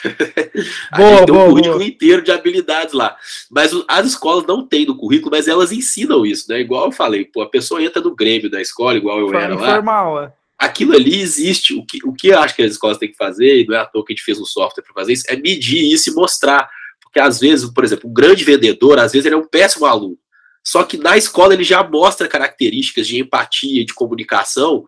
boa, 0.96 1.10
gente 1.10 1.26
tem 1.26 1.34
boa, 1.34 1.44
um 1.44 1.50
currículo 1.50 1.74
boa. 1.74 1.84
inteiro 1.84 2.22
de 2.22 2.32
habilidades 2.32 2.94
lá. 2.94 3.14
Mas 3.50 3.72
as 3.88 4.06
escolas 4.06 4.46
não 4.46 4.66
têm 4.66 4.86
no 4.86 4.96
currículo, 4.96 5.32
mas 5.32 5.48
elas 5.48 5.70
ensinam 5.70 6.24
isso, 6.24 6.46
né? 6.48 6.60
Igual 6.60 6.86
eu 6.86 6.92
falei, 6.92 7.26
pô, 7.26 7.42
a 7.42 7.50
pessoa 7.50 7.82
entra 7.82 8.00
no 8.00 8.14
Grêmio 8.14 8.50
da 8.50 8.62
escola, 8.62 8.96
igual 8.96 9.18
eu 9.18 9.34
era 9.34 9.54
lá. 9.54 9.72
Informal, 9.72 10.22
é 10.22 10.32
aquilo 10.58 10.94
ali 10.94 11.20
existe. 11.20 11.74
O 11.74 11.84
que, 11.84 11.98
o 12.04 12.12
que 12.12 12.28
eu 12.28 12.38
acho 12.38 12.54
que 12.54 12.62
as 12.62 12.72
escolas 12.72 12.98
têm 12.98 13.10
que 13.10 13.16
fazer, 13.16 13.60
e 13.60 13.66
não 13.66 13.74
é 13.74 13.80
à 13.80 13.86
toa 13.86 14.04
que 14.04 14.12
a 14.12 14.16
gente 14.16 14.24
fez 14.24 14.38
um 14.40 14.44
software 14.44 14.82
para 14.82 14.94
fazer 14.94 15.12
isso, 15.12 15.24
é 15.28 15.36
medir 15.36 15.92
isso 15.92 16.10
e 16.10 16.14
mostrar. 16.14 16.68
Porque 17.02 17.20
às 17.20 17.40
vezes, 17.40 17.70
por 17.70 17.84
exemplo, 17.84 18.08
um 18.08 18.12
grande 18.12 18.44
vendedor, 18.44 18.98
às 18.98 19.12
vezes 19.12 19.26
ele 19.26 19.34
é 19.34 19.38
um 19.38 19.46
péssimo 19.46 19.86
aluno. 19.86 20.18
Só 20.66 20.82
que 20.82 20.96
na 20.96 21.16
escola 21.16 21.52
ele 21.52 21.64
já 21.64 21.84
mostra 21.84 22.26
características 22.26 23.06
de 23.06 23.20
empatia 23.20 23.84
de 23.84 23.92
comunicação. 23.92 24.84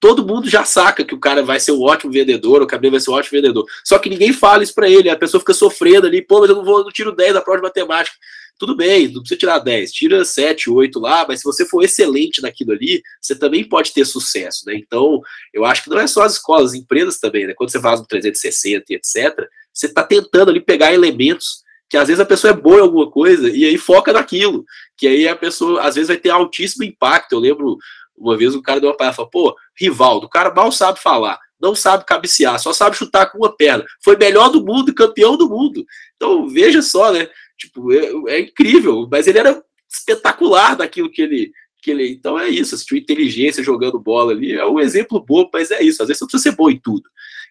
Todo 0.00 0.26
mundo 0.26 0.48
já 0.48 0.64
saca 0.64 1.04
que 1.04 1.14
o 1.14 1.20
cara 1.20 1.42
vai 1.42 1.60
ser 1.60 1.72
um 1.72 1.82
ótimo 1.82 2.10
vendedor, 2.10 2.62
o 2.62 2.66
cabelo 2.66 2.92
vai 2.92 3.00
ser 3.00 3.10
um 3.10 3.14
ótimo 3.14 3.40
vendedor. 3.40 3.66
Só 3.84 3.98
que 3.98 4.08
ninguém 4.08 4.32
fala 4.32 4.62
isso 4.62 4.74
para 4.74 4.88
ele, 4.88 5.10
a 5.10 5.16
pessoa 5.16 5.40
fica 5.40 5.54
sofrendo 5.54 6.06
ali, 6.06 6.22
pô, 6.22 6.40
mas 6.40 6.50
eu 6.50 6.56
não 6.56 6.64
vou, 6.64 6.82
não 6.82 6.90
tiro 6.90 7.14
10 7.14 7.34
da 7.34 7.40
prova 7.40 7.58
de 7.58 7.62
matemática 7.62 8.16
tudo 8.62 8.76
bem, 8.76 9.08
não 9.08 9.20
precisa 9.20 9.40
tirar 9.40 9.58
10, 9.58 9.90
tira 9.90 10.24
7, 10.24 10.70
8 10.70 11.00
lá, 11.00 11.26
mas 11.26 11.40
se 11.40 11.44
você 11.44 11.66
for 11.66 11.82
excelente 11.82 12.40
naquilo 12.40 12.70
ali, 12.70 13.02
você 13.20 13.34
também 13.34 13.64
pode 13.64 13.92
ter 13.92 14.04
sucesso, 14.04 14.64
né? 14.66 14.76
Então, 14.76 15.20
eu 15.52 15.64
acho 15.64 15.82
que 15.82 15.90
não 15.90 15.98
é 15.98 16.06
só 16.06 16.22
as 16.22 16.34
escolas, 16.34 16.70
as 16.70 16.74
empresas 16.74 17.18
também, 17.18 17.44
né? 17.44 17.54
Quando 17.54 17.70
você 17.70 17.80
faz 17.80 17.98
um 17.98 18.04
360 18.04 18.84
e 18.88 18.94
etc., 18.94 19.48
você 19.72 19.86
está 19.86 20.04
tentando 20.04 20.52
ali 20.52 20.60
pegar 20.60 20.94
elementos 20.94 21.64
que 21.90 21.96
às 21.96 22.06
vezes 22.06 22.20
a 22.20 22.24
pessoa 22.24 22.52
é 22.52 22.56
boa 22.56 22.76
em 22.76 22.82
alguma 22.82 23.10
coisa 23.10 23.50
e 23.50 23.64
aí 23.64 23.76
foca 23.76 24.12
naquilo, 24.12 24.64
que 24.96 25.08
aí 25.08 25.26
a 25.26 25.34
pessoa 25.34 25.82
às 25.82 25.96
vezes 25.96 26.06
vai 26.06 26.16
ter 26.16 26.30
altíssimo 26.30 26.84
impacto. 26.84 27.32
Eu 27.32 27.40
lembro 27.40 27.78
uma 28.16 28.36
vez 28.36 28.54
um 28.54 28.62
cara 28.62 28.78
deu 28.78 28.90
uma 28.90 28.96
palestra, 28.96 29.16
falou, 29.16 29.30
pô, 29.30 29.56
Rivaldo, 29.76 30.26
o 30.26 30.30
cara 30.30 30.54
mal 30.54 30.70
sabe 30.70 31.00
falar, 31.00 31.36
não 31.60 31.74
sabe 31.74 32.04
cabecear, 32.04 32.60
só 32.60 32.72
sabe 32.72 32.96
chutar 32.96 33.26
com 33.26 33.38
uma 33.38 33.54
perna. 33.54 33.84
Foi 34.04 34.16
melhor 34.16 34.50
do 34.50 34.64
mundo 34.64 34.94
campeão 34.94 35.36
do 35.36 35.48
mundo. 35.48 35.84
Então, 36.16 36.48
veja 36.48 36.80
só, 36.80 37.12
né? 37.12 37.28
Tipo, 37.58 37.92
é, 37.92 38.34
é, 38.34 38.40
incrível, 38.40 39.08
mas 39.10 39.26
ele 39.26 39.38
era 39.38 39.62
espetacular 39.90 40.76
daquilo 40.76 41.10
que 41.10 41.22
ele, 41.22 41.52
que 41.80 41.90
ele. 41.90 42.10
Então 42.10 42.38
é 42.38 42.48
isso, 42.48 42.74
assistiu 42.74 42.96
inteligência 42.96 43.62
jogando 43.62 44.00
bola 44.00 44.32
ali, 44.32 44.52
é 44.52 44.66
um 44.66 44.80
exemplo 44.80 45.24
bom, 45.24 45.48
mas 45.52 45.70
é 45.70 45.82
isso. 45.82 46.02
Às 46.02 46.08
vezes 46.08 46.18
você 46.18 46.26
precisa 46.26 46.50
ser 46.50 46.56
bom 46.56 46.70
em 46.70 46.78
tudo. 46.78 47.04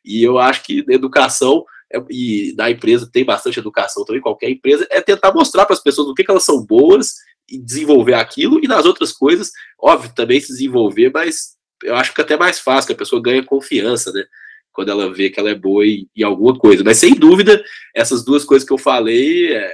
E 0.04 0.24
eu 0.24 0.40
acho 0.40 0.64
que 0.64 0.86
na 0.86 0.94
educação, 0.94 1.64
é, 1.94 2.02
e 2.10 2.54
na 2.58 2.70
empresa 2.70 3.10
tem 3.12 3.24
bastante 3.24 3.60
educação 3.60 4.04
também, 4.04 4.22
qualquer 4.22 4.50
empresa, 4.50 4.88
é 4.90 5.02
tentar 5.02 5.34
mostrar 5.34 5.66
para 5.66 5.76
as 5.76 5.84
pessoas 5.84 6.08
o 6.08 6.14
que, 6.14 6.24
que 6.24 6.32
elas 6.32 6.44
são 6.44 6.66
boas 6.66 7.16
e 7.50 7.58
desenvolver 7.58 8.14
aquilo, 8.14 8.64
e 8.64 8.68
nas 8.68 8.86
outras 8.86 9.12
coisas, 9.12 9.52
óbvio, 9.80 10.14
também 10.16 10.40
se 10.40 10.48
desenvolver, 10.48 11.12
mas 11.14 11.58
eu 11.84 11.96
acho 11.96 12.14
que 12.14 12.22
é 12.22 12.24
até 12.24 12.38
mais 12.38 12.60
fácil, 12.60 12.88
que 12.88 12.94
a 12.94 12.98
pessoa 12.98 13.22
ganha 13.22 13.44
confiança, 13.44 14.12
né? 14.12 14.24
Quando 14.72 14.90
ela 14.90 15.14
vê 15.14 15.30
que 15.30 15.40
ela 15.40 15.50
é 15.50 15.56
boa 15.56 15.86
em, 15.86 16.08
em 16.16 16.24
alguma 16.24 16.58
coisa. 16.58 16.84
Mas 16.84 16.98
sem 16.98 17.14
dúvida, 17.14 17.62
essas 17.94 18.24
duas 18.24 18.46
coisas 18.46 18.66
que 18.66 18.74
eu 18.74 18.78
falei, 18.78 19.54
é, 19.54 19.74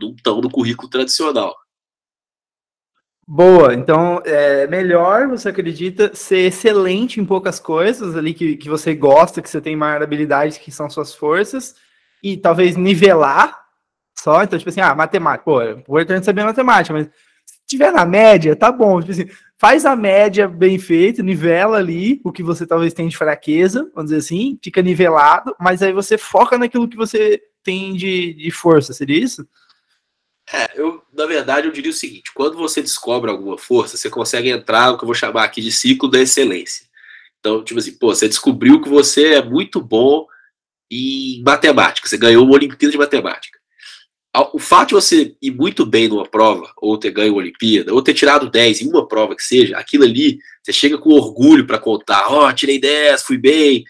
não 0.00 0.10
estão 0.10 0.40
no 0.40 0.50
currículo 0.50 0.88
tradicional. 0.88 1.54
Boa, 3.28 3.74
então 3.74 4.22
é 4.24 4.68
melhor, 4.68 5.26
você 5.26 5.48
acredita, 5.48 6.14
ser 6.14 6.46
excelente 6.46 7.20
em 7.20 7.24
poucas 7.24 7.58
coisas 7.58 8.14
ali 8.14 8.32
que, 8.32 8.56
que 8.56 8.68
você 8.68 8.94
gosta, 8.94 9.42
que 9.42 9.50
você 9.50 9.60
tem 9.60 9.74
maior 9.74 10.00
habilidade, 10.00 10.60
que 10.60 10.70
são 10.70 10.88
suas 10.88 11.12
forças, 11.12 11.74
e 12.22 12.36
talvez 12.36 12.76
nivelar 12.76 13.66
só, 14.16 14.42
então, 14.42 14.58
tipo 14.58 14.68
assim, 14.70 14.80
ah, 14.80 14.94
matemática, 14.94 15.44
pô, 15.44 15.60
é 15.60 15.72
importante 15.72 16.24
saber 16.24 16.44
matemática, 16.44 16.94
mas 16.94 17.06
se 17.44 17.58
tiver 17.66 17.92
na 17.92 18.06
média, 18.06 18.56
tá 18.56 18.72
bom, 18.72 19.00
tipo 19.00 19.12
assim, 19.12 19.26
faz 19.58 19.84
a 19.84 19.94
média 19.94 20.48
bem 20.48 20.78
feita, 20.78 21.22
nivela 21.22 21.78
ali 21.78 22.20
o 22.24 22.32
que 22.32 22.42
você 22.42 22.66
talvez 22.66 22.94
tenha 22.94 23.08
de 23.08 23.16
fraqueza, 23.16 23.90
vamos 23.94 24.10
dizer 24.10 24.18
assim, 24.18 24.58
fica 24.62 24.82
nivelado, 24.82 25.54
mas 25.60 25.82
aí 25.82 25.92
você 25.92 26.16
foca 26.16 26.56
naquilo 26.56 26.88
que 26.88 26.96
você 26.96 27.42
tem 27.62 27.94
de, 27.94 28.34
de 28.34 28.50
força, 28.50 28.92
seria 28.92 29.18
isso? 29.18 29.46
É, 30.52 30.80
eu, 30.80 31.02
na 31.12 31.26
verdade, 31.26 31.66
eu 31.66 31.72
diria 31.72 31.90
o 31.90 31.94
seguinte: 31.94 32.32
quando 32.34 32.56
você 32.56 32.80
descobre 32.80 33.30
alguma 33.30 33.58
força, 33.58 33.96
você 33.96 34.08
consegue 34.08 34.48
entrar 34.48 34.90
no 34.90 34.98
que 34.98 35.04
eu 35.04 35.06
vou 35.06 35.14
chamar 35.14 35.44
aqui 35.44 35.60
de 35.60 35.72
ciclo 35.72 36.08
da 36.08 36.20
excelência. 36.20 36.86
Então, 37.40 37.64
tipo 37.64 37.78
assim, 37.78 37.92
pô, 37.92 38.14
você 38.14 38.28
descobriu 38.28 38.80
que 38.80 38.88
você 38.88 39.34
é 39.34 39.42
muito 39.42 39.80
bom 39.80 40.26
em 40.90 41.42
matemática, 41.44 42.08
você 42.08 42.16
ganhou 42.16 42.44
uma 42.44 42.54
Olimpíada 42.54 42.92
de 42.92 42.98
Matemática. 42.98 43.58
O 44.52 44.58
fato 44.58 44.88
de 44.88 44.94
você 44.94 45.34
ir 45.40 45.50
muito 45.50 45.86
bem 45.86 46.08
numa 46.08 46.28
prova, 46.28 46.70
ou 46.76 46.98
ter 46.98 47.10
ganho 47.10 47.32
uma 47.32 47.38
Olimpíada, 47.38 47.94
ou 47.94 48.02
ter 48.02 48.12
tirado 48.12 48.50
10 48.50 48.82
em 48.82 48.88
uma 48.88 49.08
prova 49.08 49.34
que 49.34 49.42
seja, 49.42 49.78
aquilo 49.78 50.04
ali, 50.04 50.38
você 50.62 50.74
chega 50.74 50.98
com 50.98 51.10
orgulho 51.10 51.66
para 51.66 51.78
contar: 51.78 52.26
ó, 52.28 52.46
oh, 52.46 52.52
tirei 52.52 52.78
10, 52.78 53.22
fui 53.22 53.38
bem. 53.38 53.84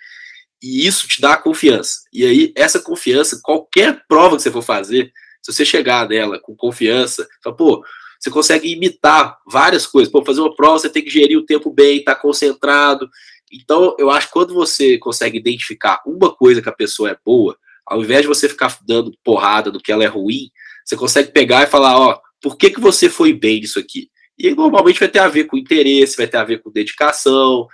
E 0.63 0.87
isso 0.87 1.09
te 1.09 1.21
dá 1.21 1.37
confiança. 1.37 2.01
E 2.13 2.25
aí, 2.25 2.53
essa 2.57 2.81
confiança, 2.81 3.41
qualquer 3.43 4.05
prova 4.09 4.37
que 4.37 4.43
você 4.43 4.51
for 4.51 4.63
fazer, 4.63 5.13
se 5.47 5.53
você 5.53 5.65
chegar 5.65 6.09
nela 6.09 6.41
com 6.41 6.57
confiança, 6.57 7.27
fala, 7.43 7.55
pô, 7.55 7.85
você 8.19 8.31
consegue 8.31 8.73
imitar 8.73 9.39
várias 9.47 9.87
coisas. 9.87 10.11
Pô, 10.11 10.25
fazer 10.25 10.41
uma 10.41 10.55
prova, 10.55 10.79
você 10.79 10.91
tem 10.91 11.05
que 11.05 11.11
gerir 11.11 11.39
o 11.39 11.47
tempo 11.47 11.73
bem, 11.73 11.99
estar 11.99 12.17
tá 12.17 12.21
concentrado. 12.21 13.09
Então, 13.53 13.95
eu 13.97 14.11
acho 14.11 14.27
que 14.27 14.33
quando 14.33 14.53
você 14.53 14.99
consegue 14.99 15.39
identificar 15.39 16.03
uma 16.05 16.35
coisa 16.35 16.61
que 16.61 16.69
a 16.69 16.73
pessoa 16.73 17.11
é 17.11 17.17
boa, 17.25 17.57
ao 17.87 18.03
invés 18.03 18.23
de 18.23 18.29
você 18.29 18.49
ficar 18.49 18.77
dando 18.85 19.17
porrada 19.23 19.71
do 19.71 19.81
que 19.81 19.93
ela 19.93 20.03
é 20.03 20.09
ruim, 20.09 20.51
você 20.85 20.97
consegue 20.97 21.31
pegar 21.31 21.63
e 21.63 21.71
falar, 21.71 21.97
ó, 21.97 22.21
por 22.43 22.57
que, 22.57 22.71
que 22.71 22.81
você 22.81 23.09
foi 23.09 23.33
bem 23.33 23.61
nisso 23.61 23.79
aqui? 23.79 24.11
E 24.37 24.49
aí, 24.49 24.55
normalmente 24.55 24.99
vai 24.99 25.09
ter 25.09 25.21
a 25.21 25.29
ver 25.29 25.45
com 25.45 25.57
interesse, 25.57 26.17
vai 26.17 26.27
ter 26.27 26.39
a 26.39 26.45
ver 26.45 26.61
com 26.61 26.73
dedicação. 26.73 27.69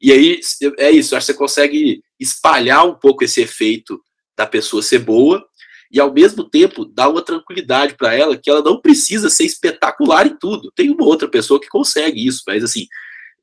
E 0.00 0.12
aí, 0.12 0.40
é 0.78 0.92
isso, 0.92 1.16
acho 1.16 1.26
que 1.26 1.32
você 1.32 1.38
consegue 1.38 2.04
espalhar 2.20 2.86
um 2.86 2.94
pouco 2.94 3.24
esse 3.24 3.40
efeito 3.40 4.00
da 4.36 4.46
pessoa 4.46 4.80
ser 4.80 5.00
boa 5.00 5.44
e 5.90 6.00
ao 6.00 6.12
mesmo 6.12 6.44
tempo 6.44 6.84
dar 6.84 7.08
uma 7.08 7.22
tranquilidade 7.22 7.94
para 7.94 8.14
ela 8.14 8.36
que 8.36 8.50
ela 8.50 8.62
não 8.62 8.80
precisa 8.80 9.30
ser 9.30 9.44
espetacular 9.44 10.26
em 10.26 10.36
tudo. 10.36 10.72
Tem 10.74 10.90
uma 10.90 11.04
outra 11.04 11.28
pessoa 11.28 11.60
que 11.60 11.68
consegue 11.68 12.26
isso, 12.26 12.42
mas 12.46 12.64
assim, 12.64 12.86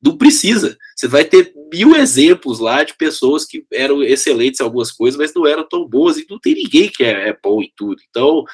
não 0.02 0.18
precisa. 0.18 0.76
Você 0.94 1.08
vai 1.08 1.24
ter 1.24 1.52
mil 1.72 1.96
exemplos 1.96 2.58
lá 2.58 2.84
de 2.84 2.94
pessoas 2.94 3.46
que 3.46 3.64
eram 3.72 4.02
excelentes 4.02 4.60
em 4.60 4.62
algumas 4.62 4.92
coisas, 4.92 5.18
mas 5.18 5.32
não 5.34 5.46
eram 5.46 5.66
tão 5.66 5.88
boas, 5.88 6.18
e 6.18 6.26
não 6.28 6.38
tem 6.38 6.54
ninguém 6.54 6.90
que 6.90 7.02
é, 7.02 7.30
é 7.30 7.38
bom 7.42 7.62
em 7.62 7.72
tudo. 7.74 8.02
Então, 8.10 8.44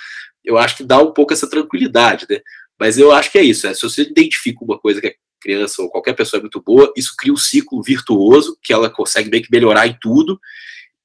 eu 0.45 0.57
acho 0.57 0.77
que 0.77 0.85
dá 0.85 1.01
um 1.01 1.13
pouco 1.13 1.33
essa 1.33 1.51
tranquilidade, 1.51 2.27
né? 2.31 2.41
Mas 2.79 2.99
eu 2.99 3.13
acho 3.13 3.31
que 3.33 3.39
é 3.39 3.43
isso. 3.43 3.67
É, 3.67 3.75
se 3.75 3.83
você 3.83 4.03
identifica 4.03 4.65
uma 4.65 4.79
coisa 4.79 5.01
que 5.01 5.09
a 5.09 5.15
criança 5.41 5.83
ou 5.83 5.91
qualquer 5.91 6.15
pessoa 6.15 6.39
é 6.39 6.43
muito 6.43 6.63
boa, 6.63 6.93
isso 6.97 7.15
cria 7.19 7.33
um 7.33 7.37
ciclo 7.37 7.83
virtuoso 7.83 8.57
que 8.63 8.73
ela 8.73 8.89
consegue 8.89 9.29
meio 9.29 9.43
que 9.43 9.51
melhorar 9.51 9.87
em 9.87 9.97
tudo. 10.01 10.41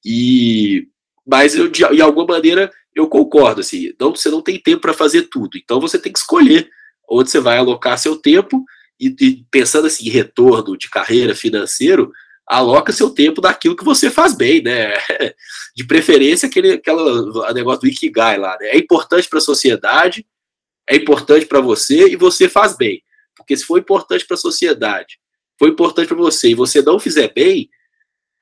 E 0.04 0.86
mas 1.26 1.56
eu, 1.56 1.68
de, 1.68 1.86
de 1.88 2.00
alguma 2.00 2.26
maneira 2.26 2.70
eu 2.94 3.08
concordo 3.08 3.60
assim, 3.60 3.92
não, 4.00 4.14
você 4.14 4.30
não 4.30 4.40
tem 4.40 4.58
tempo 4.58 4.80
para 4.80 4.94
fazer 4.94 5.22
tudo. 5.22 5.58
Então 5.58 5.80
você 5.80 5.98
tem 5.98 6.12
que 6.12 6.18
escolher 6.18 6.68
onde 7.08 7.30
você 7.30 7.40
vai 7.40 7.58
alocar 7.58 7.98
seu 7.98 8.16
tempo 8.16 8.64
e, 8.98 9.14
e, 9.20 9.44
pensando 9.50 9.86
assim 9.86 10.06
em 10.06 10.10
retorno 10.10 10.76
de 10.76 10.88
carreira 10.88 11.34
financeiro, 11.34 12.10
aloca 12.46 12.92
seu 12.92 13.10
tempo 13.10 13.40
daquilo 13.40 13.76
que 13.76 13.84
você 13.84 14.10
faz 14.10 14.34
bem, 14.34 14.62
né? 14.62 14.94
De 15.76 15.86
preferência 15.86 16.48
aquele 16.48 16.72
aquela 16.72 17.52
negócio 17.52 17.82
do 17.82 17.86
ikigai 17.88 18.38
lá, 18.38 18.56
né? 18.58 18.68
É 18.68 18.78
importante 18.78 19.28
para 19.28 19.38
a 19.38 19.42
sociedade, 19.42 20.26
é 20.88 20.96
importante 20.96 21.44
para 21.44 21.60
você 21.60 22.08
e 22.08 22.16
você 22.16 22.48
faz 22.48 22.76
bem. 22.76 23.02
Porque 23.36 23.56
se 23.56 23.64
for 23.64 23.78
importante 23.78 24.24
para 24.24 24.36
a 24.36 24.38
sociedade, 24.38 25.18
foi 25.58 25.68
importante 25.68 26.08
para 26.08 26.16
você 26.16 26.50
e 26.50 26.54
você 26.54 26.80
não 26.80 26.98
fizer 26.98 27.32
bem, 27.34 27.68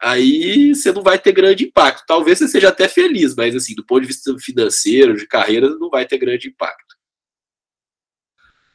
aí 0.04 0.74
você 0.74 0.92
não 0.92 1.02
vai 1.02 1.18
ter 1.18 1.32
grande 1.32 1.64
impacto. 1.64 2.04
Talvez 2.06 2.38
você 2.38 2.48
seja 2.48 2.68
até 2.68 2.86
feliz, 2.88 3.34
mas 3.34 3.56
assim, 3.56 3.74
do 3.74 3.84
ponto 3.84 4.02
de 4.02 4.08
vista 4.08 4.36
financeiro, 4.38 5.16
de 5.16 5.26
carreira, 5.26 5.68
não 5.78 5.90
vai 5.90 6.06
ter 6.06 6.18
grande 6.18 6.48
impacto. 6.48 6.94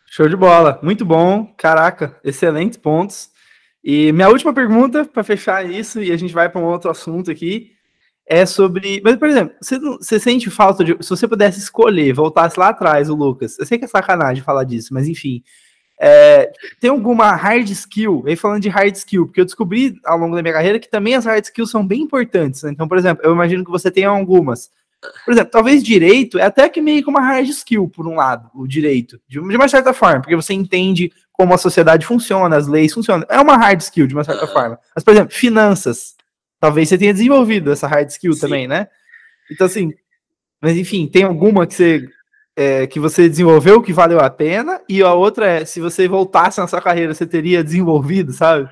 Show 0.08 0.28
de 0.28 0.36
bola, 0.36 0.80
muito 0.82 1.06
bom, 1.06 1.54
caraca, 1.58 2.20
excelentes 2.24 2.78
pontos. 2.78 3.30
E 3.84 4.12
minha 4.12 4.28
última 4.28 4.54
pergunta 4.54 5.06
para 5.06 5.24
fechar 5.24 5.70
isso 5.70 6.02
e 6.02 6.12
a 6.12 6.18
gente 6.18 6.34
vai 6.34 6.50
para 6.50 6.60
um 6.60 6.66
outro 6.66 6.90
assunto 6.90 7.32
aqui 7.32 7.72
é 8.30 8.46
sobre, 8.46 9.02
mas 9.04 9.16
por 9.16 9.28
exemplo, 9.28 9.56
você, 9.60 9.80
você 9.80 10.20
sente 10.20 10.52
falta 10.52 10.84
de, 10.84 10.96
se 11.02 11.10
você 11.10 11.28
pudesse 11.28 11.60
escolher, 11.60 12.14
voltasse 12.14 12.60
lá 12.60 12.70
atrás, 12.70 13.10
o 13.10 13.16
Lucas. 13.16 13.58
Eu 13.58 13.66
sei 13.66 13.80
que 13.80 13.86
é 13.86 13.88
sacanagem 13.88 14.44
falar 14.44 14.66
disso, 14.66 14.94
mas 14.94 15.08
enfim, 15.08 15.44
é, 16.02 16.52
tem 16.80 16.90
alguma 16.90 17.36
hard 17.36 17.70
skill, 17.70 18.24
aí 18.26 18.36
falando 18.36 18.62
de 18.62 18.70
hard 18.70 18.96
skill, 18.96 19.26
porque 19.26 19.42
eu 19.42 19.46
descobri 19.46 20.00
ao 20.06 20.18
longo 20.18 20.36
da 20.36 20.42
minha 20.42 20.54
carreira 20.54 20.80
que 20.80 20.90
também 20.90 21.14
as 21.14 21.26
hard 21.26 21.44
skills 21.44 21.70
são 21.70 21.86
bem 21.86 22.02
importantes. 22.02 22.64
Né? 22.64 22.72
Então, 22.72 22.88
por 22.88 22.98
exemplo, 22.98 23.26
eu 23.26 23.34
imagino 23.34 23.66
que 23.66 23.72
você 23.72 23.92
tenha 23.92 24.08
algumas. 24.08 24.72
Por 25.26 25.34
exemplo, 25.34 25.52
talvez 25.52 25.84
direito 25.84 26.40
é 26.40 26.44
até 26.44 26.70
que 26.70 26.82
meio 26.82 27.04
que 27.04 27.10
uma 27.10 27.22
hard 27.22 27.48
skill, 27.50 27.90
por 27.90 28.08
um 28.08 28.16
lado, 28.16 28.50
o 28.54 28.66
direito, 28.66 29.20
de 29.28 29.40
uma 29.40 29.68
certa 29.68 29.94
forma, 29.94 30.22
porque 30.22 30.36
você 30.36 30.54
entende 30.54 31.12
como 31.34 31.54
a 31.54 31.58
sociedade 31.58 32.06
funciona, 32.06 32.56
as 32.56 32.68
leis 32.68 32.94
funcionam. 32.94 33.26
É 33.30 33.40
uma 33.40 33.58
hard 33.58 33.80
skill, 33.82 34.08
de 34.08 34.14
uma 34.14 34.24
certa 34.24 34.48
forma. 34.48 34.80
Mas, 34.96 35.04
por 35.04 35.14
exemplo, 35.14 35.34
finanças. 35.34 36.16
Talvez 36.60 36.90
você 36.90 36.98
tenha 36.98 37.14
desenvolvido 37.14 37.72
essa 37.72 37.88
hard 37.88 38.10
skill 38.10 38.34
Sim. 38.34 38.42
também, 38.42 38.68
né? 38.68 38.88
Então, 39.50 39.66
assim, 39.66 39.94
mas 40.62 40.76
enfim, 40.76 41.08
tem 41.08 41.24
alguma 41.24 41.66
que 41.66 41.74
você 41.74 42.06
é, 42.56 42.88
que 42.88 43.00
você 43.00 43.30
desenvolveu 43.30 43.82
que 43.82 43.94
valeu 43.94 44.20
a 44.20 44.30
pena, 44.30 44.82
e 44.88 45.02
a 45.02 45.14
outra 45.14 45.48
é, 45.48 45.66
se 45.66 45.80
você 45.80 46.08
voltasse 46.08 46.60
na 46.60 46.68
sua 46.68 46.82
carreira, 46.82 47.14
você 47.14 47.26
teria 47.26 47.64
desenvolvido, 47.64 48.34
sabe? 48.34 48.70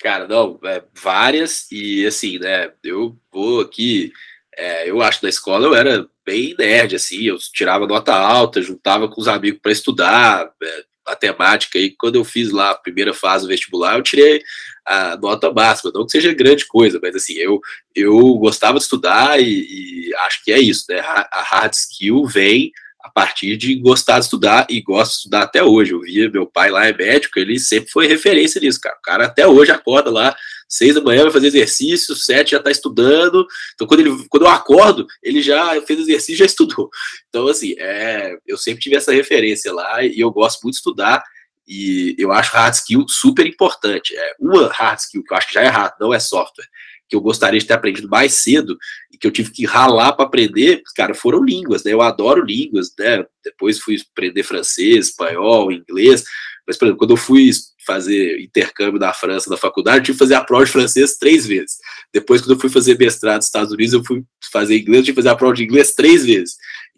Cara, 0.00 0.26
não, 0.28 0.58
é, 0.64 0.82
várias, 1.00 1.70
e 1.70 2.04
assim, 2.06 2.38
né, 2.38 2.70
eu 2.82 3.16
vou 3.32 3.60
aqui, 3.60 4.12
é, 4.56 4.90
eu 4.90 5.00
acho 5.00 5.20
na 5.22 5.28
escola 5.28 5.66
eu 5.66 5.74
era 5.74 6.06
bem 6.26 6.54
nerd, 6.58 6.96
assim, 6.96 7.22
eu 7.22 7.36
tirava 7.38 7.86
nota 7.86 8.12
alta, 8.14 8.60
juntava 8.60 9.08
com 9.08 9.20
os 9.20 9.28
amigos 9.28 9.60
para 9.62 9.72
estudar, 9.72 10.50
é, 10.62 10.84
matemática, 11.06 11.78
e 11.78 11.90
quando 11.90 12.16
eu 12.16 12.24
fiz 12.24 12.50
lá 12.50 12.70
a 12.70 12.74
primeira 12.74 13.14
fase 13.14 13.44
do 13.44 13.48
vestibular, 13.48 13.96
eu 13.96 14.02
tirei 14.02 14.42
a 14.84 15.16
nota 15.16 15.52
máxima, 15.52 15.92
não 15.94 16.04
que 16.04 16.12
seja 16.12 16.34
grande 16.34 16.66
coisa, 16.66 16.98
mas 17.02 17.14
assim, 17.14 17.34
eu, 17.34 17.60
eu 17.94 18.34
gostava 18.34 18.78
de 18.78 18.84
estudar 18.84 19.40
e, 19.40 20.08
e 20.08 20.14
acho 20.16 20.44
que 20.44 20.52
é 20.52 20.58
isso, 20.58 20.84
né, 20.88 21.00
a 21.00 21.42
hard 21.42 21.72
skill 21.72 22.26
vem 22.26 22.72
a 23.04 23.10
partir 23.10 23.58
de 23.58 23.74
gostar 23.74 24.18
de 24.18 24.24
estudar 24.24 24.66
e 24.70 24.80
gosto 24.80 25.10
de 25.10 25.16
estudar 25.18 25.42
até 25.42 25.62
hoje. 25.62 25.92
Eu 25.92 26.00
via 26.00 26.30
meu 26.30 26.46
pai 26.46 26.70
lá 26.70 26.86
é 26.86 26.96
médico, 26.96 27.38
ele 27.38 27.58
sempre 27.58 27.90
foi 27.90 28.06
referência 28.06 28.58
nisso, 28.58 28.80
cara. 28.80 28.96
O 28.96 29.02
cara 29.02 29.26
até 29.26 29.46
hoje 29.46 29.70
acorda 29.70 30.10
lá, 30.10 30.34
seis 30.66 30.94
da 30.94 31.02
manhã, 31.02 31.24
vai 31.24 31.30
fazer 31.30 31.48
exercício, 31.48 32.16
sete 32.16 32.52
já 32.52 32.60
tá 32.60 32.70
estudando. 32.70 33.46
Então, 33.74 33.86
quando, 33.86 34.00
ele, 34.00 34.26
quando 34.30 34.44
eu 34.44 34.48
acordo, 34.48 35.06
ele 35.22 35.42
já 35.42 35.78
fez 35.82 36.00
exercício 36.00 36.38
já 36.38 36.46
estudou. 36.46 36.88
Então, 37.28 37.46
assim, 37.46 37.74
é, 37.78 38.38
eu 38.46 38.56
sempre 38.56 38.80
tive 38.80 38.96
essa 38.96 39.12
referência 39.12 39.70
lá 39.70 40.02
e 40.02 40.18
eu 40.18 40.30
gosto 40.30 40.62
muito 40.62 40.76
de 40.76 40.78
estudar. 40.78 41.22
E 41.68 42.14
eu 42.18 42.32
acho 42.32 42.52
hard 42.52 42.74
skill 42.74 43.04
super 43.06 43.46
importante. 43.46 44.16
É 44.16 44.34
uma 44.40 44.68
hard 44.68 44.98
skill 44.98 45.22
que 45.22 45.32
eu 45.32 45.36
acho 45.36 45.48
que 45.48 45.54
já 45.54 45.62
é 45.62 45.68
hard, 45.68 45.92
não 46.00 46.12
é 46.12 46.18
software 46.18 46.66
que 47.08 47.16
eu 47.16 47.20
gostaria 47.20 47.60
de 47.60 47.66
ter 47.66 47.74
aprendido 47.74 48.08
mais 48.08 48.34
cedo 48.34 48.76
e 49.12 49.18
que 49.18 49.26
eu 49.26 49.30
tive 49.30 49.50
que 49.50 49.64
ralar 49.64 50.12
para 50.12 50.24
aprender, 50.24 50.82
cara, 50.96 51.14
foram 51.14 51.44
línguas, 51.44 51.84
né? 51.84 51.92
Eu 51.92 52.02
adoro 52.02 52.44
línguas, 52.44 52.92
né? 52.98 53.24
Depois 53.44 53.78
fui 53.78 53.96
aprender 54.12 54.42
francês, 54.42 55.08
espanhol, 55.08 55.70
inglês, 55.70 56.24
mas, 56.66 56.78
por 56.78 56.86
exemplo, 56.86 56.98
quando 56.98 57.10
eu 57.10 57.16
fui 57.16 57.50
fazer 57.86 58.40
intercâmbio 58.40 58.98
na 58.98 59.12
França, 59.12 59.50
na 59.50 59.56
faculdade, 59.56 59.98
eu 59.98 60.02
tive 60.04 60.16
que 60.16 60.24
fazer 60.24 60.34
a 60.34 60.44
prova 60.44 60.64
de 60.64 60.70
francês 60.70 61.18
três 61.18 61.46
vezes. 61.46 61.76
Depois, 62.12 62.40
quando 62.40 62.52
eu 62.52 62.60
fui 62.60 62.70
fazer 62.70 62.98
mestrado 62.98 63.36
nos 63.36 63.46
Estados 63.46 63.72
Unidos, 63.72 63.92
eu 63.92 64.04
fui 64.04 64.22
fazer 64.50 64.78
inglês, 64.78 64.98
eu 64.98 65.04
tive 65.04 65.12
que 65.12 65.22
fazer 65.22 65.28
a 65.28 65.36
prova 65.36 65.54
de 65.54 65.62
inglês 65.62 65.94
três 65.94 66.24
vezes. 66.24 66.56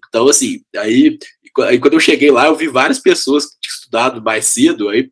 Então, 0.09 0.29
assim, 0.29 0.63
aí, 0.77 1.19
aí 1.65 1.79
quando 1.81 1.95
eu 1.95 2.01
cheguei 2.01 2.31
lá, 2.31 2.47
eu 2.47 2.55
vi 2.55 2.69
várias 2.69 3.01
pessoas 3.01 3.47
que 3.47 3.57
tinham 3.61 3.75
estudado 3.75 4.23
mais 4.23 4.47
cedo, 4.47 4.89
aí 4.89 5.11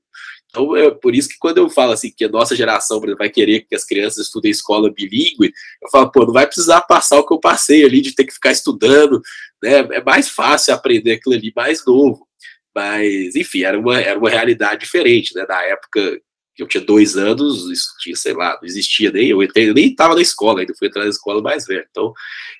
então, 0.54 0.76
é 0.76 0.88
por 0.88 1.16
isso 1.16 1.28
que 1.28 1.36
quando 1.36 1.58
eu 1.58 1.68
falo 1.68 1.90
assim, 1.90 2.12
que 2.16 2.24
a 2.24 2.28
nossa 2.28 2.54
geração 2.54 2.98
exemplo, 2.98 3.16
vai 3.18 3.28
querer 3.28 3.66
que 3.68 3.74
as 3.74 3.84
crianças 3.84 4.26
estudem 4.26 4.52
escola 4.52 4.92
bilíngue, 4.92 5.52
eu 5.82 5.90
falo, 5.90 6.12
pô, 6.12 6.24
não 6.24 6.32
vai 6.32 6.46
precisar 6.46 6.82
passar 6.82 7.18
o 7.18 7.26
que 7.26 7.34
eu 7.34 7.40
passei 7.40 7.84
ali, 7.84 8.00
de 8.00 8.14
ter 8.14 8.24
que 8.24 8.32
ficar 8.32 8.52
estudando, 8.52 9.20
né? 9.60 9.78
É 9.90 10.04
mais 10.04 10.28
fácil 10.28 10.72
aprender 10.72 11.14
aquilo 11.14 11.34
ali 11.34 11.52
mais 11.56 11.84
novo. 11.84 12.24
Mas, 12.72 13.34
enfim, 13.34 13.64
era 13.64 13.78
uma, 13.78 14.00
era 14.00 14.18
uma 14.18 14.30
realidade 14.30 14.82
diferente, 14.82 15.34
né? 15.34 15.44
Na 15.48 15.60
época 15.64 16.20
que 16.54 16.62
eu 16.62 16.68
tinha 16.68 16.84
dois 16.84 17.16
anos, 17.16 17.68
isso 17.68 17.88
tinha, 17.98 18.14
sei 18.14 18.32
lá, 18.32 18.56
não 18.60 18.68
existia 18.68 19.10
nem, 19.10 19.28
eu 19.28 19.42
entrei, 19.42 19.72
nem 19.72 19.88
estava 19.88 20.14
na 20.14 20.22
escola, 20.22 20.60
ainda 20.60 20.72
fui 20.78 20.86
entrar 20.86 21.02
na 21.02 21.10
escola 21.10 21.42
mais 21.42 21.66
velho. 21.66 21.84
Então, 21.90 22.12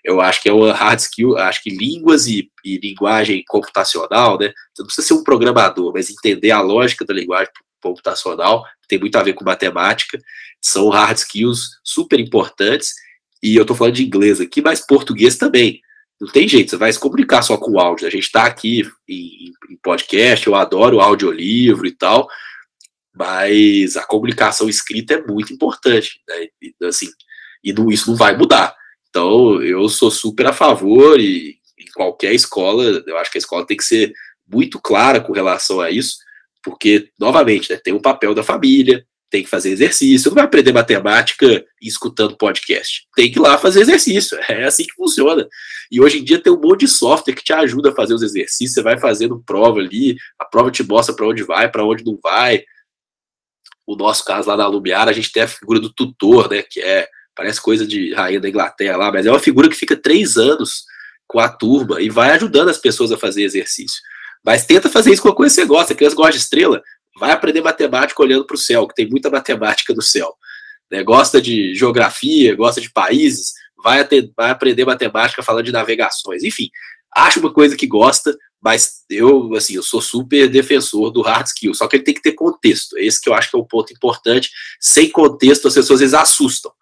eu 0.05 0.21
acho 0.21 0.43
que 0.43 0.49
é 0.49 0.53
uma 0.53 0.73
hard 0.73 0.99
skill, 0.99 1.39
acho 1.39 1.63
que 1.63 1.71
línguas 1.71 2.27
e, 2.27 2.51
e 2.65 2.79
linguagem 2.79 3.45
computacional, 3.47 4.37
né? 4.37 4.49
Você 4.49 4.83
não 4.83 4.87
precisa 4.87 5.07
ser 5.07 5.15
um 5.15 5.23
programador, 5.23 5.93
mas 5.95 6.11
entender 6.11 6.51
a 6.51 6.61
lógica 6.61 7.05
da 7.05 7.15
linguagem 7.15 7.53
computacional, 7.85 8.65
tem 8.89 8.99
muito 8.99 9.17
a 9.17 9.23
ver 9.23 9.35
com 9.35 9.45
matemática, 9.45 10.19
são 10.61 10.89
hard 10.89 11.19
skills 11.19 11.79
super 11.85 12.19
importantes, 12.19 12.95
e 13.43 13.55
eu 13.55 13.63
estou 13.63 13.77
falando 13.77 13.95
de 13.95 14.05
inglês 14.05 14.41
aqui, 14.41 14.63
mas 14.63 14.85
português 14.85 15.37
também. 15.37 15.81
Não 16.19 16.29
tem 16.29 16.49
jeito, 16.49 16.71
você 16.71 16.77
vai 16.77 16.93
se 16.93 16.99
comunicar 16.99 17.43
só 17.43 17.59
com 17.59 17.73
o 17.73 17.79
áudio. 17.79 18.07
A 18.07 18.11
gente 18.11 18.25
está 18.25 18.45
aqui 18.47 18.89
em, 19.07 19.53
em, 19.69 19.77
podcast, 19.83 20.47
eu 20.47 20.55
adoro 20.55 21.01
audiolivro 21.01 21.87
e 21.87 21.93
tal, 21.93 22.27
mas 23.15 23.97
a 23.97 24.05
comunicação 24.05 24.69
escrita 24.69 25.15
é 25.15 25.23
muito 25.23 25.53
importante, 25.53 26.23
né? 26.27 26.47
E, 26.63 26.75
assim, 26.87 27.09
e 27.63 27.73
não, 27.73 27.91
isso 27.91 28.11
não 28.11 28.17
vai 28.17 28.37
mudar. 28.37 28.75
Então, 29.11 29.63
eu 29.63 29.89
sou 29.89 30.11
super 30.11 30.47
a 30.47 30.53
favor 30.53 31.21
e 31.21 31.59
em 31.79 31.87
qualquer 31.95 32.33
escola, 32.33 33.03
eu 33.07 33.19
acho 33.19 33.31
que 33.31 33.39
a 33.39 33.41
escola 33.41 33.67
tem 33.67 33.77
que 33.77 33.85
ser 33.85 34.13
muito 34.47 34.81
clara 34.81 35.21
com 35.21 35.33
relação 35.33 35.81
a 35.81 35.91
isso, 35.91 36.17
porque, 36.65 37.11
novamente, 37.19 37.71
né, 37.71 37.79
tem 37.83 37.93
o 37.93 37.99
um 37.99 38.03
papel 38.03 38.35
da 38.35 38.43
família, 38.43 39.05
tem 39.31 39.43
que 39.43 39.51
fazer 39.51 39.71
exercício, 39.71 40.31
não 40.31 40.37
vai 40.37 40.45
aprender 40.45 40.73
matemática 40.73 41.65
escutando 41.83 42.37
podcast. 42.37 43.07
Tem 43.17 43.31
que 43.31 43.39
ir 43.39 43.43
lá 43.43 43.59
fazer 43.59 43.81
exercício. 43.81 44.39
É 44.49 44.65
assim 44.65 44.85
que 44.85 44.95
funciona. 44.95 45.47
E 45.91 46.01
hoje 46.01 46.21
em 46.21 46.25
dia 46.25 46.39
tem 46.39 46.53
um 46.53 46.61
monte 46.61 46.81
de 46.81 46.89
software 46.89 47.35
que 47.35 47.43
te 47.43 47.53
ajuda 47.53 47.91
a 47.91 47.95
fazer 47.95 48.15
os 48.15 48.23
exercícios. 48.23 48.75
Você 48.75 48.83
vai 48.83 48.99
fazendo 48.99 49.43
prova 49.45 49.81
ali, 49.81 50.17
a 50.39 50.45
prova 50.45 50.71
te 50.71 50.85
mostra 50.85 51.15
para 51.15 51.27
onde 51.27 51.43
vai, 51.43 51.69
para 51.69 51.85
onde 51.85 52.05
não 52.05 52.17
vai. 52.23 52.63
O 53.85 53.97
nosso 53.97 54.25
caso 54.25 54.49
lá 54.49 54.57
na 54.57 54.67
Lumiar, 54.69 55.09
a 55.09 55.13
gente 55.13 55.33
tem 55.33 55.43
a 55.43 55.49
figura 55.49 55.81
do 55.81 55.93
tutor, 55.93 56.49
né? 56.49 56.63
Que 56.63 56.81
é 56.81 57.09
parece 57.35 57.61
coisa 57.61 57.85
de 57.85 58.15
rainha 58.15 58.41
da 58.41 58.49
Inglaterra 58.49 58.97
lá, 58.97 59.11
mas 59.11 59.27
é 59.27 59.31
uma 59.31 59.41
figura 59.41 59.69
que 59.69 59.75
fica 59.75 59.97
três 59.97 60.37
anos 60.37 60.85
com 61.27 61.41
a 61.41 61.49
turma 61.49 62.01
e 62.01 62.09
vai 62.09 62.31
ajudando 62.31 62.69
as 62.69 62.79
pessoas 62.79 63.11
a 63.11 63.19
fazer 63.19 63.43
exercício. 63.43 64.01
Mas 64.45 64.67
tenta 64.67 64.91
fazer 64.91 65.13
isso 65.13 65.23
com 65.23 65.29
a 65.29 65.35
coisa 65.35 65.55
que 65.55 65.61
você 65.61 65.67
gosta. 65.67 65.93
A 65.93 65.97
criança 65.97 66.17
gosta 66.17 66.33
de 66.33 66.39
estrela, 66.39 66.83
vai 67.19 67.31
aprender 67.31 67.63
matemática 67.63 68.23
olhando 68.23 68.47
para 68.47 68.55
o 68.55 68.59
céu, 68.59 68.87
que 68.87 68.95
tem 68.95 69.09
muita 69.09 69.31
matemática 69.31 69.95
no 69.95 70.03
céu. 70.03 70.35
Né? 70.91 71.03
Gosta 71.03 71.41
de 71.41 71.75
geografia, 71.75 72.55
gosta 72.55 72.81
de 72.81 72.91
países, 72.91 73.53
vai, 73.83 74.07
ter, 74.07 74.31
vai 74.37 74.51
aprender 74.51 74.85
matemática 74.85 75.43
falando 75.43 75.65
de 75.65 75.73
navegações. 75.73 76.43
Enfim, 76.43 76.69
acha 77.15 77.41
uma 77.41 77.53
coisa 77.53 77.77
que 77.77 77.87
gosta, 77.87 78.37
mas 78.63 79.05
eu, 79.09 79.55
assim, 79.55 79.77
eu 79.77 79.83
sou 79.83 80.01
super 80.01 80.49
defensor 80.49 81.11
do 81.11 81.23
hard 81.23 81.47
skill, 81.47 81.75
só 81.75 81.87
que 81.87 81.97
ele 81.97 82.05
tem 82.05 82.15
que 82.15 82.23
ter 82.23 82.33
contexto. 82.33 82.99
Esse 82.99 83.21
que 83.21 83.29
eu 83.29 83.35
acho 83.35 83.51
que 83.51 83.57
é 83.57 83.61
um 83.61 83.67
ponto 83.67 83.93
importante. 83.93 84.51
Sem 84.81 85.11
contexto, 85.11 85.69
as 85.69 85.75
pessoas 85.75 85.97
às 85.97 86.01
vezes 86.01 86.15
assustam. 86.15 86.73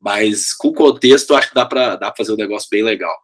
Mas 0.00 0.52
com 0.52 0.72
contexto, 0.72 1.30
eu 1.30 1.36
acho 1.36 1.48
que 1.48 1.54
dá 1.54 1.64
para 1.64 2.14
fazer 2.16 2.32
um 2.32 2.36
negócio 2.36 2.68
bem 2.70 2.82
legal. 2.82 3.14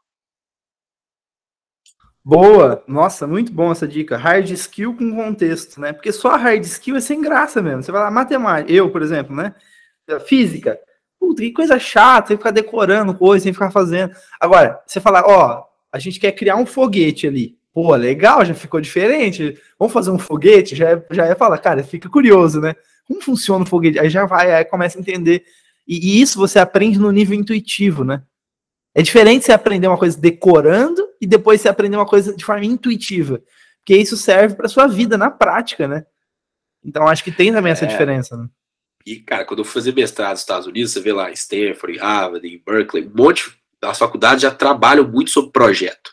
Boa! 2.24 2.82
Nossa, 2.86 3.26
muito 3.26 3.52
bom 3.52 3.72
essa 3.72 3.88
dica. 3.88 4.16
Hard 4.16 4.50
skill 4.50 4.94
com 4.94 5.14
contexto, 5.14 5.80
né? 5.80 5.92
Porque 5.92 6.12
só 6.12 6.36
hard 6.36 6.62
skill 6.64 6.96
é 6.96 7.00
sem 7.00 7.20
graça 7.20 7.62
mesmo. 7.62 7.82
Você 7.82 7.92
vai 7.92 8.02
lá, 8.02 8.10
matemática, 8.10 8.72
eu, 8.72 8.90
por 8.90 9.02
exemplo, 9.02 9.34
né? 9.34 9.54
Física. 10.26 10.78
Puta, 11.18 11.42
que 11.42 11.52
coisa 11.52 11.78
chata, 11.78 12.28
você 12.28 12.36
ficar 12.36 12.50
decorando 12.50 13.14
coisa, 13.14 13.44
sem 13.44 13.52
ficar 13.52 13.70
fazendo. 13.70 14.14
Agora, 14.40 14.80
você 14.86 15.00
falar, 15.00 15.24
ó, 15.26 15.64
a 15.92 15.98
gente 15.98 16.20
quer 16.20 16.32
criar 16.32 16.56
um 16.56 16.66
foguete 16.66 17.26
ali. 17.26 17.56
Pô, 17.72 17.94
legal, 17.94 18.44
já 18.44 18.54
ficou 18.54 18.80
diferente. 18.80 19.58
Vamos 19.78 19.92
fazer 19.92 20.10
um 20.10 20.18
foguete? 20.18 20.76
Já, 20.76 21.00
já 21.10 21.26
ia 21.26 21.36
falar, 21.36 21.58
cara, 21.58 21.82
fica 21.82 22.08
curioso, 22.08 22.60
né? 22.60 22.74
Como 23.06 23.22
funciona 23.22 23.64
o 23.64 23.66
foguete? 23.66 23.98
Aí 23.98 24.10
já 24.10 24.26
vai, 24.26 24.52
aí 24.52 24.64
começa 24.64 24.98
a 24.98 25.00
entender. 25.00 25.44
E, 25.86 26.18
e 26.18 26.20
isso 26.20 26.38
você 26.38 26.58
aprende 26.58 26.98
no 26.98 27.10
nível 27.10 27.38
intuitivo, 27.38 28.04
né? 28.04 28.22
É 28.98 29.02
diferente 29.02 29.44
você 29.44 29.52
aprender 29.52 29.86
uma 29.86 29.96
coisa 29.96 30.20
decorando 30.20 31.08
e 31.20 31.26
depois 31.26 31.60
você 31.60 31.68
aprender 31.68 31.96
uma 31.96 32.04
coisa 32.04 32.34
de 32.34 32.44
forma 32.44 32.64
intuitiva. 32.64 33.40
Porque 33.78 33.96
isso 33.96 34.16
serve 34.16 34.56
para 34.56 34.66
sua 34.66 34.88
vida 34.88 35.16
na 35.16 35.30
prática, 35.30 35.86
né? 35.86 36.04
Então 36.84 37.06
acho 37.06 37.22
que 37.22 37.30
tem 37.30 37.52
também 37.52 37.70
essa 37.70 37.84
é. 37.84 37.88
diferença, 37.88 38.36
né? 38.36 38.48
E, 39.06 39.20
cara, 39.20 39.44
quando 39.44 39.60
eu 39.60 39.64
fui 39.64 39.74
fazer 39.74 39.94
mestrado 39.94 40.32
nos 40.32 40.40
Estados 40.40 40.66
Unidos, 40.66 40.90
você 40.90 41.00
vê 41.00 41.12
lá 41.12 41.30
Stanford, 41.30 41.96
Harvard, 41.96 42.62
Berkeley, 42.66 43.06
um 43.06 43.12
monte 43.16 43.56
das 43.80 43.96
faculdades 43.96 44.42
já 44.42 44.50
trabalham 44.50 45.06
muito 45.06 45.30
sobre 45.30 45.52
projeto. 45.52 46.10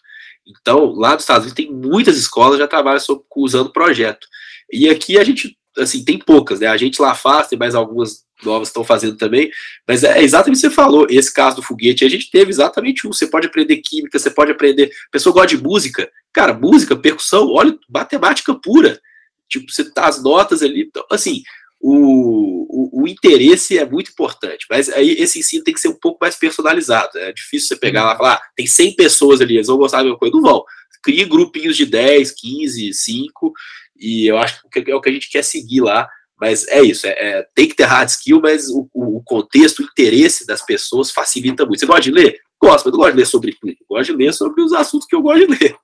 Então, 0.47 0.93
lá 0.93 1.13
nos 1.13 1.23
Estados 1.23 1.47
Unidos 1.47 1.55
tem 1.55 1.73
muitas 1.73 2.15
escolas 2.17 2.53
que 2.53 2.61
já 2.61 2.67
trabalham 2.67 2.99
sobre, 2.99 3.25
usando 3.35 3.73
projeto. 3.73 4.27
E 4.71 4.87
aqui 4.87 5.17
a 5.17 5.23
gente, 5.23 5.57
assim, 5.75 6.05
tem 6.05 6.19
poucas, 6.19 6.59
né? 6.59 6.67
A 6.67 6.77
gente 6.77 7.01
lá 7.01 7.15
faz, 7.15 7.47
tem 7.47 7.57
mais 7.57 7.73
algumas 7.73 8.24
novas 8.43 8.69
estão 8.69 8.83
fazendo 8.83 9.17
também, 9.17 9.49
mas 9.87 10.03
é 10.03 10.21
exatamente 10.21 10.57
o 10.57 10.61
que 10.61 10.67
você 10.67 10.73
falou, 10.73 11.07
esse 11.09 11.33
caso 11.33 11.57
do 11.57 11.61
foguete, 11.61 12.03
a 12.03 12.09
gente 12.09 12.29
teve 12.29 12.49
exatamente 12.49 13.07
um, 13.07 13.13
você 13.13 13.27
pode 13.27 13.47
aprender 13.47 13.77
química, 13.77 14.19
você 14.19 14.29
pode 14.29 14.51
aprender, 14.51 14.91
a 15.07 15.11
pessoa 15.11 15.33
gosta 15.33 15.55
de 15.55 15.63
música, 15.63 16.09
cara, 16.33 16.53
música, 16.53 16.95
percussão, 16.95 17.49
olha, 17.51 17.77
matemática 17.89 18.53
pura, 18.53 18.99
tipo, 19.47 19.71
você 19.71 19.89
tá 19.89 20.07
as 20.07 20.21
notas 20.21 20.61
ali, 20.61 20.81
então, 20.81 21.05
assim, 21.11 21.43
o, 21.79 22.65
o, 22.69 23.03
o, 23.03 23.07
interesse 23.07 23.77
é 23.77 23.85
muito 23.85 24.11
importante, 24.11 24.65
mas 24.69 24.89
aí 24.89 25.11
esse 25.11 25.39
ensino 25.39 25.63
tem 25.63 25.73
que 25.73 25.79
ser 25.79 25.89
um 25.89 25.99
pouco 25.99 26.17
mais 26.19 26.35
personalizado, 26.35 27.17
é 27.17 27.31
difícil 27.31 27.67
você 27.67 27.75
pegar 27.75 28.03
lá 28.05 28.15
e 28.15 28.17
falar, 28.17 28.33
ah, 28.33 28.41
tem 28.55 28.65
100 28.65 28.95
pessoas 28.95 29.39
ali, 29.39 29.55
eles 29.55 29.67
vão 29.67 29.77
gostar 29.77 29.97
da 29.97 30.03
mesma 30.03 30.17
coisa, 30.17 30.35
não 30.35 30.41
vão, 30.41 30.63
crie 31.03 31.23
grupinhos 31.25 31.77
de 31.77 31.85
10, 31.85 32.31
15, 32.31 32.93
5, 32.93 33.53
e 33.97 34.25
eu 34.25 34.37
acho 34.37 34.61
que 34.69 34.91
é 34.91 34.95
o 34.95 35.01
que 35.01 35.09
a 35.09 35.13
gente 35.13 35.29
quer 35.29 35.43
seguir 35.43 35.81
lá, 35.81 36.09
mas 36.39 36.67
é 36.67 36.81
isso, 36.81 37.07
é, 37.07 37.11
é, 37.11 37.47
tem 37.55 37.67
que 37.67 37.75
ter 37.75 37.85
hard 37.85 38.09
skill, 38.09 38.41
mas 38.41 38.69
o, 38.69 38.89
o, 38.93 39.23
contexto, 39.23 39.79
o 39.79 39.83
interesse 39.83 40.45
das 40.45 40.61
pessoas 40.65 41.11
facilita 41.11 41.65
muito. 41.65 41.79
Você 41.79 41.85
gosta 41.85 42.01
de 42.01 42.11
ler? 42.11 42.39
Gosto, 42.61 42.85
mas 42.85 42.93
não 42.93 42.99
gosto 42.99 43.11
de 43.11 43.17
ler 43.17 43.25
sobre 43.25 43.53
clima. 43.53 43.77
Gosto 43.89 44.11
de 44.11 44.17
ler 44.17 44.33
sobre 44.33 44.61
os 44.61 44.73
assuntos 44.73 45.07
que 45.07 45.15
eu 45.15 45.21
gosto 45.21 45.47
de 45.47 45.57
ler. 45.57 45.77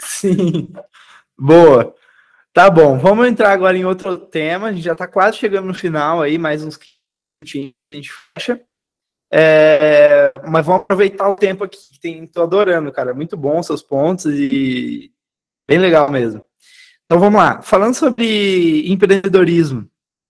Sim. 0.00 0.72
Boa. 1.38 1.94
Tá 2.52 2.70
bom, 2.70 2.96
vamos 2.98 3.26
entrar 3.26 3.50
agora 3.50 3.76
em 3.76 3.84
outro 3.84 4.16
tema. 4.16 4.68
A 4.68 4.72
gente 4.72 4.84
já 4.84 4.92
está 4.92 5.08
quase 5.08 5.38
chegando 5.38 5.66
no 5.66 5.74
final 5.74 6.22
aí, 6.22 6.38
mais 6.38 6.62
uns 6.62 6.78
a 7.42 7.46
gente 7.96 8.12
fecha. 8.32 8.60
É, 9.32 10.32
mas 10.48 10.64
vamos 10.64 10.82
aproveitar 10.82 11.28
o 11.28 11.34
tempo 11.36 11.64
aqui. 11.64 11.76
Estou 12.04 12.44
adorando, 12.44 12.92
cara. 12.92 13.12
Muito 13.12 13.36
bom 13.36 13.60
seus 13.62 13.82
pontos 13.82 14.26
e 14.26 15.12
bem 15.66 15.78
legal 15.78 16.08
mesmo. 16.10 16.44
Então 17.06 17.18
vamos 17.18 17.38
lá. 17.38 17.62
Falando 17.62 17.94
sobre 17.94 18.90
empreendedorismo, 18.90 19.88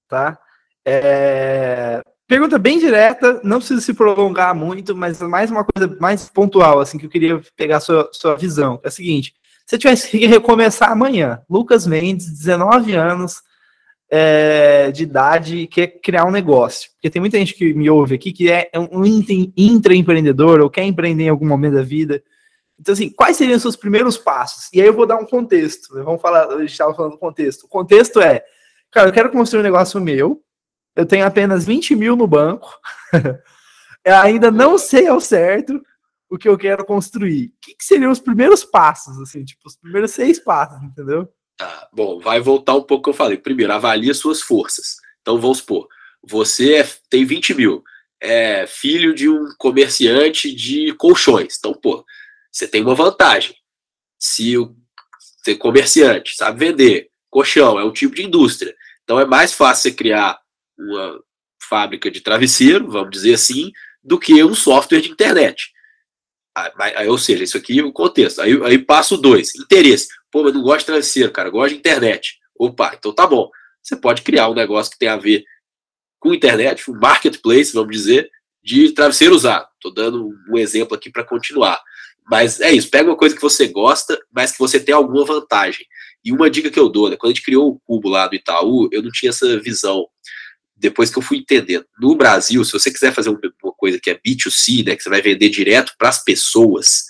tá? 0.08 0.38
É... 0.84 2.02
Pergunta 2.26 2.58
bem 2.58 2.78
direta, 2.78 3.40
não 3.44 3.58
precisa 3.58 3.80
se 3.80 3.92
prolongar 3.92 4.54
muito, 4.54 4.96
mas 4.96 5.20
mais 5.20 5.50
uma 5.50 5.64
coisa 5.64 5.96
mais 6.00 6.28
pontual, 6.28 6.80
assim, 6.80 6.96
que 6.96 7.06
eu 7.06 7.10
queria 7.10 7.40
pegar 7.54 7.80
sua, 7.80 8.08
sua 8.12 8.34
visão. 8.34 8.80
É 8.82 8.88
a 8.88 8.90
seguinte: 8.90 9.34
se 9.66 9.70
você 9.70 9.78
tivesse 9.78 10.10
que 10.10 10.26
recomeçar 10.26 10.90
amanhã, 10.90 11.42
Lucas 11.48 11.86
Mendes, 11.86 12.30
19 12.30 12.94
anos 12.94 13.42
é, 14.10 14.90
de 14.90 15.02
idade, 15.02 15.66
quer 15.66 15.86
criar 16.00 16.24
um 16.24 16.30
negócio. 16.30 16.90
Porque 16.92 17.10
tem 17.10 17.20
muita 17.20 17.38
gente 17.38 17.54
que 17.54 17.74
me 17.74 17.90
ouve 17.90 18.14
aqui 18.14 18.32
que 18.32 18.50
é 18.50 18.70
um 18.90 19.04
intraempreendedor 19.04 20.60
ou 20.60 20.70
quer 20.70 20.84
empreender 20.84 21.24
em 21.24 21.28
algum 21.28 21.46
momento 21.46 21.74
da 21.74 21.82
vida. 21.82 22.22
Então, 22.78 22.92
assim, 22.92 23.08
quais 23.10 23.36
seriam 23.36 23.56
os 23.56 23.62
seus 23.62 23.76
primeiros 23.76 24.18
passos? 24.18 24.68
E 24.72 24.80
aí 24.80 24.86
eu 24.86 24.94
vou 24.94 25.06
dar 25.06 25.16
um 25.16 25.26
contexto. 25.26 25.94
Né? 25.94 26.02
Vamos 26.02 26.20
falar, 26.20 26.48
a 26.48 26.58
gente 26.60 26.72
estava 26.72 26.94
falando 26.94 27.12
do 27.12 27.18
contexto. 27.18 27.64
O 27.64 27.68
contexto 27.68 28.20
é, 28.20 28.44
cara, 28.90 29.08
eu 29.08 29.12
quero 29.12 29.30
construir 29.30 29.60
um 29.60 29.64
negócio 29.64 30.00
meu, 30.00 30.42
eu 30.96 31.06
tenho 31.06 31.26
apenas 31.26 31.64
20 31.64 31.94
mil 31.94 32.16
no 32.16 32.26
banco, 32.26 32.68
eu 34.04 34.16
ainda 34.16 34.50
não 34.50 34.78
sei 34.78 35.06
ao 35.06 35.20
certo 35.20 35.80
o 36.28 36.38
que 36.38 36.48
eu 36.48 36.58
quero 36.58 36.84
construir. 36.84 37.46
O 37.46 37.52
que, 37.60 37.74
que, 37.74 37.84
seriam 37.84 38.10
os 38.10 38.20
primeiros 38.20 38.64
passos, 38.64 39.18
assim, 39.20 39.44
tipo, 39.44 39.62
os 39.66 39.76
primeiros 39.76 40.10
seis 40.10 40.38
passos, 40.38 40.82
entendeu? 40.82 41.28
Tá, 41.56 41.88
bom, 41.92 42.18
vai 42.18 42.40
voltar 42.40 42.74
um 42.74 42.82
pouco 42.82 43.04
que 43.04 43.10
eu 43.10 43.14
falei. 43.14 43.38
Primeiro, 43.38 43.72
avalie 43.72 44.12
suas 44.14 44.40
forças. 44.40 44.96
Então, 45.20 45.40
vamos 45.40 45.58
supor, 45.58 45.88
você 46.22 46.76
é, 46.76 46.88
tem 47.08 47.24
20 47.24 47.54
mil, 47.54 47.84
é 48.20 48.66
filho 48.66 49.14
de 49.14 49.28
um 49.28 49.48
comerciante 49.58 50.54
de 50.54 50.92
colchões. 50.94 51.56
Então, 51.58 51.72
pô, 51.72 52.04
você 52.54 52.68
tem 52.68 52.82
uma 52.82 52.94
vantagem. 52.94 53.56
Se 54.18 54.56
o 54.56 54.76
é 55.46 55.54
comerciante, 55.54 56.36
sabe 56.36 56.66
vender, 56.66 57.10
colchão, 57.28 57.78
é 57.78 57.84
um 57.84 57.92
tipo 57.92 58.14
de 58.14 58.22
indústria. 58.22 58.74
Então 59.02 59.20
é 59.20 59.26
mais 59.26 59.52
fácil 59.52 59.90
você 59.90 59.96
criar 59.96 60.38
uma 60.78 61.20
fábrica 61.68 62.10
de 62.10 62.20
travesseiro, 62.20 62.88
vamos 62.90 63.10
dizer 63.10 63.34
assim, 63.34 63.72
do 64.02 64.18
que 64.18 64.42
um 64.42 64.54
software 64.54 65.00
de 65.00 65.10
internet. 65.10 65.72
Aí, 66.78 67.08
ou 67.08 67.18
seja, 67.18 67.42
isso 67.42 67.56
aqui 67.56 67.80
é 67.80 67.82
o 67.82 67.92
contexto. 67.92 68.40
Aí, 68.40 68.52
aí 68.64 68.78
passo 68.78 69.16
dois, 69.16 69.54
interesse. 69.56 70.08
Pô, 70.30 70.44
mas 70.44 70.54
não 70.54 70.62
gosto 70.62 70.80
de 70.80 70.86
travesseiro, 70.86 71.32
cara, 71.32 71.50
gosto 71.50 71.72
de 71.72 71.78
internet. 71.78 72.38
Opa, 72.56 72.94
então 72.96 73.12
tá 73.12 73.26
bom. 73.26 73.50
Você 73.82 73.96
pode 73.96 74.22
criar 74.22 74.48
um 74.48 74.54
negócio 74.54 74.92
que 74.92 74.98
tem 74.98 75.08
a 75.08 75.16
ver 75.16 75.44
com 76.20 76.32
internet, 76.32 76.88
um 76.90 76.94
marketplace, 76.94 77.74
vamos 77.74 77.94
dizer, 77.94 78.30
de 78.62 78.92
travesseiro 78.92 79.34
usado. 79.34 79.68
Estou 79.74 79.92
dando 79.92 80.30
um 80.48 80.56
exemplo 80.56 80.96
aqui 80.96 81.10
para 81.10 81.24
continuar. 81.24 81.82
Mas 82.26 82.60
é 82.60 82.72
isso, 82.72 82.90
pega 82.90 83.10
uma 83.10 83.16
coisa 83.16 83.34
que 83.34 83.42
você 83.42 83.68
gosta, 83.68 84.18
mas 84.32 84.52
que 84.52 84.58
você 84.58 84.80
tem 84.80 84.94
alguma 84.94 85.24
vantagem. 85.24 85.86
E 86.24 86.32
uma 86.32 86.48
dica 86.48 86.70
que 86.70 86.78
eu 86.78 86.88
dou, 86.88 87.10
né, 87.10 87.16
quando 87.16 87.32
a 87.32 87.34
gente 87.34 87.44
criou 87.44 87.70
o 87.70 87.80
Cubo 87.80 88.08
lá 88.08 88.26
do 88.26 88.34
Itaú, 88.34 88.88
eu 88.90 89.02
não 89.02 89.10
tinha 89.10 89.28
essa 89.28 89.60
visão. 89.60 90.06
Depois 90.74 91.10
que 91.10 91.18
eu 91.18 91.22
fui 91.22 91.38
entendendo. 91.38 91.86
No 92.00 92.16
Brasil, 92.16 92.64
se 92.64 92.72
você 92.72 92.90
quiser 92.90 93.12
fazer 93.12 93.28
uma 93.28 93.72
coisa 93.76 94.00
que 94.00 94.10
é 94.10 94.18
B2C, 94.18 94.86
né, 94.86 94.96
que 94.96 95.02
você 95.02 95.10
vai 95.10 95.20
vender 95.20 95.50
direto 95.50 95.92
para 95.98 96.08
as 96.08 96.24
pessoas, 96.24 97.04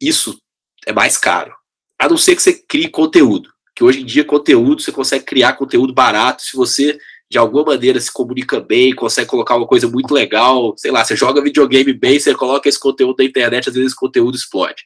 isso 0.00 0.40
é 0.86 0.92
mais 0.92 1.18
caro. 1.18 1.54
A 1.98 2.08
não 2.08 2.16
ser 2.16 2.36
que 2.36 2.42
você 2.42 2.54
crie 2.54 2.88
conteúdo. 2.88 3.52
Que 3.74 3.82
hoje 3.82 4.02
em 4.02 4.04
dia, 4.04 4.24
conteúdo, 4.24 4.82
você 4.82 4.92
consegue 4.92 5.24
criar 5.24 5.54
conteúdo 5.54 5.92
barato 5.92 6.42
se 6.42 6.56
você 6.56 6.98
de 7.32 7.38
alguma 7.38 7.64
maneira 7.64 7.98
se 7.98 8.12
comunica 8.12 8.60
bem, 8.60 8.94
consegue 8.94 9.26
colocar 9.26 9.56
uma 9.56 9.66
coisa 9.66 9.88
muito 9.88 10.12
legal, 10.12 10.74
sei 10.76 10.90
lá, 10.90 11.02
você 11.02 11.16
joga 11.16 11.40
videogame 11.40 11.90
bem, 11.94 12.20
você 12.20 12.34
coloca 12.34 12.68
esse 12.68 12.78
conteúdo 12.78 13.16
na 13.20 13.24
internet, 13.24 13.70
às 13.70 13.74
vezes 13.74 13.92
esse 13.92 13.98
conteúdo 13.98 14.36
explode. 14.36 14.84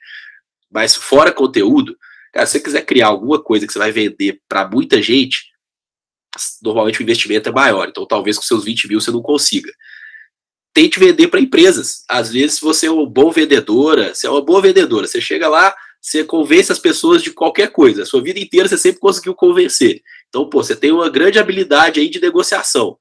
Mas 0.70 0.94
fora 0.94 1.32
conteúdo, 1.32 1.96
cara, 2.32 2.46
se 2.46 2.52
você 2.52 2.60
quiser 2.60 2.82
criar 2.82 3.08
alguma 3.08 3.42
coisa 3.42 3.66
que 3.66 3.72
você 3.72 3.80
vai 3.80 3.90
vender 3.90 4.40
para 4.48 4.64
muita 4.64 5.02
gente, 5.02 5.46
normalmente 6.62 7.00
o 7.00 7.02
investimento 7.02 7.48
é 7.48 7.52
maior, 7.52 7.88
então 7.88 8.06
talvez 8.06 8.36
com 8.36 8.44
seus 8.44 8.62
20 8.62 8.86
mil 8.86 9.00
você 9.00 9.10
não 9.10 9.22
consiga. 9.22 9.72
Tente 10.72 11.00
vender 11.00 11.26
para 11.26 11.40
empresas. 11.40 12.04
Às 12.08 12.30
vezes 12.30 12.60
você 12.60 12.86
é 12.86 12.90
uma 12.92 13.10
boa 13.10 13.32
vendedora, 13.32 14.14
você 14.14 14.28
é 14.28 14.30
uma 14.30 14.44
boa 14.44 14.62
vendedora, 14.62 15.08
você 15.08 15.20
chega 15.20 15.48
lá, 15.48 15.74
você 16.00 16.22
convence 16.22 16.70
as 16.70 16.78
pessoas 16.78 17.24
de 17.24 17.32
qualquer 17.32 17.72
coisa. 17.72 18.04
A 18.04 18.06
sua 18.06 18.22
vida 18.22 18.38
inteira 18.38 18.68
você 18.68 18.78
sempre 18.78 19.00
conseguiu 19.00 19.34
convencer. 19.34 20.00
Então, 20.36 20.50
pô, 20.50 20.62
você 20.62 20.76
tem 20.76 20.92
uma 20.92 21.08
grande 21.08 21.38
habilidade 21.38 21.98
aí 21.98 22.10
de 22.10 22.20
negociação. 22.20 22.98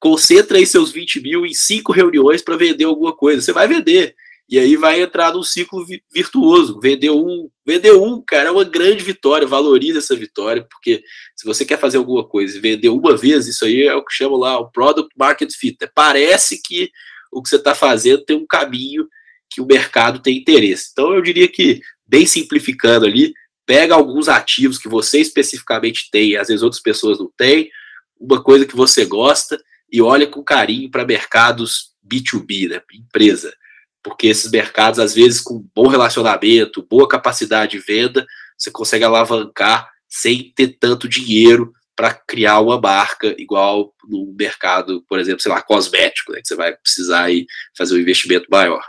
Concentra 0.00 0.56
aí 0.56 0.64
seus 0.64 0.90
20 0.90 1.20
mil 1.20 1.44
em 1.44 1.52
cinco 1.52 1.92
reuniões 1.92 2.40
para 2.40 2.56
vender 2.56 2.84
alguma 2.84 3.14
coisa. 3.14 3.42
Você 3.42 3.52
vai 3.52 3.68
vender. 3.68 4.14
E 4.48 4.58
aí 4.58 4.74
vai 4.74 5.02
entrar 5.02 5.34
num 5.34 5.42
ciclo 5.42 5.84
virtuoso. 6.10 6.80
Vendeu 6.80 7.18
um, 7.18 7.50
vendeu 7.66 8.02
um, 8.02 8.22
cara, 8.26 8.48
é 8.48 8.50
uma 8.50 8.64
grande 8.64 9.04
vitória. 9.04 9.46
Valorize 9.46 9.98
essa 9.98 10.16
vitória, 10.16 10.66
porque 10.70 11.02
se 11.36 11.44
você 11.44 11.66
quer 11.66 11.78
fazer 11.78 11.98
alguma 11.98 12.26
coisa 12.26 12.56
e 12.56 12.60
vender 12.62 12.88
uma 12.88 13.14
vez, 13.14 13.46
isso 13.46 13.66
aí 13.66 13.82
é 13.82 13.94
o 13.94 14.02
que 14.02 14.14
chamam 14.14 14.38
lá 14.38 14.58
o 14.58 14.70
product 14.70 15.10
market 15.18 15.52
fit. 15.52 15.76
Parece 15.94 16.62
que 16.62 16.90
o 17.30 17.42
que 17.42 17.50
você 17.50 17.56
está 17.56 17.74
fazendo 17.74 18.24
tem 18.24 18.38
um 18.38 18.46
caminho 18.46 19.06
que 19.50 19.60
o 19.60 19.66
mercado 19.66 20.22
tem 20.22 20.38
interesse. 20.38 20.88
Então 20.92 21.12
eu 21.12 21.20
diria 21.20 21.46
que, 21.46 21.82
bem 22.06 22.24
simplificando 22.24 23.04
ali, 23.04 23.34
pega 23.68 23.94
alguns 23.94 24.28
ativos 24.28 24.78
que 24.78 24.88
você 24.88 25.20
especificamente 25.20 26.08
tem, 26.10 26.36
às 26.36 26.48
vezes 26.48 26.62
outras 26.62 26.82
pessoas 26.82 27.18
não 27.18 27.30
têm, 27.36 27.70
uma 28.18 28.42
coisa 28.42 28.64
que 28.64 28.74
você 28.74 29.04
gosta 29.04 29.62
e 29.92 30.00
olha 30.00 30.26
com 30.26 30.42
carinho 30.42 30.90
para 30.90 31.04
mercados 31.04 31.92
B2B, 32.10 32.70
né, 32.70 32.80
empresa 32.92 33.52
porque 34.08 34.28
esses 34.28 34.50
mercados, 34.50 34.98
às 34.98 35.14
vezes, 35.14 35.40
com 35.40 35.64
bom 35.74 35.86
relacionamento, 35.86 36.86
boa 36.88 37.06
capacidade 37.06 37.72
de 37.72 37.78
venda, 37.78 38.26
você 38.56 38.70
consegue 38.70 39.04
alavancar 39.04 39.90
sem 40.08 40.52
ter 40.54 40.78
tanto 40.80 41.08
dinheiro 41.08 41.72
para 41.94 42.14
criar 42.14 42.60
uma 42.60 42.80
marca 42.80 43.34
igual 43.38 43.92
no 44.08 44.34
mercado, 44.38 45.04
por 45.08 45.18
exemplo, 45.18 45.42
sei 45.42 45.50
lá, 45.50 45.60
cosmético, 45.60 46.32
né, 46.32 46.40
que 46.40 46.48
você 46.48 46.56
vai 46.56 46.74
precisar 46.76 47.24
aí 47.24 47.44
fazer 47.76 47.94
um 47.94 47.98
investimento 47.98 48.46
maior. 48.50 48.82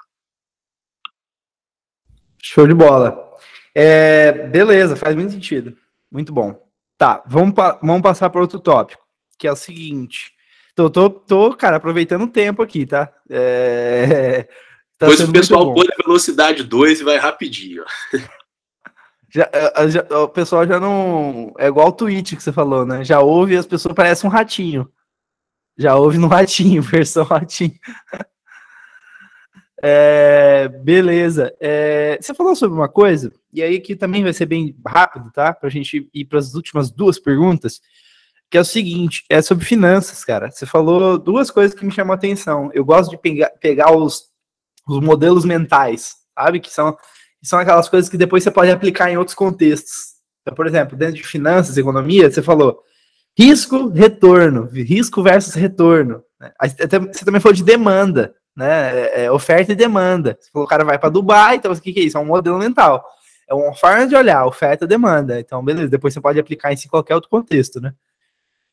Show 2.41 2.67
de 2.67 2.73
bola. 2.73 3.28
É, 3.73 4.47
beleza, 4.47 4.95
faz 4.95 5.15
muito 5.15 5.31
sentido. 5.31 5.77
Muito 6.11 6.33
bom. 6.33 6.67
Tá, 6.97 7.23
vamos, 7.25 7.53
pa 7.53 7.79
vamos 7.81 8.01
passar 8.01 8.29
para 8.29 8.41
outro 8.41 8.59
tópico, 8.59 9.01
que 9.37 9.47
é 9.47 9.51
o 9.51 9.55
seguinte. 9.55 10.33
Tô, 10.75 10.89
tô, 10.89 11.09
tô, 11.09 11.55
cara, 11.55 11.77
aproveitando 11.77 12.23
o 12.23 12.29
tempo 12.29 12.61
aqui, 12.61 12.85
tá? 12.85 13.11
É, 13.29 14.47
Tá 14.99 15.07
Depois 15.07 15.21
o 15.21 15.31
pessoal 15.31 15.73
põe 15.73 15.87
a 15.87 16.03
velocidade 16.03 16.61
2 16.61 16.99
e 16.99 17.03
vai 17.05 17.17
rapidinho. 17.17 17.85
Já, 19.31 19.47
já, 19.89 20.01
o 20.23 20.27
pessoal 20.27 20.65
já 20.65 20.79
não. 20.79 21.53
É 21.59 21.67
igual 21.67 21.89
o 21.89 21.91
tweet 21.91 22.35
que 22.35 22.41
você 22.41 22.51
falou, 22.51 22.83
né? 22.83 23.03
Já 23.03 23.19
ouve 23.19 23.55
as 23.55 23.67
pessoas 23.67 23.93
parecem 23.93 24.27
um 24.27 24.33
ratinho. 24.33 24.91
Já 25.77 25.95
ouve 25.95 26.17
no 26.17 26.27
ratinho, 26.27 26.81
versão 26.81 27.23
ratinho. 27.23 27.75
É, 29.81 30.67
beleza. 30.67 31.53
É, 31.59 32.17
você 32.21 32.33
falou 32.33 32.55
sobre 32.55 32.77
uma 32.77 32.89
coisa, 32.89 33.31
e 33.53 33.61
aí 33.61 33.77
aqui 33.77 33.95
também 33.95 34.23
vai 34.23 34.33
ser 34.33 34.45
bem 34.45 34.75
rápido, 34.85 35.31
tá? 35.31 35.53
Pra 35.53 35.69
gente 35.69 36.09
ir 36.13 36.25
para 36.25 36.39
as 36.39 36.53
últimas 36.53 36.91
duas 36.91 37.17
perguntas, 37.17 37.81
que 38.49 38.57
é 38.57 38.61
o 38.61 38.65
seguinte: 38.65 39.23
é 39.29 39.41
sobre 39.41 39.65
finanças, 39.65 40.25
cara. 40.25 40.51
Você 40.51 40.65
falou 40.65 41.17
duas 41.17 41.49
coisas 41.49 41.77
que 41.77 41.85
me 41.85 41.91
chamam 41.91 42.13
a 42.13 42.15
atenção. 42.15 42.69
Eu 42.73 42.83
gosto 42.83 43.11
de 43.11 43.17
pegar, 43.17 43.49
pegar 43.59 43.91
os 43.95 44.29
os 44.89 44.99
modelos 44.99 45.45
mentais, 45.45 46.15
sabe? 46.37 46.59
Que 46.59 46.71
são, 46.71 46.93
que 46.93 47.47
são 47.47 47.59
aquelas 47.59 47.87
coisas 47.87 48.09
que 48.09 48.17
depois 48.17 48.43
você 48.43 48.51
pode 48.51 48.71
aplicar 48.71 49.11
em 49.11 49.17
outros 49.17 49.35
contextos. 49.35 50.15
Então, 50.41 50.55
por 50.55 50.65
exemplo, 50.65 50.97
dentro 50.97 51.15
de 51.15 51.23
finanças, 51.23 51.77
economia, 51.77 52.29
você 52.29 52.41
falou 52.41 52.81
risco, 53.37 53.89
retorno, 53.89 54.65
risco 54.65 55.21
versus 55.21 55.53
retorno. 55.53 56.23
Né? 56.39 56.51
Você 57.13 57.23
também 57.23 57.39
falou 57.39 57.53
de 57.53 57.63
demanda, 57.63 58.33
né? 58.59 58.91
É, 58.91 59.23
é, 59.23 59.31
oferta 59.31 59.71
e 59.71 59.75
demanda. 59.75 60.37
Você 60.39 60.51
falou, 60.51 60.65
o 60.65 60.69
cara 60.69 60.83
vai 60.83 60.99
para 60.99 61.09
Dubai, 61.09 61.55
então 61.55 61.71
o 61.71 61.81
que, 61.81 61.93
que 61.93 61.99
é 62.01 62.03
isso? 62.03 62.17
É 62.17 62.21
um 62.21 62.25
modelo 62.25 62.59
mental. 62.59 63.03
É 63.47 63.53
uma 63.53 63.73
forma 63.73 64.05
de 64.05 64.15
olhar, 64.15 64.45
oferta 64.45 64.83
e 64.83 64.87
demanda. 64.87 65.39
Então, 65.39 65.63
beleza, 65.63 65.87
depois 65.87 66.13
você 66.13 66.21
pode 66.21 66.39
aplicar 66.39 66.73
isso 66.73 66.85
em 66.85 66.89
qualquer 66.89 67.15
outro 67.15 67.29
contexto, 67.29 67.79
né? 67.79 67.93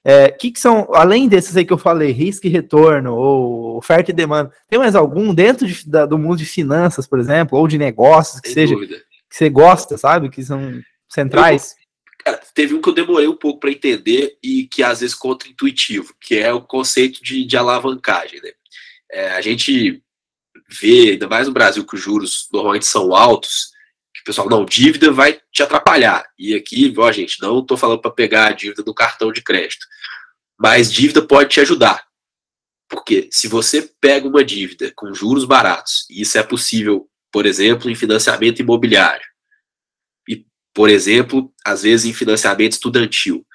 É, 0.05 0.31
que, 0.31 0.51
que 0.53 0.61
são, 0.61 0.89
além 0.93 1.29
desses 1.29 1.57
aí 1.57 1.65
que 1.65 1.73
eu 1.73 1.79
falei, 1.79 2.13
risco 2.13 2.47
e 2.47 2.51
retorno, 2.51 3.15
ou 3.15 3.77
oferta 3.77 4.11
e 4.11 4.15
demanda, 4.15 4.53
tem 4.69 4.79
mais 4.79 4.95
algum 4.95 5.33
dentro 5.35 5.67
de, 5.67 5.89
da, 5.89 6.05
do 6.05 6.19
mundo 6.19 6.37
de 6.37 6.45
finanças, 6.47 7.07
por 7.07 7.19
exemplo, 7.19 7.59
ou 7.59 7.67
de 7.67 7.79
negócios, 7.79 8.41
que 8.41 8.49
Sem 8.49 8.55
seja, 8.55 8.75
dúvida. 8.75 8.97
que 9.29 9.37
você 9.37 9.49
gosta, 9.49 9.97
sabe? 9.97 10.29
Que 10.31 10.45
são 10.45 10.81
centrais? 11.09 11.75
Eu, 12.19 12.25
cara, 12.25 12.41
teve 12.55 12.75
um 12.75 12.81
que 12.81 12.89
eu 12.89 12.95
demorei 12.95 13.27
um 13.27 13.37
pouco 13.37 13.61
para 13.61 13.71
entender 13.71 14.37
e 14.43 14.67
que 14.67 14.83
às 14.83 15.01
vezes 15.01 15.15
contra-intuitivo, 15.15 16.15
que 16.21 16.37
é 16.37 16.53
o 16.53 16.61
conceito 16.61 17.23
de, 17.23 17.45
de 17.45 17.57
alavancagem, 17.57 18.41
né? 18.43 18.51
É, 19.11 19.31
a 19.31 19.41
gente 19.41 20.03
vê, 20.69 21.13
ainda 21.13 21.29
mais 21.29 21.47
no 21.47 21.55
Brasil, 21.55 21.87
que 21.87 21.95
os 21.95 22.01
juros 22.01 22.49
normalmente 22.53 22.87
são 22.87 23.15
altos, 23.15 23.71
pessoal, 24.27 24.51
não, 24.51 24.65
dívida 24.65 25.13
vai 25.13 25.41
te 25.53 25.63
atrapalhar. 25.63 26.29
E 26.37 26.55
aqui, 26.55 26.93
ó, 26.99 27.11
gente, 27.13 27.41
não 27.41 27.61
estou 27.61 27.77
falando 27.77 28.01
para 28.01 28.11
pegar 28.11 28.49
a 28.49 28.53
dívida 28.53 28.83
do 28.83 28.93
cartão 28.93 29.33
de 29.33 29.41
crédito, 29.41 29.87
mas 30.59 30.93
dívida 30.93 31.23
pode 31.23 31.51
te 31.51 31.61
ajudar. 31.61 32.05
Porque 32.89 33.29
se 33.31 33.47
você 33.47 33.89
pega 34.01 34.27
uma 34.27 34.45
dívida 34.45 34.93
com 34.97 35.15
juros 35.15 35.45
baratos, 35.45 36.07
e 36.11 36.23
isso 36.23 36.37
é 36.37 36.43
possível, 36.43 37.09
por 37.33 37.47
exemplo, 37.47 37.89
em 37.89 37.95
financiamento 37.95 38.61
imobiliário, 38.61 39.25
e, 40.29 40.45
por 40.75 40.91
exemplo, 40.91 41.53
às 41.65 41.83
vezes 41.83 42.07
em 42.07 42.13
financiamento 42.13 42.73
estudantil, 42.73 43.47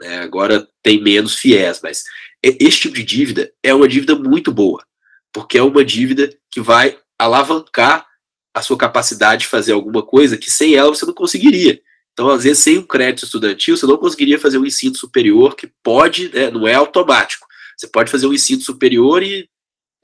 né, 0.00 0.20
agora 0.20 0.68
tem 0.82 1.02
menos 1.02 1.34
fiéis, 1.34 1.80
mas 1.82 2.04
esse 2.42 2.80
tipo 2.80 2.94
de 2.94 3.04
dívida 3.04 3.52
é 3.62 3.74
uma 3.74 3.88
dívida 3.88 4.14
muito 4.14 4.52
boa, 4.52 4.84
porque 5.32 5.58
é 5.58 5.62
uma 5.62 5.84
dívida 5.84 6.32
que 6.50 6.60
vai 6.60 6.98
alavancar 7.18 8.06
a 8.54 8.60
sua 8.60 8.76
capacidade 8.76 9.42
de 9.42 9.48
fazer 9.48 9.72
alguma 9.72 10.02
coisa 10.02 10.36
que 10.36 10.50
sem 10.50 10.74
ela 10.74 10.90
você 10.90 11.06
não 11.06 11.14
conseguiria. 11.14 11.80
Então, 12.12 12.28
às 12.28 12.44
vezes, 12.44 12.62
sem 12.62 12.78
um 12.78 12.86
crédito 12.86 13.24
estudantil, 13.24 13.76
você 13.76 13.86
não 13.86 13.96
conseguiria 13.96 14.38
fazer 14.38 14.58
um 14.58 14.66
ensino 14.66 14.94
superior 14.94 15.56
que 15.56 15.72
pode, 15.82 16.28
né, 16.28 16.50
não 16.50 16.68
é 16.68 16.74
automático. 16.74 17.46
Você 17.76 17.86
pode 17.86 18.10
fazer 18.10 18.26
um 18.26 18.34
ensino 18.34 18.60
superior 18.60 19.22
e, 19.22 19.48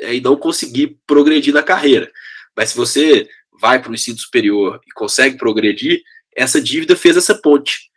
é, 0.01 0.15
e 0.15 0.21
não 0.21 0.35
conseguir 0.37 0.99
progredir 1.07 1.53
na 1.53 1.63
carreira. 1.63 2.11
Mas 2.57 2.71
se 2.71 2.77
você 2.77 3.29
vai 3.61 3.81
para 3.81 3.91
o 3.91 3.95
ensino 3.95 4.19
superior 4.19 4.81
e 4.87 4.93
consegue 4.93 5.37
progredir, 5.37 6.03
essa 6.35 6.61
dívida 6.61 6.97
fez 6.97 7.17
essa 7.17 7.35
ponte. 7.35 7.91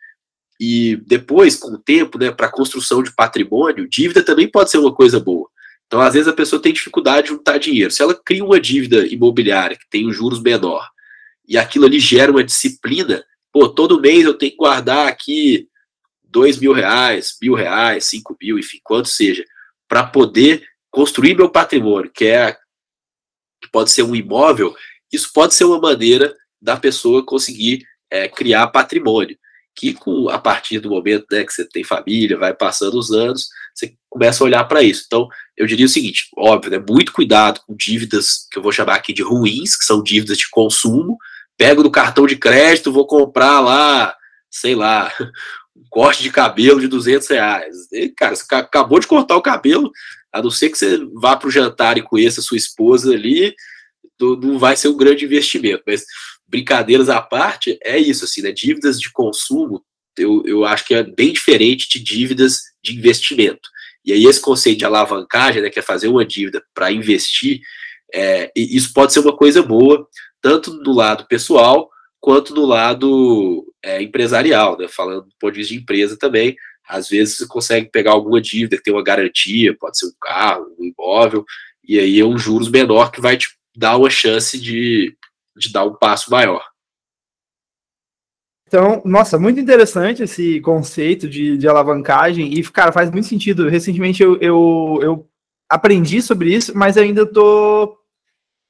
E 0.60 0.96
depois, 1.06 1.56
com 1.56 1.68
o 1.68 1.78
tempo, 1.78 2.18
né, 2.18 2.30
para 2.30 2.46
a 2.46 2.52
construção 2.52 3.02
de 3.02 3.14
patrimônio, 3.14 3.88
dívida 3.88 4.22
também 4.22 4.48
pode 4.48 4.70
ser 4.70 4.78
uma 4.78 4.94
coisa 4.94 5.18
boa. 5.18 5.41
Então, 5.92 6.00
às 6.00 6.14
vezes, 6.14 6.26
a 6.26 6.32
pessoa 6.32 6.62
tem 6.62 6.72
dificuldade 6.72 7.24
de 7.24 7.34
juntar 7.34 7.58
dinheiro. 7.58 7.90
Se 7.90 8.02
ela 8.02 8.14
cria 8.14 8.42
uma 8.42 8.58
dívida 8.58 9.06
imobiliária 9.06 9.76
que 9.76 9.86
tem 9.90 10.08
um 10.08 10.10
juros 10.10 10.40
menor 10.40 10.88
e 11.46 11.58
aquilo 11.58 11.84
ali 11.84 12.00
gera 12.00 12.30
uma 12.30 12.42
disciplina, 12.42 13.22
pô, 13.52 13.68
todo 13.68 14.00
mês 14.00 14.24
eu 14.24 14.32
tenho 14.32 14.52
que 14.52 14.56
guardar 14.56 15.06
aqui 15.06 15.68
dois 16.24 16.56
mil 16.56 16.72
reais, 16.72 17.36
mil 17.42 17.52
reais, 17.52 18.06
cinco 18.06 18.34
mil, 18.40 18.58
enfim, 18.58 18.78
quanto 18.82 19.10
seja, 19.10 19.44
para 19.86 20.02
poder 20.02 20.66
construir 20.90 21.36
meu 21.36 21.50
patrimônio, 21.50 22.10
que 22.10 22.24
é 22.24 22.56
que 23.60 23.70
pode 23.70 23.90
ser 23.90 24.02
um 24.02 24.16
imóvel, 24.16 24.74
isso 25.12 25.30
pode 25.30 25.52
ser 25.52 25.64
uma 25.64 25.78
maneira 25.78 26.34
da 26.58 26.74
pessoa 26.74 27.22
conseguir 27.22 27.84
é, 28.10 28.30
criar 28.30 28.66
patrimônio 28.68 29.36
que 29.74 29.92
com, 29.92 30.30
a 30.30 30.38
partir 30.38 30.80
do 30.80 30.90
momento 30.90 31.26
né, 31.30 31.44
que 31.44 31.52
você 31.52 31.66
tem 31.66 31.84
família, 31.84 32.38
vai 32.38 32.54
passando 32.54 32.98
os 32.98 33.10
anos, 33.10 33.48
começa 34.12 34.44
a 34.44 34.46
olhar 34.46 34.64
para 34.64 34.82
isso. 34.82 35.04
Então, 35.06 35.26
eu 35.56 35.66
diria 35.66 35.86
o 35.86 35.88
seguinte: 35.88 36.28
óbvio, 36.36 36.70
né, 36.70 36.84
muito 36.86 37.12
cuidado 37.12 37.60
com 37.66 37.74
dívidas 37.74 38.46
que 38.50 38.58
eu 38.58 38.62
vou 38.62 38.70
chamar 38.70 38.96
aqui 38.96 39.12
de 39.12 39.22
ruins, 39.22 39.74
que 39.74 39.84
são 39.84 40.02
dívidas 40.02 40.36
de 40.36 40.50
consumo. 40.50 41.16
Pego 41.56 41.82
do 41.82 41.90
cartão 41.90 42.26
de 42.26 42.36
crédito, 42.36 42.92
vou 42.92 43.06
comprar 43.06 43.60
lá, 43.60 44.14
sei 44.50 44.74
lá, 44.74 45.10
um 45.74 45.84
corte 45.88 46.22
de 46.22 46.30
cabelo 46.30 46.80
de 46.80 46.88
200 46.88 47.26
reais. 47.28 47.76
E, 47.90 48.10
cara, 48.10 48.36
você 48.36 48.44
acabou 48.54 49.00
de 49.00 49.06
cortar 49.06 49.36
o 49.36 49.42
cabelo, 49.42 49.90
a 50.30 50.42
não 50.42 50.50
ser 50.50 50.68
que 50.68 50.76
você 50.76 50.98
vá 51.14 51.36
para 51.36 51.48
o 51.48 51.50
jantar 51.50 51.96
e 51.96 52.02
conheça 52.02 52.42
sua 52.42 52.56
esposa 52.56 53.12
ali, 53.12 53.54
não 54.20 54.58
vai 54.58 54.76
ser 54.76 54.88
um 54.88 54.96
grande 54.96 55.24
investimento. 55.24 55.82
Mas 55.86 56.04
brincadeiras 56.46 57.08
à 57.08 57.20
parte, 57.20 57.78
é 57.82 57.98
isso, 57.98 58.24
assim, 58.24 58.42
né? 58.42 58.52
Dívidas 58.52 59.00
de 59.00 59.10
consumo, 59.10 59.82
eu, 60.18 60.42
eu 60.44 60.64
acho 60.64 60.84
que 60.84 60.94
é 60.94 61.02
bem 61.02 61.32
diferente 61.32 61.88
de 61.88 62.00
dívidas 62.00 62.60
de 62.82 62.94
investimento. 62.94 63.71
E 64.04 64.12
aí 64.12 64.24
esse 64.24 64.40
conceito 64.40 64.78
de 64.78 64.84
alavancagem, 64.84 65.62
né, 65.62 65.70
que 65.70 65.78
é 65.78 65.82
fazer 65.82 66.08
uma 66.08 66.24
dívida 66.24 66.62
para 66.74 66.90
investir, 66.90 67.60
é, 68.14 68.50
isso 68.54 68.92
pode 68.92 69.12
ser 69.12 69.20
uma 69.20 69.36
coisa 69.36 69.62
boa, 69.62 70.06
tanto 70.40 70.82
do 70.82 70.92
lado 70.92 71.26
pessoal 71.26 71.88
quanto 72.20 72.54
do 72.54 72.64
lado 72.64 73.64
é, 73.82 74.00
empresarial, 74.00 74.78
né, 74.78 74.86
falando 74.88 75.22
do 75.22 75.34
ponto 75.40 75.52
de 75.52 75.58
vista 75.58 75.74
de 75.74 75.80
empresa 75.80 76.16
também, 76.16 76.56
às 76.88 77.08
vezes 77.08 77.36
você 77.36 77.46
consegue 77.46 77.90
pegar 77.90 78.12
alguma 78.12 78.40
dívida 78.40 78.76
que 78.76 78.82
tem 78.82 78.92
uma 78.92 79.02
garantia, 79.02 79.76
pode 79.78 79.98
ser 79.98 80.06
um 80.06 80.12
carro, 80.20 80.66
um 80.78 80.84
imóvel, 80.84 81.44
e 81.82 81.98
aí 81.98 82.20
é 82.20 82.24
um 82.24 82.38
juros 82.38 82.68
menor 82.68 83.10
que 83.10 83.20
vai 83.20 83.36
te 83.36 83.48
dar 83.76 83.96
uma 83.96 84.10
chance 84.10 84.60
de, 84.60 85.16
de 85.56 85.72
dar 85.72 85.84
um 85.84 85.94
passo 85.94 86.30
maior. 86.30 86.64
Então, 88.72 89.02
nossa, 89.04 89.38
muito 89.38 89.60
interessante 89.60 90.22
esse 90.22 90.58
conceito 90.62 91.28
de, 91.28 91.58
de 91.58 91.68
alavancagem 91.68 92.54
e, 92.54 92.62
cara, 92.62 92.90
faz 92.90 93.10
muito 93.10 93.26
sentido. 93.26 93.68
Recentemente 93.68 94.22
eu, 94.22 94.38
eu, 94.40 94.98
eu 95.02 95.30
aprendi 95.68 96.22
sobre 96.22 96.54
isso, 96.54 96.72
mas 96.74 96.96
ainda 96.96 97.24
estou 97.24 97.98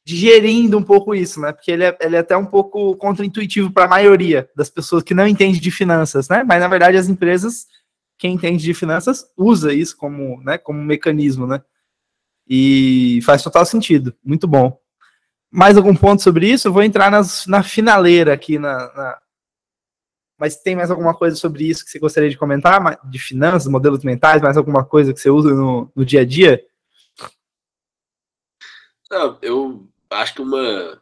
digerindo 0.04 0.76
um 0.76 0.82
pouco 0.82 1.14
isso, 1.14 1.40
né? 1.40 1.52
Porque 1.52 1.70
ele 1.70 1.84
é, 1.84 1.96
ele 2.00 2.16
é 2.16 2.18
até 2.18 2.36
um 2.36 2.44
pouco 2.44 2.96
contraintuitivo 2.96 3.70
para 3.70 3.84
a 3.84 3.88
maioria 3.88 4.50
das 4.56 4.68
pessoas 4.68 5.04
que 5.04 5.14
não 5.14 5.24
entende 5.24 5.60
de 5.60 5.70
finanças, 5.70 6.28
né? 6.28 6.42
Mas 6.42 6.58
na 6.58 6.66
verdade 6.66 6.96
as 6.96 7.08
empresas, 7.08 7.68
quem 8.18 8.34
entende 8.34 8.64
de 8.64 8.74
finanças, 8.74 9.24
usa 9.36 9.72
isso 9.72 9.96
como, 9.96 10.42
né, 10.42 10.58
como 10.58 10.82
mecanismo, 10.82 11.46
né? 11.46 11.62
E 12.48 13.20
faz 13.22 13.40
total 13.40 13.64
sentido. 13.64 14.12
Muito 14.24 14.48
bom. 14.48 14.76
Mais 15.48 15.76
algum 15.76 15.94
ponto 15.94 16.22
sobre 16.22 16.50
isso? 16.50 16.66
Eu 16.66 16.72
vou 16.72 16.82
entrar 16.82 17.08
nas, 17.08 17.46
na 17.46 17.62
finaleira 17.62 18.32
aqui 18.32 18.58
na, 18.58 18.78
na 18.96 19.21
mas 20.42 20.56
tem 20.56 20.74
mais 20.74 20.90
alguma 20.90 21.14
coisa 21.14 21.36
sobre 21.36 21.62
isso 21.68 21.84
que 21.84 21.90
você 21.92 22.00
gostaria 22.00 22.28
de 22.28 22.36
comentar? 22.36 22.98
De 23.08 23.16
finanças, 23.16 23.70
modelos 23.70 24.02
mentais, 24.02 24.42
mais 24.42 24.56
alguma 24.56 24.84
coisa 24.84 25.14
que 25.14 25.20
você 25.20 25.30
usa 25.30 25.54
no, 25.54 25.88
no 25.94 26.04
dia 26.04 26.22
a 26.22 26.24
dia? 26.24 26.60
Eu 29.40 29.86
acho 30.10 30.34
que 30.34 30.42
uma, 30.42 31.00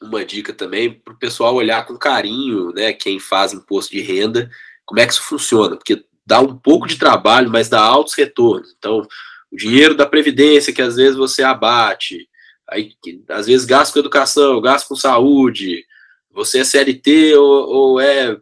uma 0.00 0.24
dica 0.24 0.54
também 0.54 0.90
para 0.90 1.12
o 1.12 1.18
pessoal 1.18 1.54
olhar 1.54 1.84
com 1.84 1.98
carinho, 1.98 2.72
né? 2.72 2.94
Quem 2.94 3.20
faz 3.20 3.52
imposto 3.52 3.92
de 3.92 4.00
renda, 4.00 4.50
como 4.86 5.00
é 5.00 5.06
que 5.06 5.12
isso 5.12 5.22
funciona, 5.22 5.76
porque 5.76 6.06
dá 6.24 6.40
um 6.40 6.56
pouco 6.56 6.88
de 6.88 6.96
trabalho, 6.96 7.50
mas 7.50 7.68
dá 7.68 7.78
altos 7.78 8.14
retornos. 8.14 8.74
Então, 8.78 9.06
o 9.50 9.56
dinheiro 9.58 9.94
da 9.94 10.06
Previdência, 10.06 10.72
que 10.72 10.80
às 10.80 10.96
vezes 10.96 11.14
você 11.14 11.42
abate, 11.42 12.26
aí 12.66 12.94
às 13.28 13.48
vezes 13.48 13.66
gasta 13.66 13.92
com 13.92 13.98
educação, 13.98 14.62
gasta 14.62 14.88
com 14.88 14.96
saúde, 14.96 15.84
você 16.30 16.60
é 16.60 16.64
CLT 16.64 17.34
ou, 17.36 17.68
ou 17.68 18.00
é 18.00 18.40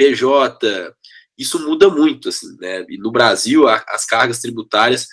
PJ, 0.00 0.94
isso 1.36 1.58
muda 1.60 1.90
muito, 1.90 2.30
assim, 2.30 2.56
né? 2.58 2.86
E 2.88 2.96
no 2.96 3.12
Brasil, 3.12 3.68
a, 3.68 3.84
as 3.88 4.06
cargas 4.06 4.38
tributárias 4.38 5.06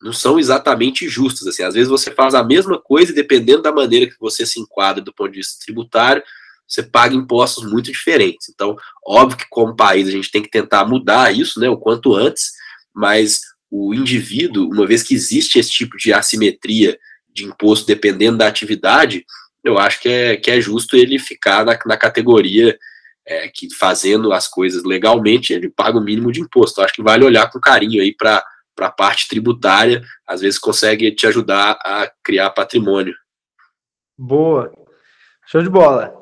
não 0.00 0.14
são 0.14 0.38
exatamente 0.38 1.06
justas, 1.06 1.46
assim. 1.46 1.62
Às 1.62 1.74
vezes 1.74 1.90
você 1.90 2.10
faz 2.10 2.34
a 2.34 2.42
mesma 2.42 2.80
coisa 2.80 3.12
e 3.12 3.14
dependendo 3.14 3.60
da 3.60 3.70
maneira 3.70 4.06
que 4.06 4.18
você 4.18 4.46
se 4.46 4.58
enquadra 4.58 5.02
do 5.04 5.12
ponto 5.12 5.30
de 5.30 5.38
vista 5.38 5.62
tributário, 5.62 6.22
você 6.66 6.82
paga 6.82 7.14
impostos 7.14 7.70
muito 7.70 7.92
diferentes. 7.92 8.48
Então, 8.48 8.76
óbvio 9.06 9.36
que 9.36 9.46
como 9.50 9.76
país 9.76 10.08
a 10.08 10.10
gente 10.10 10.30
tem 10.30 10.42
que 10.42 10.48
tentar 10.48 10.86
mudar 10.86 11.36
isso, 11.36 11.60
né, 11.60 11.68
o 11.68 11.76
quanto 11.76 12.14
antes, 12.14 12.52
mas 12.94 13.40
o 13.70 13.92
indivíduo, 13.92 14.70
uma 14.70 14.86
vez 14.86 15.02
que 15.02 15.14
existe 15.14 15.58
esse 15.58 15.70
tipo 15.70 15.98
de 15.98 16.14
assimetria 16.14 16.98
de 17.28 17.44
imposto 17.44 17.86
dependendo 17.86 18.38
da 18.38 18.46
atividade, 18.46 19.26
eu 19.62 19.78
acho 19.78 20.00
que 20.00 20.08
é, 20.08 20.36
que 20.36 20.50
é 20.50 20.60
justo 20.60 20.96
ele 20.96 21.18
ficar 21.18 21.64
na, 21.64 21.78
na 21.84 21.96
categoria 21.96 22.78
é, 23.26 23.48
que 23.48 23.72
fazendo 23.74 24.32
as 24.32 24.48
coisas 24.48 24.84
legalmente, 24.84 25.52
ele 25.52 25.68
paga 25.68 25.98
o 25.98 26.02
mínimo 26.02 26.32
de 26.32 26.40
imposto. 26.40 26.80
Eu 26.80 26.84
acho 26.84 26.94
que 26.94 27.02
vale 27.02 27.24
olhar 27.24 27.50
com 27.50 27.60
carinho 27.60 28.02
aí 28.02 28.14
para 28.14 28.42
a 28.80 28.90
parte 28.90 29.28
tributária, 29.28 30.02
às 30.26 30.40
vezes 30.40 30.58
consegue 30.58 31.12
te 31.12 31.26
ajudar 31.26 31.78
a 31.84 32.10
criar 32.24 32.50
patrimônio. 32.50 33.14
Boa. 34.18 34.72
Show 35.46 35.62
de 35.62 35.68
bola. 35.68 36.14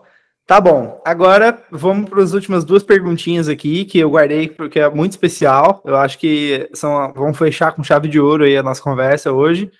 Tá 0.46 0.61
bom. 0.61 1.01
Agora 1.05 1.62
vamos 1.70 2.09
para 2.09 2.22
as 2.22 2.32
últimas 2.32 2.64
duas 2.64 2.82
perguntinhas 2.82 3.49
aqui 3.49 3.84
que 3.84 3.99
eu 3.99 4.11
guardei 4.11 4.49
porque 4.49 4.80
é 4.80 4.88
muito 4.88 5.12
especial. 5.12 5.82
Eu 5.84 5.96
acho 5.96 6.18
que 6.18 6.70
são 6.72 7.12
vamos 7.14 7.36
fechar 7.36 7.72
com 7.72 7.84
chave 7.84 8.09
de 8.09 8.18
ouro 8.18 8.44
aí 8.44 8.57
a 8.57 8.62
nossa 8.62 8.82
conversa 8.82 9.30
hoje 9.30 9.70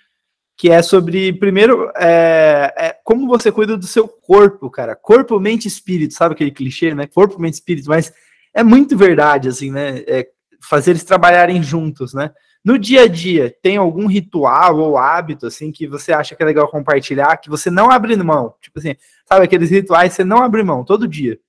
que 0.59 0.69
é 0.69 0.81
sobre, 0.81 1.31
primeiro, 1.31 1.89
é, 1.95 2.73
é, 2.77 2.97
como 3.01 3.29
você 3.29 3.49
cuida 3.49 3.77
do 3.77 3.87
seu 3.87 4.09
corpo, 4.09 4.69
cara. 4.69 4.93
Corpo, 4.93 5.39
mente 5.39 5.69
espírito, 5.69 6.13
sabe 6.13 6.33
aquele 6.33 6.51
clichê, 6.51 6.93
né? 6.93 7.07
Corpo, 7.07 7.39
mente 7.39 7.53
espírito, 7.53 7.87
mas 7.87 8.11
é 8.53 8.61
muito 8.61 8.97
verdade, 8.97 9.47
assim, 9.47 9.71
né? 9.71 10.03
É 10.05 10.27
fazer 10.61 10.91
eles 10.91 11.05
trabalharem 11.05 11.63
juntos, 11.63 12.13
né? 12.13 12.31
No 12.61 12.77
dia 12.77 13.03
a 13.03 13.07
dia, 13.07 13.55
tem 13.61 13.77
algum 13.77 14.05
ritual 14.05 14.79
ou 14.79 14.97
hábito, 14.97 15.47
assim, 15.47 15.71
que 15.71 15.87
você 15.87 16.11
acha 16.11 16.35
que 16.35 16.43
é 16.43 16.45
legal 16.45 16.67
compartilhar, 16.67 17.37
que 17.37 17.49
você 17.49 17.69
não 17.71 17.89
abre 17.89 18.13
mão? 18.17 18.53
Tipo 18.59 18.79
assim, 18.79 18.97
sabe 19.25 19.45
aqueles 19.45 19.69
rituais 19.69 20.09
que 20.09 20.17
você 20.17 20.25
não 20.25 20.43
abre 20.43 20.61
mão 20.61 20.83
todo 20.83 21.07
dia? 21.07 21.39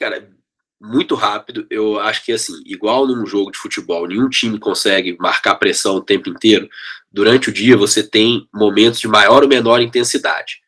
Cara, 0.00 0.28
muito 0.80 1.14
rápido. 1.14 1.66
Eu 1.68 2.00
acho 2.00 2.24
que, 2.24 2.32
assim, 2.32 2.54
igual 2.64 3.06
num 3.06 3.26
jogo 3.26 3.50
de 3.50 3.58
futebol, 3.58 4.06
nenhum 4.06 4.28
time 4.28 4.58
consegue 4.58 5.16
marcar 5.20 5.56
pressão 5.56 5.96
o 5.96 6.00
tempo 6.02 6.28
inteiro. 6.30 6.68
Durante 7.12 7.50
o 7.50 7.52
dia, 7.52 7.76
você 7.76 8.02
tem 8.02 8.48
momentos 8.52 9.00
de 9.00 9.08
maior 9.08 9.42
ou 9.42 9.48
menor 9.48 9.80
intensidade. 9.80 10.60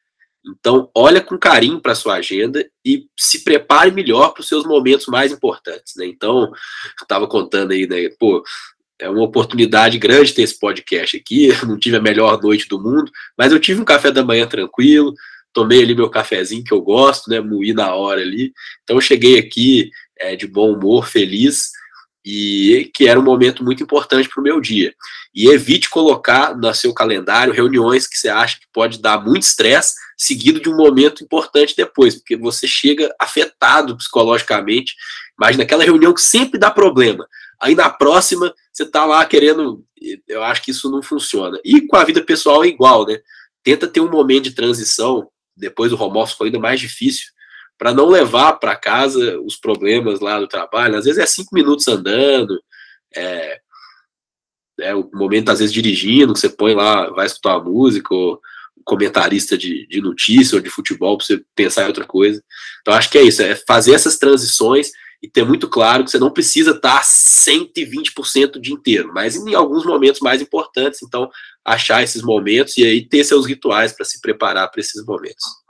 Então, 0.45 0.91
olha 0.95 1.21
com 1.21 1.39
carinho 1.39 1.81
para 1.81 1.95
sua 1.95 2.15
agenda 2.15 2.69
e 2.85 3.07
se 3.17 3.45
prepare 3.45 3.93
melhor 3.93 4.31
para 4.31 4.41
os 4.41 4.49
seus 4.49 4.65
momentos 4.65 5.07
mais 5.07 5.31
importantes. 5.31 5.95
Né? 5.97 6.07
Então, 6.07 6.43
eu 6.43 6.53
estava 7.03 7.29
contando 7.29 7.71
aí, 7.71 7.87
né? 7.87 8.09
Pô, 8.19 8.43
é 8.99 9.09
uma 9.09 9.23
oportunidade 9.23 9.99
grande 9.99 10.33
ter 10.33 10.43
esse 10.43 10.59
podcast 10.59 11.17
aqui. 11.17 11.47
Eu 11.47 11.67
não 11.67 11.79
tive 11.79 11.97
a 11.97 12.03
melhor 12.03 12.41
noite 12.43 12.69
do 12.69 12.81
mundo, 12.81 13.11
mas 13.39 13.53
eu 13.53 13.61
tive 13.61 13.81
um 13.81 13.85
café 13.85 14.11
da 14.11 14.25
manhã 14.25 14.47
tranquilo, 14.47 15.15
tomei 15.53 15.83
ali 15.83 15.95
meu 15.95 16.11
cafezinho 16.11 16.65
que 16.65 16.75
eu 16.75 16.81
gosto, 16.81 17.31
né? 17.31 17.41
Moí 17.41 17.73
na 17.73 17.95
hora 17.95 18.21
ali. 18.21 18.53
Então, 18.83 18.97
eu 18.97 19.01
cheguei 19.01 19.39
aqui 19.39 19.91
é, 20.23 20.37
de 20.37 20.47
bom 20.47 20.73
humor, 20.73 21.07
feliz, 21.07 21.73
e 22.25 22.91
que 22.95 23.09
era 23.09 23.19
um 23.19 23.25
momento 23.25 23.65
muito 23.65 23.83
importante 23.83 24.29
para 24.29 24.41
o 24.41 24.45
meu 24.45 24.61
dia. 24.61 24.95
E 25.35 25.49
evite 25.49 25.91
colocar 25.91 26.57
no 26.57 26.73
seu 26.73 26.95
calendário 26.95 27.53
reuniões 27.53 28.07
que 28.07 28.17
você 28.17 28.29
acha 28.29 28.59
que 28.59 28.67
pode 28.73 29.01
dar 29.01 29.23
muito 29.23 29.43
estresse, 29.43 29.95
seguido 30.17 30.61
de 30.61 30.69
um 30.69 30.77
momento 30.77 31.25
importante 31.25 31.75
depois, 31.77 32.15
porque 32.15 32.37
você 32.37 32.69
chega 32.69 33.13
afetado 33.19 33.97
psicologicamente. 33.97 34.95
Imagina 35.37 35.65
aquela 35.65 35.83
reunião 35.83 36.15
que 36.15 36.23
sempre 36.23 36.61
dá 36.61 36.71
problema. 36.71 37.27
Aí 37.61 37.75
na 37.75 37.91
próxima 37.91 38.55
você 38.73 38.85
está 38.85 39.05
lá 39.05 39.25
querendo. 39.27 39.85
Eu 40.29 40.45
acho 40.45 40.63
que 40.63 40.71
isso 40.71 40.91
não 40.91 41.03
funciona. 41.03 41.59
E 41.65 41.81
com 41.81 41.97
a 41.97 42.05
vida 42.05 42.23
pessoal 42.23 42.63
é 42.63 42.69
igual, 42.69 43.05
né? 43.05 43.19
Tenta 43.65 43.89
ter 43.89 44.01
um 44.01 44.11
momento 44.11 44.45
de 44.45 44.53
transição. 44.53 45.29
Depois 45.57 45.91
do 45.91 46.01
home 46.01 46.19
office 46.19 46.37
foi 46.37 46.49
ainda 46.49 46.61
mais 46.61 46.79
difícil 46.79 47.27
para 47.83 47.93
não 47.93 48.07
levar 48.07 48.61
para 48.61 48.77
casa 48.77 49.41
os 49.41 49.57
problemas 49.57 50.21
lá 50.21 50.39
do 50.39 50.47
trabalho. 50.47 50.97
Às 50.97 51.05
vezes 51.05 51.19
é 51.19 51.27
cinco 51.27 51.53
minutos 51.53 51.89
andando, 51.89 52.63
é, 53.13 53.59
é 54.79 54.95
o 54.95 55.11
momento, 55.13 55.51
às 55.51 55.59
vezes, 55.59 55.75
dirigindo, 55.75 56.37
você 56.37 56.49
põe 56.49 56.77
lá, 56.77 57.11
vai 57.11 57.27
escutar 57.27 57.57
uma 57.57 57.65
música, 57.65 58.15
ou 58.15 58.41
comentarista 58.85 59.59
de, 59.59 59.85
de 59.89 60.01
notícia 60.01 60.55
ou 60.55 60.63
de 60.63 60.71
futebol 60.71 61.19
para 61.19 61.27
você 61.27 61.43
pensar 61.57 61.83
em 61.83 61.89
outra 61.89 62.05
coisa. 62.05 62.41
Então, 62.83 62.95
acho 62.95 63.11
que 63.11 63.19
é 63.19 63.23
isso, 63.23 63.43
é 63.43 63.57
fazer 63.57 63.95
essas 63.95 64.17
transições 64.17 64.93
e 65.21 65.29
ter 65.29 65.45
muito 65.45 65.69
claro 65.69 66.05
que 66.05 66.11
você 66.13 66.21
não 66.21 66.31
precisa 66.31 66.71
estar 66.71 67.03
120% 67.03 68.57
o 68.57 68.61
dia 68.61 68.75
inteiro, 68.75 69.11
mas 69.13 69.35
em 69.35 69.55
alguns 69.57 69.85
momentos 69.85 70.21
mais 70.21 70.41
importantes, 70.41 71.03
então 71.03 71.29
achar 71.65 72.01
esses 72.01 72.23
momentos 72.23 72.79
e 72.79 72.85
aí 72.85 73.05
ter 73.05 73.25
seus 73.25 73.45
rituais 73.45 73.93
para 73.93 74.05
se 74.05 74.21
preparar 74.21 74.71
para 74.71 74.81
esses 74.81 75.05
momentos. 75.05 75.62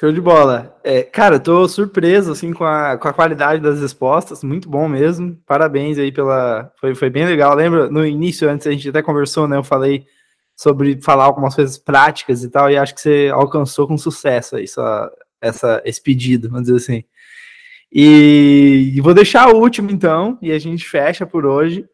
Show 0.00 0.10
de 0.10 0.20
bola. 0.20 0.76
É, 0.82 1.02
cara, 1.02 1.38
tô 1.38 1.68
surpreso 1.68 2.32
assim 2.32 2.52
com 2.52 2.64
a, 2.64 2.98
com 2.98 3.06
a 3.06 3.12
qualidade 3.12 3.62
das 3.62 3.80
respostas, 3.80 4.42
muito 4.42 4.68
bom 4.68 4.88
mesmo. 4.88 5.36
Parabéns 5.46 5.98
aí 5.98 6.10
pela. 6.10 6.72
Foi, 6.80 6.94
foi 6.94 7.10
bem 7.10 7.24
legal. 7.24 7.54
Lembra 7.54 7.88
no 7.88 8.04
início, 8.04 8.50
antes 8.50 8.66
a 8.66 8.72
gente 8.72 8.88
até 8.88 9.02
conversou, 9.02 9.46
né? 9.46 9.56
Eu 9.56 9.64
falei 9.64 10.06
sobre 10.56 11.00
falar 11.00 11.24
algumas 11.24 11.54
coisas 11.54 11.78
práticas 11.78 12.42
e 12.44 12.50
tal, 12.50 12.70
e 12.70 12.76
acho 12.76 12.94
que 12.94 13.00
você 13.00 13.30
alcançou 13.32 13.86
com 13.88 13.98
sucesso 13.98 14.56
só, 14.68 15.10
essa, 15.40 15.82
esse 15.84 16.00
pedido, 16.00 16.48
vamos 16.48 16.66
dizer 16.66 16.76
assim. 16.76 17.04
E, 17.92 18.92
e 18.94 19.00
vou 19.00 19.14
deixar 19.14 19.48
o 19.48 19.58
último 19.58 19.90
então, 19.90 20.38
e 20.42 20.52
a 20.52 20.58
gente 20.58 20.88
fecha 20.88 21.26
por 21.26 21.46
hoje, 21.46 21.88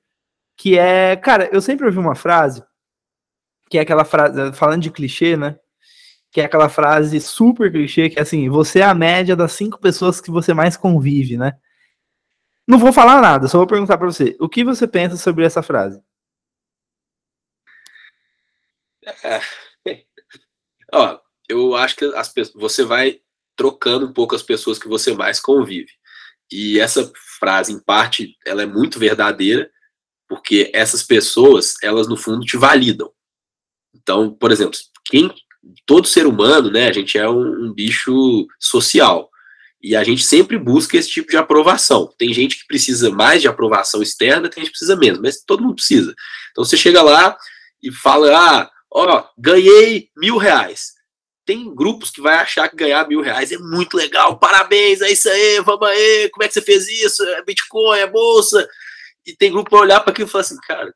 que 0.57 0.79
é, 0.79 1.17
cara, 1.17 1.49
eu 1.53 1.61
sempre 1.61 1.87
ouvi 1.87 1.99
uma 1.99 2.15
frase, 2.15 2.63
que 3.69 3.79
é 3.79 3.83
aquela 3.83 4.05
frase, 4.05 4.53
falando 4.53 4.83
de 4.83 4.91
clichê, 4.91 5.37
né? 5.37 5.59
Que 6.31 6.41
é 6.41 6.45
aquela 6.45 6.69
frase 6.69 7.21
super 7.21 7.71
clichê, 7.71 8.09
que 8.09 8.19
é 8.19 8.23
assim, 8.23 8.49
você 8.49 8.81
é 8.81 8.85
a 8.85 8.95
média 8.95 9.35
das 9.35 9.53
cinco 9.53 9.79
pessoas 9.81 10.21
que 10.21 10.31
você 10.31 10.55
mais 10.55 10.77
convive, 10.77 11.37
né? 11.37 11.59
Não 12.67 12.79
vou 12.79 12.93
falar 12.93 13.21
nada, 13.21 13.49
só 13.49 13.59
vou 13.59 13.67
perguntar 13.67 13.99
para 13.99 14.07
você, 14.07 14.37
o 14.39 14.49
que 14.49 14.63
você 14.63 14.87
pensa 14.87 15.17
sobre 15.17 15.45
essa 15.45 15.63
frase? 15.63 16.01
É. 19.25 19.41
Ó, 20.93 21.19
eu 21.49 21.75
acho 21.75 21.97
que 21.97 22.05
as 22.15 22.33
você 22.55 22.85
vai 22.85 23.21
trocando 23.57 24.07
um 24.07 24.13
pouco 24.13 24.37
as 24.37 24.43
pessoas 24.43 24.79
que 24.79 24.89
você 24.89 25.13
mais 25.13 25.41
convive. 25.41 25.93
E 26.51 26.81
essa 26.81 27.11
frase, 27.39 27.73
em 27.73 27.79
parte, 27.79 28.37
ela 28.47 28.63
é 28.63 28.67
muito 28.67 28.99
verdadeira, 28.99 29.71
porque 30.29 30.71
essas 30.73 31.03
pessoas, 31.03 31.75
elas 31.83 32.09
no 32.09 32.17
fundo 32.17 32.45
te 32.45 32.57
validam. 32.57 33.13
Então, 33.95 34.33
por 34.33 34.51
exemplo, 34.51 34.79
quem 35.05 35.33
todo 35.87 36.07
ser 36.07 36.27
humano, 36.27 36.71
né, 36.71 36.89
a 36.89 36.93
gente 36.93 37.19
é 37.19 37.29
um, 37.29 37.67
um 37.67 37.73
bicho 37.73 38.47
social. 38.59 39.31
E 39.83 39.97
a 39.97 40.05
gente 40.05 40.23
sempre 40.23 40.59
busca 40.59 40.97
esse 40.97 41.09
tipo 41.09 41.31
de 41.31 41.39
aprovação. 41.39 42.13
Tem 42.19 42.35
gente 42.35 42.59
que 42.59 42.67
precisa 42.67 43.11
mais 43.11 43.41
de 43.41 43.49
aprovação 43.49 44.03
externa, 44.03 44.49
tem 44.49 44.63
gente 44.63 44.73
que 44.73 44.79
precisa 44.79 44.97
menos, 44.97 45.21
mas 45.21 45.43
todo 45.43 45.63
mundo 45.63 45.77
precisa. 45.77 46.15
Então 46.51 46.65
você 46.65 46.77
chega 46.77 47.01
lá 47.03 47.37
e 47.83 47.91
fala: 47.91 48.37
ah, 48.37 48.71
ó, 48.93 49.25
ganhei 49.39 50.11
mil 50.17 50.37
reais. 50.37 50.93
Tem 51.47 51.75
grupos 51.75 52.11
que 52.11 52.21
vai 52.21 52.37
achar 52.37 52.69
que 52.69 52.77
ganhar 52.77 53.09
mil 53.09 53.23
reais 53.23 53.51
é 53.51 53.59
muito 53.59 53.97
legal, 53.97 54.39
parabéns, 54.39 55.01
é 55.01 55.11
isso 55.11 55.29
aí, 55.29 55.61
vamos 55.61 55.89
aí, 55.89 56.29
como 56.31 56.45
é 56.45 56.49
que 56.49 56.55
você 56.55 56.63
fez 56.63 56.87
isso? 56.87 57.25
É 57.25 57.43
Bitcoin, 57.43 57.99
é 57.99 58.07
bolsa. 58.07 58.69
E 59.27 59.35
tem 59.35 59.51
grupo 59.51 59.71
para 59.71 59.81
olhar 59.81 60.01
para 60.01 60.13
aquilo 60.13 60.29
e 60.29 60.31
falar 60.31 60.43
assim, 60.43 60.59
cara, 60.59 60.95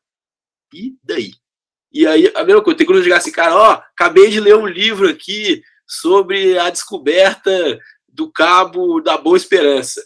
e 0.72 0.92
daí? 1.02 1.32
E 1.94 2.08
aí, 2.08 2.32
a 2.34 2.42
mesma 2.42 2.60
coisa, 2.60 2.76
tem 2.76 2.86
que 2.86 2.92
dizer 2.92 3.12
assim, 3.12 3.30
cara, 3.30 3.54
ó, 3.54 3.70
acabei 3.72 4.28
de 4.28 4.40
ler 4.40 4.56
um 4.56 4.66
livro 4.66 5.08
aqui 5.08 5.62
sobre 5.86 6.58
a 6.58 6.68
descoberta 6.68 7.78
do 8.08 8.30
cabo 8.32 9.00
da 9.00 9.16
Boa 9.16 9.36
Esperança. 9.36 10.04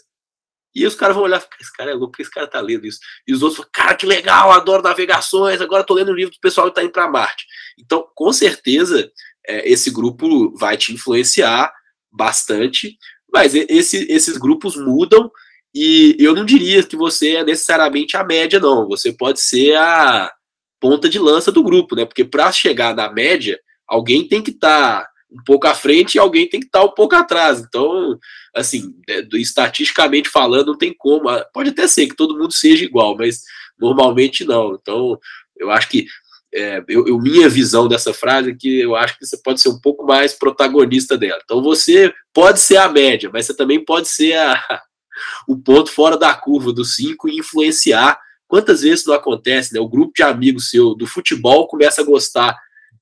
E 0.75 0.85
os 0.85 0.93
caras 0.93 1.15
vão 1.15 1.25
olhar, 1.25 1.43
esse 1.59 1.73
cara 1.73 1.89
é 1.89 1.95
louco, 1.95 2.21
esse 2.21 2.29
cara 2.29 2.47
tá 2.47 2.61
lendo 2.61 2.85
isso. 2.85 2.99
E 3.27 3.33
os 3.33 3.41
outros 3.41 3.57
falam, 3.57 3.71
cara, 3.73 3.95
que 3.95 4.05
legal, 4.05 4.51
adoro 4.51 4.83
navegações, 4.83 5.61
agora 5.61 5.83
tô 5.83 5.95
lendo 5.95 6.11
um 6.11 6.15
livro 6.15 6.31
do 6.31 6.39
pessoal 6.39 6.67
que 6.67 6.75
tá 6.75 6.83
indo 6.83 6.91
para 6.91 7.09
Marte. 7.09 7.47
Então, 7.77 8.07
com 8.13 8.31
certeza, 8.31 9.11
é, 9.47 9.67
esse 9.67 9.89
grupo 9.89 10.55
vai 10.57 10.77
te 10.77 10.93
influenciar 10.93 11.73
bastante, 12.11 12.97
mas 13.33 13.55
esse, 13.55 14.05
esses 14.11 14.37
grupos 14.37 14.75
mudam 14.75 15.31
e 15.73 16.15
eu 16.19 16.35
não 16.35 16.45
diria 16.45 16.83
que 16.83 16.95
você 16.95 17.35
é 17.37 17.43
necessariamente 17.43 18.15
a 18.15 18.23
média, 18.23 18.59
não. 18.59 18.87
Você 18.87 19.11
pode 19.11 19.41
ser 19.41 19.75
a 19.75 20.31
ponta 20.79 21.09
de 21.09 21.19
lança 21.19 21.51
do 21.51 21.63
grupo, 21.63 21.95
né? 21.95 22.05
Porque 22.05 22.23
para 22.23 22.51
chegar 22.51 22.95
na 22.95 23.11
média, 23.11 23.59
alguém 23.87 24.27
tem 24.27 24.41
que 24.41 24.51
estar 24.51 25.01
tá 25.01 25.09
um 25.31 25.43
pouco 25.43 25.67
à 25.67 25.75
frente 25.75 26.15
e 26.15 26.19
alguém 26.19 26.47
tem 26.47 26.59
que 26.59 26.65
estar 26.65 26.79
tá 26.79 26.85
um 26.85 26.91
pouco 26.91 27.15
atrás. 27.15 27.59
Então, 27.59 28.17
assim, 28.55 28.93
é, 29.07 29.23
estatisticamente 29.33 30.29
falando, 30.29 30.67
não 30.67 30.77
tem 30.77 30.93
como. 30.97 31.29
Ah, 31.29 31.45
pode 31.53 31.69
até 31.69 31.87
ser 31.87 32.07
que 32.07 32.15
todo 32.15 32.37
mundo 32.37 32.53
seja 32.53 32.83
igual, 32.83 33.15
mas 33.15 33.41
normalmente 33.79 34.43
não. 34.43 34.73
Então, 34.73 35.19
eu 35.57 35.69
acho 35.69 35.89
que 35.89 36.07
é, 36.53 36.83
eu, 36.87 37.07
eu, 37.07 37.19
minha 37.19 37.47
visão 37.47 37.87
dessa 37.87 38.11
frase 38.11 38.51
é 38.51 38.55
que 38.55 38.79
eu 38.79 38.95
acho 38.95 39.17
que 39.17 39.25
você 39.25 39.37
pode 39.37 39.61
ser 39.61 39.69
um 39.69 39.79
pouco 39.79 40.03
mais 40.05 40.33
protagonista 40.33 41.17
dela. 41.17 41.39
Então, 41.43 41.61
você 41.61 42.11
pode 42.33 42.59
ser 42.59 42.77
a 42.77 42.89
média, 42.89 43.29
mas 43.31 43.45
você 43.45 43.55
também 43.55 43.83
pode 43.83 44.07
ser 44.07 44.33
a, 44.33 44.81
o 45.47 45.57
ponto 45.57 45.91
fora 45.91 46.17
da 46.17 46.33
curva 46.33 46.73
dos 46.73 46.95
cinco 46.95 47.29
e 47.29 47.37
influenciar. 47.37 48.19
Quantas 48.49 48.81
vezes 48.81 49.05
não 49.05 49.13
acontece, 49.13 49.75
né? 49.75 49.79
O 49.79 49.87
grupo 49.87 50.11
de 50.15 50.23
amigos 50.23 50.71
seu 50.71 50.95
do 50.95 51.05
futebol 51.05 51.67
começa 51.67 52.01
a 52.01 52.03
gostar 52.03 52.57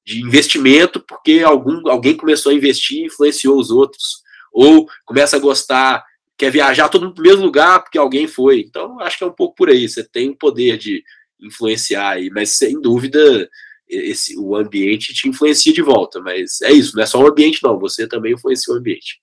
de 0.06 0.22
investimento 0.22 1.00
porque 1.00 1.39
algum, 1.39 1.89
alguém 1.89 2.18
começou 2.18 2.52
a 2.52 2.56
investir 2.56 3.04
e 3.04 3.06
influenciou 3.06 3.58
os 3.58 3.72
outros. 3.72 4.22
Ou 4.52 4.86
começa 5.06 5.38
a 5.38 5.39
gostar, 5.39 6.04
quer 6.38 6.52
viajar 6.52 6.89
todo 6.89 7.04
mundo 7.04 7.14
para 7.14 7.22
o 7.22 7.26
mesmo 7.26 7.45
lugar 7.45 7.82
porque 7.82 7.98
alguém 7.98 8.28
foi. 8.28 8.60
Então, 8.60 9.00
acho 9.00 9.18
que 9.18 9.24
é 9.24 9.28
um 9.28 9.32
pouco 9.32 9.56
por 9.56 9.70
aí. 9.70 9.88
Você 9.88 10.04
tem 10.04 10.32
o 10.32 10.36
poder 10.36 10.78
de 10.78 11.02
influenciar 11.39 12.10
aí, 12.16 12.30
mas 12.30 12.58
sem 12.58 12.82
dúvida 12.82 13.50
esse, 13.88 14.38
o 14.38 14.54
ambiente 14.54 15.14
te 15.14 15.30
influencia 15.30 15.72
de 15.72 15.82
volta. 15.82 16.20
Mas 16.20 16.62
é 16.62 16.74
isso, 16.74 16.93
não 16.93 17.04
é 17.04 17.06
só 17.06 17.22
o 17.24 17.28
ambiente, 17.28 17.64
não. 17.64 17.80
Você 17.80 18.06
também 18.06 18.34
influencia 18.34 18.74
o 18.74 18.78
ambiente. 18.78 19.22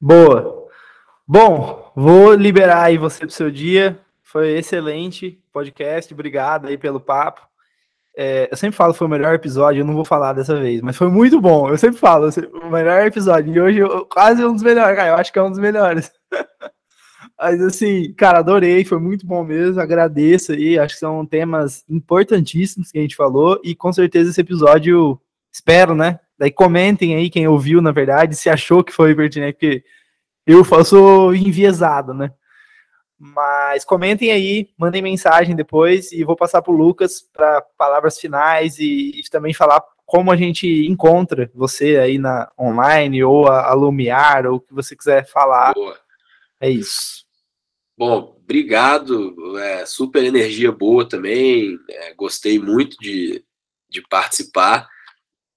Boa. 0.00 0.61
Bom, 1.26 1.92
vou 1.94 2.34
liberar 2.34 2.84
aí 2.84 2.98
você 2.98 3.20
para 3.20 3.28
o 3.28 3.30
seu 3.30 3.50
dia. 3.50 3.98
Foi 4.22 4.50
excelente 4.58 5.40
podcast. 5.52 6.12
Obrigado 6.12 6.66
aí 6.66 6.76
pelo 6.76 7.00
papo. 7.00 7.42
É, 8.14 8.48
eu 8.50 8.56
sempre 8.56 8.76
falo 8.76 8.92
foi 8.92 9.06
o 9.06 9.10
melhor 9.10 9.34
episódio, 9.34 9.80
eu 9.80 9.86
não 9.86 9.94
vou 9.94 10.04
falar 10.04 10.34
dessa 10.34 10.58
vez, 10.60 10.82
mas 10.82 10.96
foi 10.96 11.08
muito 11.08 11.40
bom. 11.40 11.70
Eu 11.70 11.78
sempre 11.78 11.98
falo, 11.98 12.28
o 12.62 12.70
melhor 12.70 13.06
episódio. 13.06 13.54
E 13.54 13.60
hoje 13.60 13.78
eu, 13.78 14.04
quase 14.06 14.44
um 14.44 14.52
dos 14.52 14.62
melhores, 14.62 14.96
cara. 14.96 15.10
Eu 15.10 15.14
acho 15.14 15.32
que 15.32 15.38
é 15.38 15.42
um 15.42 15.50
dos 15.50 15.60
melhores. 15.60 16.10
mas 17.38 17.62
assim, 17.62 18.12
cara, 18.14 18.40
adorei, 18.40 18.84
foi 18.84 18.98
muito 18.98 19.26
bom 19.26 19.44
mesmo. 19.44 19.80
Agradeço 19.80 20.52
aí. 20.52 20.78
Acho 20.78 20.94
que 20.94 21.00
são 21.00 21.24
temas 21.24 21.84
importantíssimos 21.88 22.90
que 22.90 22.98
a 22.98 23.02
gente 23.02 23.16
falou. 23.16 23.60
E 23.64 23.74
com 23.74 23.92
certeza 23.92 24.30
esse 24.30 24.40
episódio, 24.40 25.20
espero, 25.52 25.94
né? 25.94 26.18
Daí 26.38 26.50
comentem 26.50 27.14
aí 27.14 27.30
quem 27.30 27.46
ouviu, 27.46 27.80
na 27.80 27.92
verdade, 27.92 28.34
se 28.34 28.50
achou 28.50 28.82
que 28.82 28.92
foi 28.92 29.14
pertinente, 29.14 29.52
porque 29.52 29.84
eu 30.46 30.64
sou 30.84 31.34
enviesado, 31.34 32.12
né? 32.12 32.32
Mas 33.18 33.84
comentem 33.84 34.32
aí, 34.32 34.68
mandem 34.76 35.00
mensagem 35.00 35.54
depois 35.54 36.10
e 36.10 36.24
vou 36.24 36.34
passar 36.34 36.60
para 36.60 36.72
o 36.72 36.76
Lucas 36.76 37.20
para 37.32 37.62
palavras 37.78 38.18
finais 38.18 38.80
e, 38.80 39.12
e, 39.14 39.22
também 39.30 39.54
falar 39.54 39.80
como 40.04 40.32
a 40.32 40.36
gente 40.36 40.66
encontra 40.88 41.48
você 41.54 41.98
aí 41.98 42.18
na 42.18 42.50
online 42.58 43.22
ou 43.22 43.46
a, 43.46 43.70
a 43.70 43.74
Lumiar 43.74 44.44
ou 44.46 44.56
o 44.56 44.60
que 44.60 44.74
você 44.74 44.96
quiser 44.96 45.24
falar. 45.24 45.72
Boa. 45.72 45.96
É 46.60 46.68
isso. 46.68 47.24
Bom, 47.96 48.36
obrigado. 48.42 49.56
É, 49.56 49.86
super 49.86 50.24
energia 50.24 50.72
boa 50.72 51.08
também. 51.08 51.78
É, 51.88 52.14
gostei 52.14 52.58
muito 52.58 52.96
de, 52.98 53.44
de 53.88 54.02
participar. 54.08 54.88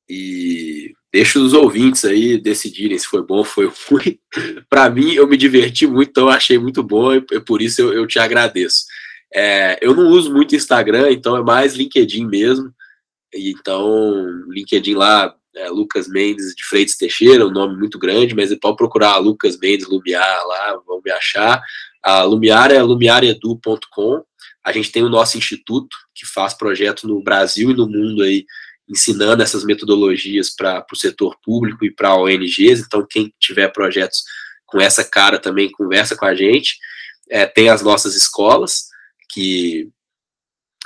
E 0.07 0.93
deixa 1.15 1.39
os 1.39 1.53
ouvintes 1.53 2.03
aí 2.03 2.37
decidirem 2.37 2.99
se 2.99 3.07
foi 3.07 3.25
bom 3.25 3.37
ou 3.37 3.45
foi 3.45 3.71
ruim. 3.87 4.19
Para 4.69 4.89
mim, 4.89 5.13
eu 5.13 5.25
me 5.25 5.37
diverti 5.37 5.87
muito, 5.87 6.09
então 6.09 6.25
eu 6.25 6.29
achei 6.29 6.57
muito 6.57 6.83
bom 6.83 7.13
e 7.13 7.21
por 7.39 7.61
isso 7.61 7.81
eu, 7.81 7.93
eu 7.93 8.05
te 8.05 8.19
agradeço. 8.19 8.83
É, 9.33 9.79
eu 9.81 9.95
não 9.95 10.09
uso 10.09 10.33
muito 10.33 10.57
Instagram, 10.57 11.09
então 11.11 11.37
é 11.37 11.41
mais 11.41 11.73
LinkedIn 11.73 12.25
mesmo. 12.25 12.69
Então, 13.33 14.25
LinkedIn 14.49 14.93
lá, 14.95 15.33
é 15.55 15.69
Lucas 15.69 16.09
Mendes 16.09 16.53
de 16.53 16.65
Freitas 16.65 16.97
Teixeira, 16.97 17.47
um 17.47 17.51
nome 17.51 17.77
muito 17.77 17.97
grande, 17.97 18.35
mas 18.35 18.53
pode 18.59 18.75
procurar 18.75 19.15
Lucas 19.15 19.57
Mendes 19.57 19.87
Lumiar 19.87 20.45
lá, 20.45 20.81
vão 20.85 21.01
me 21.03 21.11
achar. 21.11 21.61
A 22.03 22.23
Lumiar 22.23 22.71
é 22.71 22.83
lumiaredu.com. 22.83 24.21
A 24.65 24.71
gente 24.73 24.91
tem 24.91 25.03
o 25.03 25.09
nosso 25.09 25.37
instituto, 25.37 25.95
que 26.13 26.25
faz 26.25 26.53
projeto 26.53 27.07
no 27.07 27.23
Brasil 27.23 27.71
e 27.71 27.73
no 27.73 27.87
mundo 27.87 28.21
aí 28.21 28.45
ensinando 28.87 29.41
essas 29.41 29.63
metodologias 29.63 30.49
para 30.49 30.85
o 30.91 30.95
setor 30.95 31.35
público 31.43 31.83
e 31.85 31.91
para 31.91 32.15
ONGs. 32.15 32.81
Então, 32.81 33.05
quem 33.09 33.33
tiver 33.39 33.67
projetos 33.69 34.23
com 34.65 34.81
essa 34.81 35.03
cara 35.03 35.39
também 35.39 35.71
conversa 35.71 36.15
com 36.15 36.25
a 36.25 36.35
gente. 36.35 36.77
É, 37.29 37.45
tem 37.45 37.69
as 37.69 37.81
nossas 37.81 38.15
escolas, 38.15 38.85
que 39.29 39.89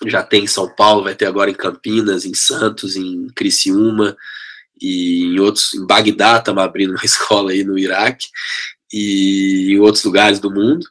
já 0.08 0.24
tem 0.24 0.44
em 0.44 0.48
São 0.48 0.74
Paulo, 0.74 1.04
vai 1.04 1.16
ter 1.16 1.26
agora 1.26 1.50
em 1.50 1.56
Campinas, 1.56 2.26
em 2.26 2.34
Santos, 2.34 2.96
em 2.96 3.28
Criciúma 3.36 4.16
e 4.82 5.26
em 5.26 5.40
outros, 5.40 5.74
em 5.74 5.86
Bagdá, 5.86 6.38
estamos 6.38 6.64
abrindo 6.64 6.92
uma 6.92 7.04
escola 7.06 7.52
aí 7.52 7.64
no 7.64 7.78
Iraque 7.78 8.28
e 8.94 9.74
em 9.74 9.80
outros 9.80 10.04
lugares 10.04 10.40
do 10.40 10.52
mundo. 10.52 10.86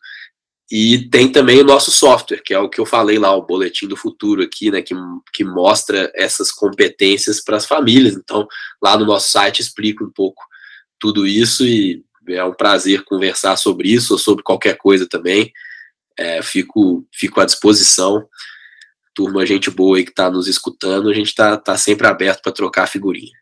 E 0.70 1.08
tem 1.08 1.32
também 1.32 1.60
o 1.60 1.64
nosso 1.64 1.90
software, 1.90 2.42
que 2.44 2.52
é 2.52 2.58
o 2.58 2.68
que 2.68 2.78
eu 2.78 2.84
falei 2.84 3.18
lá, 3.18 3.34
o 3.34 3.46
boletim 3.46 3.88
do 3.88 3.96
futuro 3.96 4.42
aqui, 4.42 4.70
né, 4.70 4.82
que, 4.82 4.94
que 5.32 5.42
mostra 5.42 6.12
essas 6.14 6.52
competências 6.52 7.42
para 7.42 7.56
as 7.56 7.64
famílias. 7.64 8.14
Então, 8.14 8.46
lá 8.82 8.96
no 8.96 9.06
nosso 9.06 9.30
site 9.30 9.60
explica 9.60 10.04
um 10.04 10.10
pouco 10.10 10.44
tudo 10.98 11.26
isso 11.26 11.64
e 11.64 12.04
é 12.28 12.44
um 12.44 12.52
prazer 12.52 13.02
conversar 13.04 13.56
sobre 13.56 13.88
isso 13.88 14.12
ou 14.12 14.18
sobre 14.18 14.44
qualquer 14.44 14.76
coisa 14.76 15.08
também. 15.08 15.50
É, 16.18 16.42
fico, 16.42 17.06
fico 17.12 17.40
à 17.40 17.46
disposição. 17.46 18.28
Turma, 19.14 19.46
gente 19.46 19.70
boa 19.70 19.96
aí 19.96 20.04
que 20.04 20.10
está 20.10 20.30
nos 20.30 20.46
escutando, 20.46 21.08
a 21.08 21.14
gente 21.14 21.28
está 21.28 21.56
tá 21.56 21.78
sempre 21.78 22.06
aberto 22.06 22.42
para 22.42 22.52
trocar 22.52 22.86
figurinha. 22.86 23.32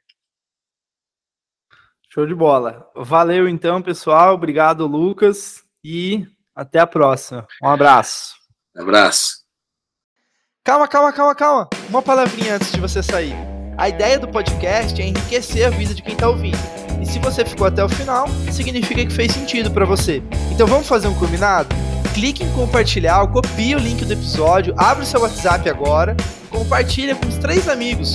Show 2.09 2.25
de 2.25 2.35
bola. 2.35 2.89
Valeu 2.95 3.49
então, 3.49 3.83
pessoal. 3.83 4.35
Obrigado, 4.35 4.87
Lucas. 4.87 5.65
E 5.85 6.27
até 6.57 6.81
a 6.81 6.87
próxima. 6.87 7.47
Um 7.63 7.69
abraço. 7.69 8.35
Um 8.75 8.83
abraço. 8.83 9.45
Calma, 10.65 10.89
calma, 10.89 11.13
calma, 11.13 11.35
calma. 11.35 11.69
Uma 11.89 12.03
palavrinha 12.03 12.55
antes 12.55 12.73
de 12.73 12.81
você 12.81 13.03
sair. 13.03 13.37
A 13.77 13.91
ideia 13.91 14.19
do 14.19 14.27
podcast 14.27 15.01
é 15.01 15.07
enriquecer 15.07 15.67
a 15.67 15.71
vida 15.71 15.93
de 15.93 16.03
quem 16.03 16.15
está 16.15 16.29
ouvindo. 16.29 16.59
E 17.01 17.07
se 17.07 17.19
você 17.19 17.45
ficou 17.45 17.67
até 17.67 17.85
o 17.85 17.89
final, 17.89 18.27
significa 18.51 19.05
que 19.05 19.13
fez 19.13 19.33
sentido 19.33 19.71
para 19.71 19.85
você. 19.85 20.23
Então 20.51 20.67
vamos 20.67 20.89
fazer 20.89 21.09
um 21.09 21.15
combinado? 21.15 21.69
Clique 22.15 22.43
em 22.43 22.53
compartilhar, 22.55 23.27
copie 23.29 23.77
o 23.77 23.79
link 23.79 24.03
do 24.07 24.15
episódio, 24.15 24.75
abre 24.79 25.05
o 25.05 25.07
seu 25.07 25.21
WhatsApp 25.21 25.69
agora, 25.69 26.17
compartilha 26.49 27.15
com 27.15 27.29
os 27.29 27.37
três 27.37 27.69
amigos, 27.69 28.15